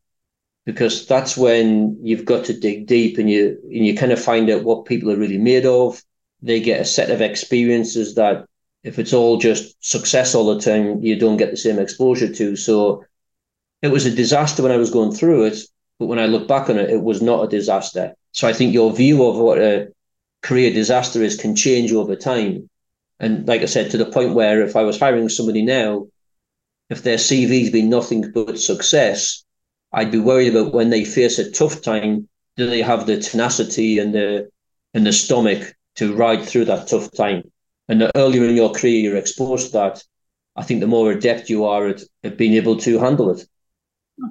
because 0.66 1.06
that's 1.06 1.36
when 1.36 1.96
you've 2.02 2.24
got 2.24 2.44
to 2.44 2.58
dig 2.58 2.86
deep 2.86 3.16
and 3.18 3.30
you 3.30 3.58
and 3.64 3.86
you 3.86 3.96
kind 3.96 4.12
of 4.12 4.22
find 4.22 4.50
out 4.50 4.64
what 4.64 4.84
people 4.84 5.10
are 5.10 5.16
really 5.16 5.38
made 5.38 5.66
of. 5.66 6.02
They 6.42 6.60
get 6.60 6.80
a 6.80 6.84
set 6.84 7.10
of 7.10 7.20
experiences 7.20 8.16
that 8.16 8.44
if 8.82 8.98
it's 8.98 9.12
all 9.12 9.38
just 9.38 9.76
success 9.80 10.34
all 10.34 10.52
the 10.52 10.60
time, 10.60 11.00
you 11.00 11.16
don't 11.16 11.36
get 11.36 11.50
the 11.50 11.56
same 11.56 11.78
exposure 11.78 12.32
to. 12.32 12.56
So 12.56 13.04
it 13.80 13.88
was 13.88 14.06
a 14.06 14.14
disaster 14.14 14.62
when 14.62 14.72
I 14.72 14.76
was 14.76 14.90
going 14.90 15.12
through 15.12 15.44
it, 15.44 15.58
but 15.98 16.06
when 16.06 16.18
I 16.18 16.26
look 16.26 16.48
back 16.48 16.68
on 16.68 16.78
it, 16.78 16.90
it 16.90 17.02
was 17.02 17.22
not 17.22 17.44
a 17.44 17.48
disaster. 17.48 18.14
So 18.32 18.48
I 18.48 18.52
think 18.52 18.74
your 18.74 18.92
view 18.92 19.24
of 19.24 19.36
what 19.36 19.58
a 19.58 19.92
career 20.42 20.72
disaster 20.72 21.22
is 21.22 21.36
can 21.36 21.54
change 21.54 21.92
over 21.92 22.16
time. 22.16 22.68
And 23.22 23.46
like 23.46 23.62
I 23.62 23.66
said, 23.66 23.90
to 23.92 23.96
the 23.96 24.10
point 24.10 24.34
where 24.34 24.60
if 24.62 24.74
I 24.74 24.82
was 24.82 24.98
hiring 24.98 25.28
somebody 25.28 25.62
now, 25.62 26.08
if 26.90 27.04
their 27.04 27.16
CV's 27.16 27.70
been 27.70 27.88
nothing 27.88 28.32
but 28.32 28.58
success, 28.58 29.44
I'd 29.92 30.10
be 30.10 30.18
worried 30.18 30.54
about 30.54 30.74
when 30.74 30.90
they 30.90 31.04
face 31.04 31.38
a 31.38 31.50
tough 31.50 31.82
time, 31.82 32.28
do 32.56 32.68
they 32.68 32.82
have 32.82 33.06
the 33.06 33.18
tenacity 33.18 33.98
and 33.98 34.12
the 34.12 34.50
and 34.92 35.06
the 35.06 35.12
stomach 35.12 35.74
to 35.96 36.14
ride 36.14 36.42
through 36.42 36.66
that 36.66 36.88
tough 36.88 37.12
time? 37.12 37.44
And 37.88 38.00
the 38.00 38.10
earlier 38.16 38.44
in 38.44 38.56
your 38.56 38.72
career 38.72 39.00
you're 39.00 39.16
exposed 39.16 39.66
to 39.68 39.72
that, 39.74 40.02
I 40.56 40.64
think 40.64 40.80
the 40.80 40.86
more 40.86 41.12
adept 41.12 41.48
you 41.48 41.64
are 41.64 41.88
at, 41.88 42.02
at 42.24 42.36
being 42.36 42.54
able 42.54 42.76
to 42.78 42.98
handle 42.98 43.30
it. 43.30 43.46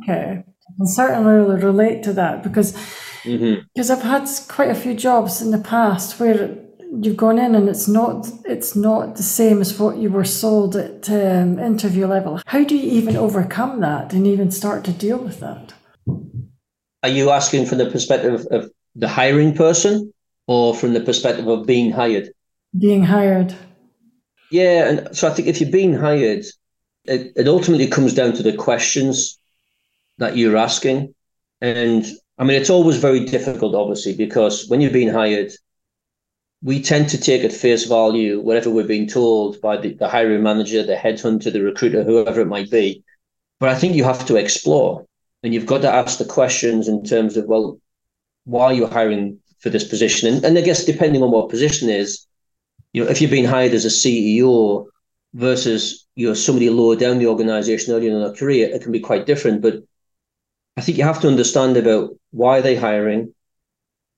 Okay. 0.03 0.43
I 0.43 0.77
can 0.77 0.87
certainly 0.87 1.63
relate 1.63 2.03
to 2.03 2.13
that 2.13 2.43
because 2.43 2.73
mm-hmm. 3.23 3.61
because 3.73 3.89
I've 3.89 4.03
had 4.03 4.27
quite 4.49 4.69
a 4.69 4.75
few 4.75 4.93
jobs 4.93 5.41
in 5.41 5.51
the 5.51 5.59
past 5.59 6.19
where 6.19 6.59
you've 6.99 7.17
gone 7.17 7.39
in 7.39 7.55
and 7.55 7.69
it's 7.69 7.87
not 7.87 8.29
it's 8.45 8.75
not 8.75 9.15
the 9.15 9.23
same 9.23 9.61
as 9.61 9.79
what 9.79 9.97
you 9.97 10.09
were 10.09 10.25
sold 10.25 10.75
at 10.75 11.09
um, 11.09 11.57
interview 11.57 12.05
level. 12.05 12.41
How 12.45 12.63
do 12.63 12.75
you 12.75 12.91
even 12.91 13.15
overcome 13.15 13.79
that 13.81 14.13
and 14.13 14.27
even 14.27 14.51
start 14.51 14.83
to 14.85 14.91
deal 14.91 15.17
with 15.17 15.39
that? 15.39 15.73
Are 17.03 17.09
you 17.09 17.29
asking 17.29 17.65
from 17.65 17.77
the 17.77 17.89
perspective 17.89 18.45
of 18.51 18.71
the 18.95 19.07
hiring 19.07 19.55
person 19.55 20.13
or 20.47 20.75
from 20.75 20.93
the 20.93 21.01
perspective 21.01 21.47
of 21.47 21.65
being 21.65 21.91
hired? 21.91 22.29
Being 22.77 23.03
hired. 23.03 23.55
Yeah, 24.51 24.89
and 24.89 25.15
so 25.15 25.29
I 25.29 25.33
think 25.33 25.47
if 25.47 25.61
you're 25.61 25.71
being 25.71 25.93
hired, 25.93 26.45
it, 27.05 27.31
it 27.35 27.47
ultimately 27.47 27.87
comes 27.87 28.13
down 28.13 28.33
to 28.33 28.43
the 28.43 28.53
questions 28.53 29.39
that 30.17 30.35
you're 30.35 30.57
asking. 30.57 31.15
And 31.61 32.05
I 32.37 32.43
mean, 32.43 32.59
it's 32.59 32.69
always 32.69 32.97
very 32.97 33.25
difficult, 33.25 33.75
obviously, 33.75 34.15
because 34.15 34.67
when 34.67 34.81
you're 34.81 34.91
being 34.91 35.09
hired, 35.09 35.51
we 36.63 36.81
tend 36.81 37.09
to 37.09 37.17
take 37.17 37.43
at 37.43 37.51
face 37.51 37.85
value 37.85 38.39
whatever 38.39 38.69
we're 38.69 38.87
being 38.87 39.07
told 39.07 39.59
by 39.61 39.77
the, 39.77 39.93
the 39.95 40.07
hiring 40.07 40.43
manager, 40.43 40.83
the 40.83 40.95
headhunter, 40.95 41.51
the 41.51 41.61
recruiter, 41.61 42.03
whoever 42.03 42.41
it 42.41 42.47
might 42.47 42.69
be. 42.69 43.03
But 43.59 43.69
I 43.69 43.75
think 43.75 43.95
you 43.95 44.03
have 44.03 44.25
to 44.27 44.35
explore 44.35 45.05
and 45.43 45.53
you've 45.53 45.65
got 45.65 45.81
to 45.81 45.91
ask 45.91 46.19
the 46.19 46.25
questions 46.25 46.87
in 46.87 47.03
terms 47.03 47.35
of, 47.35 47.45
well, 47.45 47.79
why 48.45 48.65
are 48.65 48.73
you 48.73 48.85
hiring 48.85 49.39
for 49.59 49.69
this 49.69 49.83
position? 49.83 50.33
And, 50.33 50.45
and 50.45 50.57
I 50.57 50.61
guess 50.61 50.85
depending 50.85 51.23
on 51.23 51.31
what 51.31 51.49
position 51.49 51.89
is, 51.89 52.27
you 52.93 53.03
know, 53.03 53.09
if 53.09 53.21
you're 53.21 53.31
being 53.31 53.45
hired 53.45 53.73
as 53.73 53.85
a 53.85 53.87
CEO 53.87 54.85
versus 55.33 56.05
you're 56.15 56.35
somebody 56.35 56.69
lower 56.69 56.95
down 56.95 57.17
the 57.17 57.27
organization 57.27 57.93
early 57.93 58.07
in 58.07 58.19
their 58.19 58.33
career, 58.33 58.69
it 58.69 58.83
can 58.83 58.91
be 58.91 58.99
quite 58.99 59.25
different. 59.25 59.61
But 59.61 59.83
I 60.77 60.81
think 60.81 60.97
you 60.97 61.03
have 61.05 61.21
to 61.21 61.27
understand 61.27 61.77
about 61.77 62.11
why 62.31 62.59
are 62.59 62.61
they 62.61 62.75
hiring? 62.75 63.33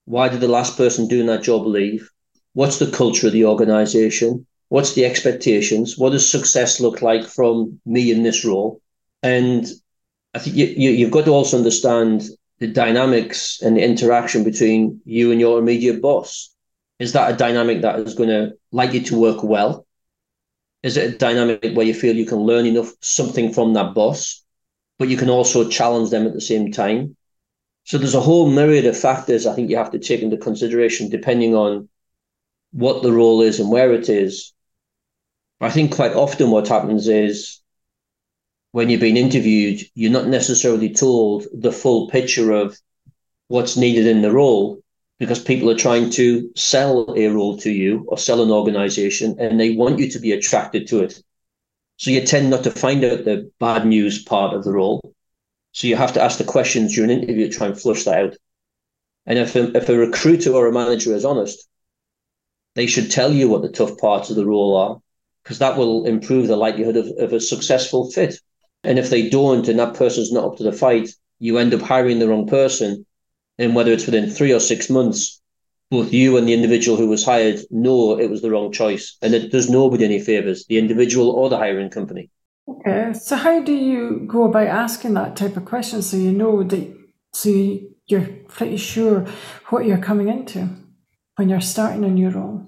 Why 0.06 0.28
did 0.28 0.42
the 0.42 0.48
last 0.48 0.76
person 0.76 1.08
doing 1.08 1.28
that 1.28 1.44
job 1.44 1.66
leave? 1.66 2.10
What's 2.54 2.80
the 2.80 2.92
culture 2.92 3.28
of 3.28 3.34
the 3.34 3.46
organization? 3.46 4.46
What's 4.70 4.94
the 4.94 5.06
expectations? 5.06 5.98
What 5.98 6.12
does 6.12 6.30
success 6.30 6.80
look 6.80 7.02
like 7.02 7.26
from 7.26 7.80
me 7.86 8.12
in 8.12 8.24
this 8.24 8.46
role? 8.46 8.82
And 9.22 9.66
I 10.34 10.40
think 10.40 10.56
you, 10.56 10.66
you, 10.66 10.90
you've 10.92 11.12
got 11.12 11.26
to 11.26 11.32
also 11.32 11.58
understand 11.58 12.24
the 12.60 12.68
dynamics 12.68 13.62
and 13.62 13.78
the 13.78 13.84
interaction 13.84 14.44
between 14.44 15.02
you 15.06 15.32
and 15.32 15.40
your 15.40 15.60
immediate 15.60 16.02
boss. 16.02 16.54
Is 17.00 17.14
that 17.14 17.34
a 17.34 17.38
dynamic 17.38 17.82
that 17.82 18.00
is 18.00 18.14
going 18.14 18.30
to 18.30 18.54
like 18.72 18.94
you 18.94 19.02
to 19.02 19.20
work 19.20 19.44
well? 19.44 19.86
Is 20.84 20.98
it 20.98 21.14
a 21.14 21.18
dynamic 21.18 21.74
where 21.74 21.86
you 21.86 21.94
feel 21.94 22.16
you 22.16 22.26
can 22.26 22.40
learn 22.40 22.66
enough 22.66 22.92
something 23.02 23.54
from 23.54 23.74
that 23.74 23.94
boss, 23.94 24.44
but 25.00 25.08
you 25.08 25.18
can 25.18 25.30
also 25.30 25.70
challenge 25.70 26.10
them 26.10 26.28
at 26.28 26.34
the 26.34 26.42
same 26.42 26.72
time? 26.72 27.16
So 27.86 27.98
there's 27.98 28.16
a 28.16 28.22
whole 28.22 28.50
myriad 28.50 28.86
of 28.86 28.98
factors 28.98 29.46
I 29.46 29.54
think 29.54 29.70
you 29.70 29.78
have 29.78 29.92
to 29.92 30.00
take 30.00 30.22
into 30.22 30.38
consideration 30.38 31.10
depending 31.10 31.56
on 31.56 31.90
what 32.74 33.04
the 33.04 33.12
role 33.12 33.42
is 33.42 33.60
and 33.60 33.70
where 33.70 33.94
it 33.94 34.10
is. 34.10 34.52
I 35.62 35.70
think 35.70 35.96
quite 35.96 36.14
often 36.14 36.52
what 36.52 36.68
happens 36.68 37.08
is 37.08 37.62
when 38.72 38.90
you're 38.90 39.00
being 39.00 39.18
interviewed, 39.18 39.82
you're 39.94 40.12
not 40.12 40.28
necessarily 40.28 40.94
told 40.94 41.46
the 41.54 41.72
full 41.72 42.10
picture 42.10 42.52
of 42.52 42.78
what's 43.48 43.78
needed 43.78 44.08
in 44.08 44.22
the 44.22 44.32
role 44.32 44.82
because 45.20 45.40
people 45.40 45.70
are 45.70 45.78
trying 45.78 46.10
to 46.10 46.52
sell 46.56 47.14
a 47.16 47.28
role 47.28 47.58
to 47.60 47.72
you 47.72 48.04
or 48.08 48.18
sell 48.18 48.42
an 48.42 48.50
organization 48.50 49.36
and 49.40 49.60
they 49.60 49.76
want 49.76 50.00
you 50.00 50.10
to 50.10 50.20
be 50.20 50.32
attracted 50.32 50.88
to 50.88 51.04
it. 51.04 51.22
So 51.98 52.10
you 52.10 52.26
tend 52.26 52.50
not 52.50 52.64
to 52.64 52.72
find 52.72 53.04
out 53.04 53.24
the 53.24 53.52
bad 53.60 53.86
news 53.86 54.24
part 54.24 54.56
of 54.56 54.64
the 54.64 54.74
role. 54.74 55.14
So 55.72 55.88
you 55.88 55.96
have 55.96 56.14
to 56.14 56.22
ask 56.22 56.40
the 56.40 56.44
questions 56.44 56.96
during 56.96 57.12
an 57.12 57.22
interview 57.22 57.50
to 57.50 57.56
try 57.56 57.68
and 57.68 57.80
flush 57.80 58.04
that 58.06 58.18
out. 58.18 58.36
And 59.28 59.38
if 59.40 59.56
a, 59.56 59.78
if 59.78 59.88
a 59.88 59.98
recruiter 59.98 60.52
or 60.52 60.68
a 60.68 60.74
manager 60.74 61.14
is 61.14 61.24
honest, 61.24 61.68
they 62.76 62.88
should 62.88 63.12
tell 63.12 63.32
you 63.32 63.50
what 63.50 63.62
the 63.62 63.70
tough 63.70 63.98
parts 63.98 64.30
of 64.30 64.36
the 64.36 64.46
role 64.46 64.76
are, 64.76 65.02
because 65.44 65.60
that 65.60 65.78
will 65.78 66.06
improve 66.06 66.48
the 66.48 66.56
likelihood 66.56 66.98
of, 66.98 67.08
of 67.20 67.34
a 67.34 67.40
successful 67.40 68.10
fit. 68.12 68.36
And 68.84 69.00
if 69.00 69.10
they 69.10 69.30
don't, 69.30 69.68
and 69.68 69.80
that 69.80 69.96
person's 69.96 70.32
not 70.32 70.46
up 70.46 70.58
to 70.58 70.64
the 70.64 70.74
fight, 70.74 71.10
you 71.40 71.58
end 71.58 71.74
up 71.74 71.82
hiring 71.82 72.20
the 72.20 72.28
wrong 72.28 72.48
person. 72.48 73.06
And 73.60 73.76
whether 73.76 73.92
it's 73.92 74.06
within 74.06 74.30
three 74.30 74.52
or 74.52 74.60
six 74.60 74.90
months, 74.90 75.42
both 75.92 76.12
you 76.12 76.38
and 76.38 76.48
the 76.48 76.54
individual 76.54 76.98
who 76.98 77.08
was 77.08 77.24
hired 77.24 77.60
know 77.70 78.20
it 78.20 78.30
was 78.30 78.42
the 78.42 78.50
wrong 78.50 78.72
choice. 78.72 79.16
And 79.22 79.34
it 79.34 79.52
does 79.52 79.70
nobody 79.70 80.06
any 80.06 80.20
favors, 80.20 80.66
the 80.66 80.80
individual 80.80 81.30
or 81.30 81.50
the 81.50 81.58
hiring 81.58 81.90
company. 81.90 82.30
Okay. 82.68 83.14
So 83.14 83.36
how 83.36 83.62
do 83.62 83.74
you 83.74 84.24
go 84.26 84.46
about 84.46 84.68
asking 84.68 85.14
that 85.14 85.36
type 85.36 85.56
of 85.56 85.66
question 85.66 86.02
so 86.02 86.18
you 86.18 86.32
know 86.32 86.64
that 86.64 86.98
so 87.34 87.50
you're 88.08 88.28
pretty 88.48 88.78
sure 88.78 89.26
what 89.70 89.86
you're 89.86 89.98
coming 89.98 90.30
into? 90.30 90.70
When 91.36 91.50
you're 91.50 91.62
starting 91.62 92.04
a 92.04 92.10
new 92.10 92.30
role? 92.30 92.66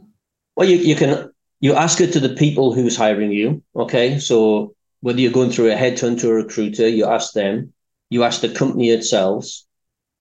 Well, 0.56 0.68
you, 0.68 0.78
you 0.78 0.96
can 0.96 1.32
you 1.60 1.74
ask 1.74 2.02
it 2.02 2.14
to 2.14 2.20
the 2.20 2.36
people 2.36 2.74
who's 2.74 2.98
hiring 2.98 3.32
you. 3.32 3.64
Okay, 3.76 4.20
so 4.20 4.76
whether 5.02 5.20
you're 5.20 5.32
going 5.32 5.52
through 5.52 5.72
a 5.72 5.76
headhunter 5.76 6.26
or 6.26 6.40
a 6.40 6.44
recruiter, 6.44 6.88
you 6.88 7.06
ask 7.06 7.34
them. 7.34 7.74
You 8.10 8.24
ask 8.24 8.42
the 8.42 8.50
company 8.50 8.90
itself, 8.90 9.48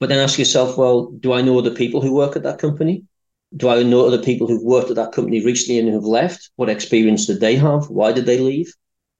but 0.00 0.08
then 0.08 0.18
ask 0.18 0.38
yourself, 0.38 0.78
well, 0.78 1.10
do 1.20 1.32
I 1.32 1.42
know 1.42 1.60
the 1.60 1.70
people 1.70 2.00
who 2.00 2.14
work 2.14 2.34
at 2.34 2.42
that 2.44 2.58
company? 2.58 3.04
Do 3.56 3.68
I 3.68 3.82
know 3.82 4.06
other 4.06 4.22
people 4.22 4.48
who've 4.48 4.62
worked 4.62 4.90
at 4.90 4.96
that 4.96 5.12
company 5.12 5.44
recently 5.44 5.78
and 5.78 5.88
who've 5.88 6.04
left? 6.04 6.50
What 6.56 6.70
experience 6.70 7.26
did 7.26 7.40
they 7.40 7.56
have? 7.56 7.88
Why 7.88 8.10
did 8.12 8.26
they 8.26 8.38
leave? 8.38 8.72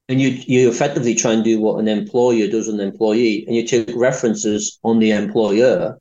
And 0.08 0.20
you 0.20 0.30
you 0.46 0.68
effectively 0.68 1.14
try 1.14 1.32
and 1.32 1.44
do 1.44 1.60
what 1.60 1.78
an 1.78 1.88
employer 1.88 2.46
does 2.48 2.68
an 2.68 2.80
employee, 2.80 3.44
and 3.46 3.56
you 3.56 3.66
take 3.66 3.90
references 3.94 4.78
on 4.82 4.98
the 4.98 5.12
employer 5.12 5.98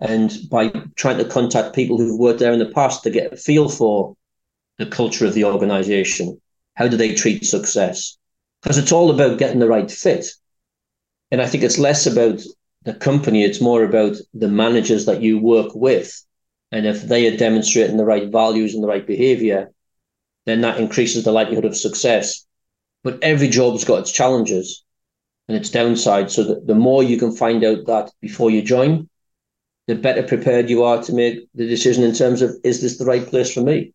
and 0.00 0.36
by 0.50 0.68
trying 0.96 1.18
to 1.18 1.24
contact 1.24 1.74
people 1.74 1.96
who've 1.96 2.18
worked 2.18 2.38
there 2.38 2.52
in 2.52 2.58
the 2.58 2.66
past 2.66 3.02
to 3.02 3.10
get 3.10 3.32
a 3.32 3.36
feel 3.36 3.68
for 3.68 4.16
the 4.78 4.86
culture 4.86 5.26
of 5.26 5.34
the 5.34 5.44
organization. 5.44 6.40
How 6.74 6.88
do 6.88 6.96
they 6.96 7.14
treat 7.14 7.44
success? 7.44 8.18
Because 8.62 8.78
it's 8.78 8.92
all 8.92 9.10
about 9.10 9.38
getting 9.38 9.58
the 9.58 9.68
right 9.68 9.90
fit. 9.90 10.26
And 11.30 11.40
I 11.40 11.46
think 11.46 11.64
it's 11.64 11.78
less 11.78 12.06
about 12.06 12.42
the 12.84 12.94
company, 12.94 13.42
it's 13.42 13.60
more 13.60 13.82
about 13.82 14.16
the 14.34 14.48
managers 14.48 15.06
that 15.06 15.22
you 15.22 15.38
work 15.38 15.74
with. 15.74 16.22
And 16.70 16.86
if 16.86 17.02
they 17.02 17.26
are 17.26 17.36
demonstrating 17.36 17.96
the 17.96 18.04
right 18.04 18.30
values 18.30 18.74
and 18.74 18.82
the 18.82 18.88
right 18.88 19.06
behavior, 19.06 19.72
then 20.44 20.60
that 20.60 20.78
increases 20.78 21.24
the 21.24 21.32
likelihood 21.32 21.64
of 21.64 21.76
success. 21.76 22.44
But 23.02 23.18
every 23.22 23.48
job's 23.48 23.84
got 23.84 24.00
its 24.00 24.12
challenges 24.12 24.84
and 25.48 25.56
its 25.56 25.70
downsides. 25.70 26.30
So 26.30 26.44
that 26.44 26.66
the 26.66 26.74
more 26.74 27.02
you 27.02 27.18
can 27.18 27.34
find 27.34 27.64
out 27.64 27.86
that 27.86 28.10
before 28.20 28.50
you 28.50 28.62
join, 28.62 29.08
the 29.86 29.94
better 29.94 30.22
prepared 30.22 30.68
you 30.68 30.82
are 30.84 31.02
to 31.02 31.12
make 31.12 31.48
the 31.54 31.66
decision 31.66 32.02
in 32.02 32.14
terms 32.14 32.42
of 32.42 32.56
is 32.64 32.80
this 32.80 32.98
the 32.98 33.04
right 33.04 33.26
place 33.26 33.52
for 33.52 33.60
me? 33.60 33.92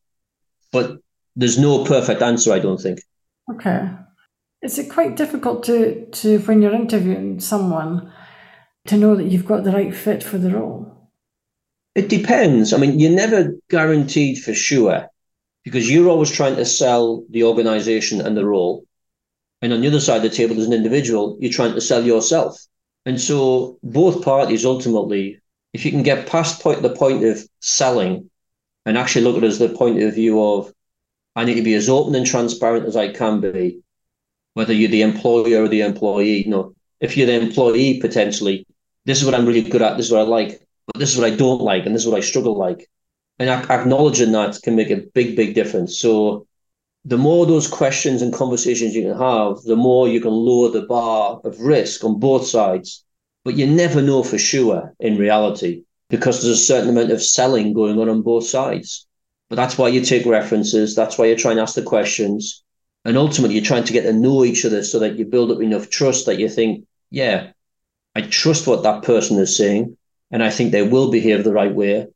But 0.72 1.00
there's 1.36 1.58
no 1.58 1.84
perfect 1.84 2.22
answer, 2.22 2.54
I 2.54 2.60
don't 2.60 2.80
think. 2.80 3.02
Okay. 3.52 3.90
Is 4.62 4.78
it 4.78 4.92
quite 4.92 5.18
difficult 5.18 5.64
to, 5.64 6.06
to 6.06 6.40
when 6.40 6.62
you're 6.62 6.74
interviewing 6.74 7.40
someone 7.40 8.12
to 8.88 8.98
know 8.98 9.16
that 9.16 9.26
you've 9.26 9.46
got 9.46 9.64
the 9.64 9.72
right 9.72 9.94
fit 9.94 10.24
for 10.24 10.38
the 10.38 10.52
role? 10.52 11.10
It 11.96 12.10
depends. 12.10 12.72
I 12.72 12.78
mean, 12.78 13.00
you're 13.00 13.12
never 13.12 13.54
guaranteed 13.70 14.42
for 14.42 14.54
sure 14.54 15.08
because 15.64 15.92
you're 15.92 16.10
always 16.10 16.32
trying 16.32 16.56
to 16.56 16.66
sell 16.66 17.26
the 17.30 17.44
organization 17.44 18.22
and 18.22 18.38
the 18.38 18.46
role. 18.46 18.86
And 19.62 19.74
on 19.74 19.82
the 19.82 19.88
other 19.88 20.00
side 20.00 20.18
of 20.18 20.24
the 20.24 20.30
table, 20.30 20.60
as 20.60 20.66
an 20.66 20.74
individual, 20.74 21.38
you're 21.40 21.52
trying 21.52 21.74
to 21.74 21.82
sell 21.82 22.04
yourself. 22.04 22.58
And 23.06 23.20
so 23.20 23.78
both 23.84 24.24
parties 24.24 24.66
ultimately, 24.66 25.41
if 25.74 25.86
you 25.86 25.92
can 25.92 26.04
get 26.04 26.28
past 26.28 26.62
point, 26.62 26.82
the 26.82 26.96
point 26.96 27.24
of 27.24 27.40
selling 27.60 28.30
and 28.86 28.98
actually 28.98 29.24
look 29.24 29.38
at 29.38 29.44
it 29.44 29.48
as 29.48 29.60
the 29.60 29.70
point 29.70 30.02
of 30.02 30.16
view 30.16 30.42
of, 30.44 30.74
I 31.36 31.46
need 31.46 31.56
to 31.56 31.62
be 31.62 31.76
as 31.76 31.88
open 31.90 32.16
and 32.16 32.26
transparent 32.26 32.86
as 32.86 32.96
I 32.96 33.14
can 33.14 33.40
be, 33.40 33.80
whether 34.54 34.74
you're 34.74 34.90
the 34.90 35.04
employer 35.04 35.64
or 35.64 35.68
the 35.68 35.82
employee. 35.82 36.44
You 36.44 36.50
know, 36.50 36.76
if 37.00 37.16
you're 37.16 37.28
the 37.28 37.40
employee, 37.40 38.00
potentially, 38.00 38.66
this 39.06 39.20
is 39.20 39.26
what 39.26 39.36
I'm 39.36 39.46
really 39.46 39.62
good 39.62 39.82
at, 39.82 39.98
this 39.98 40.08
is 40.08 40.12
what 40.12 40.22
I 40.22 40.24
like, 40.24 40.62
but 40.88 41.00
this 41.00 41.14
is 41.14 41.18
what 41.18 41.32
I 41.32 41.36
don't 41.36 41.62
like, 41.62 41.86
and 41.86 41.96
this 41.96 42.04
is 42.04 42.08
what 42.08 42.18
I 42.18 42.22
struggle 42.22 42.58
like. 42.58 42.90
And 43.40 43.50
acknowledging 43.50 44.34
that 44.34 44.62
can 44.62 44.76
make 44.76 44.90
a 44.92 44.98
big, 45.14 45.36
big 45.36 45.56
difference. 45.56 45.98
So 45.98 46.48
the 47.06 47.18
more 47.18 47.46
those 47.46 47.68
questions 47.68 48.22
and 48.22 48.34
conversations 48.34 48.94
you 48.94 49.04
can 49.04 49.18
have, 49.18 49.62
the 49.64 49.76
more 49.76 50.08
you 50.08 50.22
can 50.22 50.32
lower 50.32 50.70
the 50.70 50.84
bar 50.84 51.40
of 51.44 51.60
risk 51.60 52.04
on 52.04 52.20
both 52.20 52.46
sides. 52.46 53.04
But 53.44 53.56
you 53.56 53.68
never 53.68 54.02
know 54.02 54.24
for 54.24 54.38
sure 54.38 54.94
in 55.00 55.18
reality 55.18 55.84
because 56.10 56.42
there's 56.42 56.60
a 56.60 56.66
certain 56.66 56.90
amount 56.90 57.12
of 57.12 57.24
selling 57.24 57.74
going 57.74 58.00
on 58.00 58.10
on 58.10 58.22
both 58.22 58.46
sides. 58.46 59.08
But 59.50 59.56
that's 59.56 59.78
why 59.78 59.90
you 59.90 60.02
take 60.02 60.26
references. 60.26 60.96
That's 60.96 61.18
why 61.18 61.26
you 61.26 61.36
try 61.36 61.52
and 61.52 61.60
ask 61.60 61.76
the 61.76 61.82
questions. 61.82 62.64
And 63.04 63.18
ultimately, 63.18 63.56
you're 63.56 63.66
trying 63.66 63.86
to 63.86 63.94
get 63.94 64.04
to 64.04 64.14
know 64.14 64.46
each 64.46 64.64
other 64.66 64.84
so 64.84 65.00
that 65.00 65.18
you 65.18 65.26
build 65.26 65.52
up 65.52 65.62
enough 65.62 65.90
trust 65.90 66.28
that 66.28 66.40
you 66.40 66.48
think, 66.48 66.86
yeah, 67.10 67.52
I 68.16 68.22
trust 68.22 68.68
what 68.68 68.84
that 68.84 69.04
person 69.04 69.38
is 69.40 69.58
saying, 69.58 69.98
and 70.30 70.44
I 70.44 70.50
think 70.52 70.72
they 70.72 70.88
will 70.88 71.10
behave 71.10 71.44
the 71.44 71.54
right 71.54 71.74
way 71.74 72.08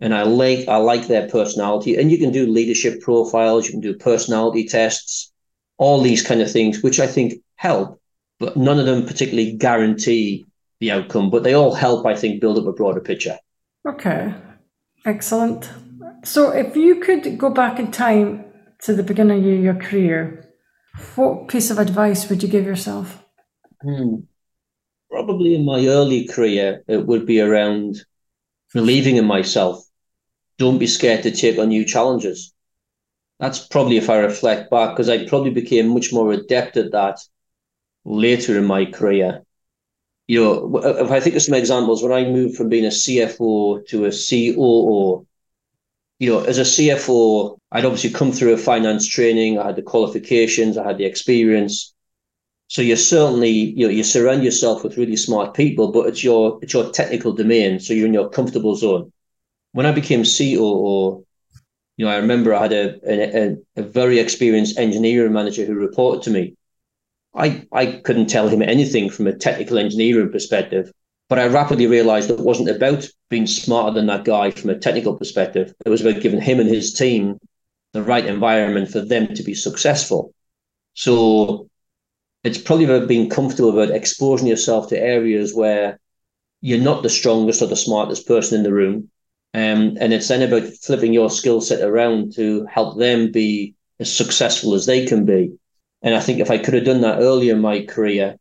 and 0.00 0.14
I 0.14 0.22
like 0.22 0.68
I 0.68 0.76
like 0.76 1.06
their 1.06 1.28
personality. 1.28 1.96
And 1.96 2.10
you 2.10 2.18
can 2.18 2.32
do 2.32 2.46
leadership 2.46 3.00
profiles, 3.00 3.66
you 3.66 3.72
can 3.72 3.80
do 3.80 3.96
personality 3.96 4.66
tests, 4.66 5.32
all 5.78 6.00
these 6.00 6.26
kind 6.26 6.40
of 6.42 6.50
things, 6.50 6.82
which 6.82 7.00
I 7.00 7.06
think 7.06 7.34
help, 7.56 8.00
but 8.38 8.56
none 8.56 8.78
of 8.78 8.86
them 8.86 9.06
particularly 9.06 9.52
guarantee 9.52 10.45
the 10.80 10.90
outcome. 10.90 11.30
But 11.30 11.42
they 11.42 11.54
all 11.54 11.74
help, 11.74 12.06
I 12.06 12.14
think, 12.14 12.40
build 12.40 12.58
up 12.58 12.66
a 12.66 12.72
broader 12.72 13.00
picture. 13.00 13.38
Okay, 13.88 14.34
excellent. 15.04 15.70
So, 16.24 16.50
if 16.50 16.76
you 16.76 16.96
could 16.96 17.38
go 17.38 17.50
back 17.50 17.78
in 17.78 17.90
time 17.90 18.44
to 18.82 18.94
the 18.94 19.02
beginning 19.02 19.38
of 19.40 19.62
your 19.62 19.74
career, 19.74 20.52
what 21.14 21.48
piece 21.48 21.70
of 21.70 21.78
advice 21.78 22.28
would 22.28 22.42
you 22.42 22.48
give 22.48 22.64
yourself? 22.64 23.24
Hmm. 23.82 24.16
Probably 25.10 25.54
in 25.54 25.64
my 25.64 25.86
early 25.86 26.26
career, 26.26 26.82
it 26.88 27.06
would 27.06 27.26
be 27.26 27.40
around 27.40 28.04
believing 28.72 29.16
in 29.16 29.24
myself 29.24 29.86
don't 30.58 30.78
be 30.78 30.86
scared 30.86 31.22
to 31.22 31.30
take 31.30 31.58
on 31.58 31.68
new 31.68 31.84
challenges. 31.84 32.52
That's 33.38 33.66
probably 33.66 33.98
if 33.98 34.08
I 34.08 34.18
reflect 34.18 34.70
back, 34.70 34.90
because 34.90 35.08
I 35.08 35.26
probably 35.26 35.50
became 35.50 35.88
much 35.88 36.12
more 36.12 36.32
adept 36.32 36.76
at 36.76 36.92
that 36.92 37.20
later 38.04 38.56
in 38.58 38.64
my 38.64 38.86
career. 38.86 39.44
You 40.28 40.42
know, 40.42 40.76
uh, 40.76 41.04
if 41.04 41.10
I 41.10 41.20
think 41.20 41.36
of 41.36 41.42
some 41.42 41.54
examples, 41.54 42.02
when 42.02 42.12
I 42.12 42.28
moved 42.28 42.56
from 42.56 42.68
being 42.68 42.84
a 42.84 42.88
CFO 42.88 43.86
to 43.88 44.06
a 44.06 44.10
COO, 44.10 45.26
you 46.18 46.32
know, 46.32 46.40
as 46.40 46.58
a 46.58 46.62
CFO, 46.62 47.58
I'd 47.70 47.84
obviously 47.84 48.10
come 48.10 48.32
through 48.32 48.54
a 48.54 48.58
finance 48.58 49.06
training. 49.06 49.58
I 49.58 49.66
had 49.66 49.76
the 49.76 49.82
qualifications, 49.82 50.76
I 50.76 50.86
had 50.86 50.98
the 50.98 51.04
experience. 51.04 51.94
So 52.68 52.82
you're 52.82 52.96
certainly, 52.96 53.50
you 53.50 53.86
know, 53.86 53.92
you 53.92 54.02
surround 54.02 54.42
yourself 54.42 54.82
with 54.82 54.96
really 54.96 55.16
smart 55.16 55.54
people, 55.54 55.92
but 55.92 56.06
it's 56.08 56.24
your 56.24 56.58
it's 56.62 56.72
your 56.72 56.90
technical 56.90 57.32
domain. 57.32 57.78
So 57.78 57.94
you're 57.94 58.06
in 58.06 58.14
your 58.14 58.28
comfortable 58.28 58.74
zone 58.74 59.12
when 59.76 59.84
I 59.84 59.92
became 59.92 60.24
COO, 60.24 61.26
you 61.98 62.06
know, 62.06 62.08
I 62.10 62.16
remember 62.16 62.54
I 62.54 62.62
had 62.62 62.72
a, 62.72 62.98
a, 63.06 63.56
a 63.76 63.82
very 63.82 64.18
experienced 64.18 64.78
engineering 64.78 65.34
manager 65.34 65.66
who 65.66 65.74
reported 65.74 66.22
to 66.22 66.30
me. 66.30 66.56
I, 67.36 67.66
I 67.72 67.86
couldn't 68.04 68.28
tell 68.28 68.48
him 68.48 68.62
anything 68.62 69.10
from 69.10 69.26
a 69.26 69.36
technical 69.36 69.78
engineering 69.78 70.32
perspective, 70.32 70.90
but 71.28 71.38
I 71.38 71.46
rapidly 71.46 71.86
realized 71.86 72.30
it 72.30 72.38
wasn't 72.38 72.70
about 72.70 73.06
being 73.28 73.46
smarter 73.46 73.92
than 73.92 74.06
that 74.06 74.24
guy 74.24 74.50
from 74.50 74.70
a 74.70 74.78
technical 74.78 75.16
perspective. 75.16 75.74
It 75.84 75.90
was 75.90 76.00
about 76.00 76.22
giving 76.22 76.40
him 76.40 76.60
and 76.60 76.68
his 76.68 76.94
team 76.94 77.38
the 77.92 78.02
right 78.02 78.24
environment 78.24 78.90
for 78.90 79.00
them 79.00 79.34
to 79.34 79.42
be 79.42 79.54
successful. 79.54 80.32
So 80.94 81.68
it's 82.44 82.58
probably 82.58 82.84
about 82.84 83.08
being 83.08 83.28
comfortable 83.28 83.70
about 83.70 83.94
exposing 83.94 84.46
yourself 84.46 84.88
to 84.88 84.98
areas 84.98 85.54
where 85.54 85.98
you're 86.60 86.80
not 86.80 87.02
the 87.02 87.10
strongest 87.10 87.60
or 87.60 87.66
the 87.66 87.76
smartest 87.76 88.26
person 88.26 88.58
in 88.58 88.64
the 88.64 88.72
room, 88.72 89.10
um, 89.52 89.96
and 90.00 90.12
it's 90.12 90.28
then 90.28 90.42
about 90.42 90.72
flipping 90.74 91.12
your 91.12 91.30
skill 91.30 91.60
set 91.60 91.80
around 91.80 92.34
to 92.34 92.66
help 92.66 92.98
them 92.98 93.30
be 93.30 93.74
as 94.00 94.14
successful 94.14 94.74
as 94.74 94.86
they 94.86 95.06
can 95.06 95.24
be. 95.24 95.52
And 96.02 96.14
I 96.14 96.20
think 96.20 96.40
if 96.40 96.50
I 96.50 96.58
could 96.58 96.74
have 96.74 96.84
done 96.84 97.00
that 97.00 97.20
earlier 97.20 97.54
in 97.54 97.60
my 97.60 97.84
career, 97.84 98.36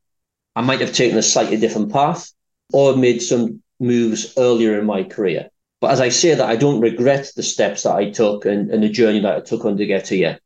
I 0.55 0.61
might 0.61 0.81
have 0.81 0.93
taken 0.93 1.17
a 1.17 1.23
slightly 1.23 1.57
different 1.57 1.91
path 1.91 2.31
or 2.73 2.95
made 2.95 3.21
some 3.21 3.61
moves 3.79 4.33
earlier 4.37 4.79
in 4.79 4.85
my 4.85 5.03
career. 5.03 5.49
But 5.81 5.91
as 5.91 6.01
I 6.01 6.09
say 6.09 6.33
that, 6.33 6.49
I 6.49 6.55
don't 6.55 6.79
regret 6.79 7.31
the 7.35 7.43
steps 7.43 7.83
that 7.83 7.95
I 7.95 8.09
took 8.09 8.45
and, 8.45 8.71
and 8.71 8.81
the 8.81 8.89
journey 8.89 9.19
that 9.19 9.35
I 9.35 9.39
took 9.41 9.65
on 9.65 9.77
to 9.77 9.85
get 9.85 10.07
here. 10.07 10.39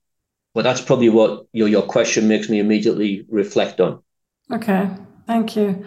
But 0.53 0.63
that's 0.63 0.81
probably 0.81 1.09
what 1.09 1.45
your, 1.53 1.67
your 1.67 1.83
question 1.83 2.27
makes 2.27 2.49
me 2.49 2.59
immediately 2.59 3.25
reflect 3.29 3.79
on. 3.79 4.01
Okay, 4.51 4.89
thank 5.27 5.55
you. 5.55 5.85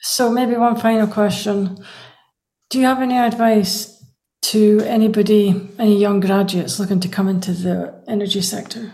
So 0.00 0.30
maybe 0.30 0.56
one 0.56 0.76
final 0.76 1.06
question. 1.06 1.84
Do 2.68 2.78
you 2.78 2.86
have 2.86 3.00
any 3.00 3.16
advice 3.16 4.04
to 4.42 4.80
anybody, 4.80 5.68
any 5.78 5.96
young 5.98 6.20
graduates 6.20 6.80
looking 6.80 7.00
to 7.00 7.08
come 7.08 7.28
into 7.28 7.52
the 7.52 8.02
energy 8.08 8.42
sector? 8.42 8.92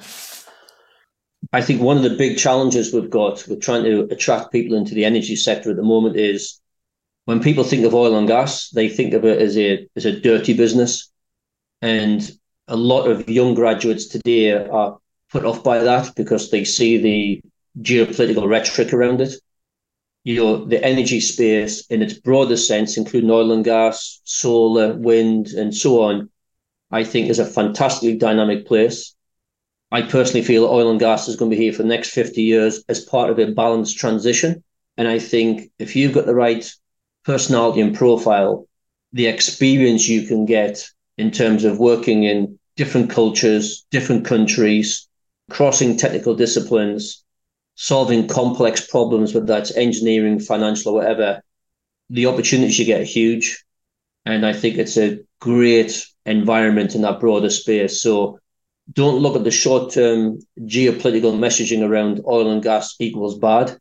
I 1.52 1.62
think 1.62 1.80
one 1.80 1.96
of 1.96 2.02
the 2.02 2.16
big 2.16 2.38
challenges 2.38 2.92
we've 2.92 3.10
got 3.10 3.46
with 3.46 3.60
trying 3.60 3.84
to 3.84 4.08
attract 4.10 4.52
people 4.52 4.76
into 4.76 4.94
the 4.94 5.04
energy 5.04 5.36
sector 5.36 5.70
at 5.70 5.76
the 5.76 5.82
moment 5.82 6.16
is 6.16 6.60
when 7.24 7.42
people 7.42 7.64
think 7.64 7.84
of 7.84 7.94
oil 7.94 8.16
and 8.16 8.28
gas, 8.28 8.70
they 8.70 8.88
think 8.88 9.14
of 9.14 9.24
it 9.24 9.40
as 9.40 9.56
a 9.56 9.86
as 9.96 10.04
a 10.04 10.20
dirty 10.20 10.54
business. 10.54 11.10
And 11.82 12.28
a 12.68 12.76
lot 12.76 13.06
of 13.06 13.28
young 13.28 13.54
graduates 13.54 14.06
today 14.06 14.52
are 14.52 14.98
put 15.30 15.44
off 15.44 15.62
by 15.62 15.78
that 15.80 16.14
because 16.16 16.50
they 16.50 16.64
see 16.64 16.98
the 16.98 17.40
geopolitical 17.80 18.48
rhetoric 18.48 18.92
around 18.92 19.20
it 19.20 19.34
you 20.26 20.34
know, 20.34 20.64
the 20.64 20.84
energy 20.84 21.20
space 21.20 21.86
in 21.86 22.02
its 22.02 22.14
broader 22.14 22.56
sense, 22.56 22.96
including 22.96 23.30
oil 23.30 23.52
and 23.52 23.64
gas, 23.64 24.20
solar, 24.24 24.92
wind, 24.94 25.46
and 25.50 25.72
so 25.72 26.02
on, 26.02 26.28
I 26.90 27.04
think 27.04 27.30
is 27.30 27.38
a 27.38 27.46
fantastically 27.46 28.16
dynamic 28.16 28.66
place. 28.66 29.14
I 29.92 30.02
personally 30.02 30.42
feel 30.42 30.66
oil 30.66 30.90
and 30.90 30.98
gas 30.98 31.28
is 31.28 31.36
going 31.36 31.50
to 31.50 31.56
be 31.56 31.62
here 31.62 31.72
for 31.72 31.82
the 31.82 31.88
next 31.88 32.10
50 32.10 32.42
years 32.42 32.82
as 32.88 33.04
part 33.04 33.30
of 33.30 33.38
a 33.38 33.52
balanced 33.52 33.98
transition. 33.98 34.62
And 34.96 35.06
I 35.06 35.18
think 35.18 35.70
if 35.78 35.94
you've 35.94 36.14
got 36.14 36.26
the 36.26 36.34
right 36.34 36.68
personality 37.24 37.80
and 37.80 37.94
profile, 37.94 38.66
the 39.12 39.26
experience 39.26 40.08
you 40.08 40.26
can 40.26 40.44
get 40.44 40.88
in 41.18 41.30
terms 41.30 41.64
of 41.64 41.78
working 41.78 42.24
in 42.24 42.58
different 42.76 43.10
cultures, 43.10 43.86
different 43.90 44.24
countries, 44.24 45.08
crossing 45.50 45.96
technical 45.96 46.34
disciplines, 46.34 47.24
solving 47.76 48.26
complex 48.26 48.86
problems, 48.86 49.34
whether 49.34 49.46
that's 49.46 49.76
engineering, 49.76 50.40
financial, 50.40 50.92
or 50.92 50.96
whatever, 50.96 51.42
the 52.10 52.26
opportunities 52.26 52.78
you 52.78 52.84
get 52.84 53.00
are 53.00 53.04
huge. 53.04 53.64
And 54.24 54.44
I 54.44 54.52
think 54.52 54.76
it's 54.76 54.96
a 54.96 55.20
great 55.40 56.06
environment 56.24 56.94
in 56.94 57.02
that 57.02 57.20
broader 57.20 57.50
space. 57.50 58.02
So 58.02 58.40
don't 58.92 59.20
look 59.20 59.36
at 59.36 59.44
the 59.44 59.50
short 59.50 59.92
term 59.92 60.38
geopolitical 60.60 61.36
messaging 61.36 61.86
around 61.86 62.20
oil 62.26 62.50
and 62.50 62.62
gas 62.62 62.94
equals 62.98 63.38
bad. 63.38 63.76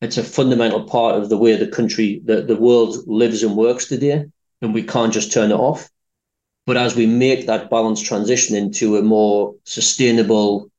It's 0.00 0.16
a 0.16 0.24
fundamental 0.24 0.84
part 0.84 1.16
of 1.16 1.28
the 1.28 1.36
way 1.36 1.56
the 1.56 1.66
country, 1.66 2.22
the, 2.24 2.40
the 2.42 2.56
world 2.56 2.96
lives 3.06 3.42
and 3.42 3.56
works 3.56 3.86
today. 3.86 4.24
And 4.62 4.74
we 4.74 4.82
can't 4.82 5.12
just 5.12 5.32
turn 5.32 5.50
it 5.50 5.54
off. 5.54 5.90
But 6.66 6.76
as 6.76 6.94
we 6.96 7.06
make 7.06 7.46
that 7.46 7.70
balanced 7.70 8.06
transition 8.06 8.56
into 8.56 8.96
a 8.96 9.02
more 9.02 9.54
sustainable, 9.64 10.70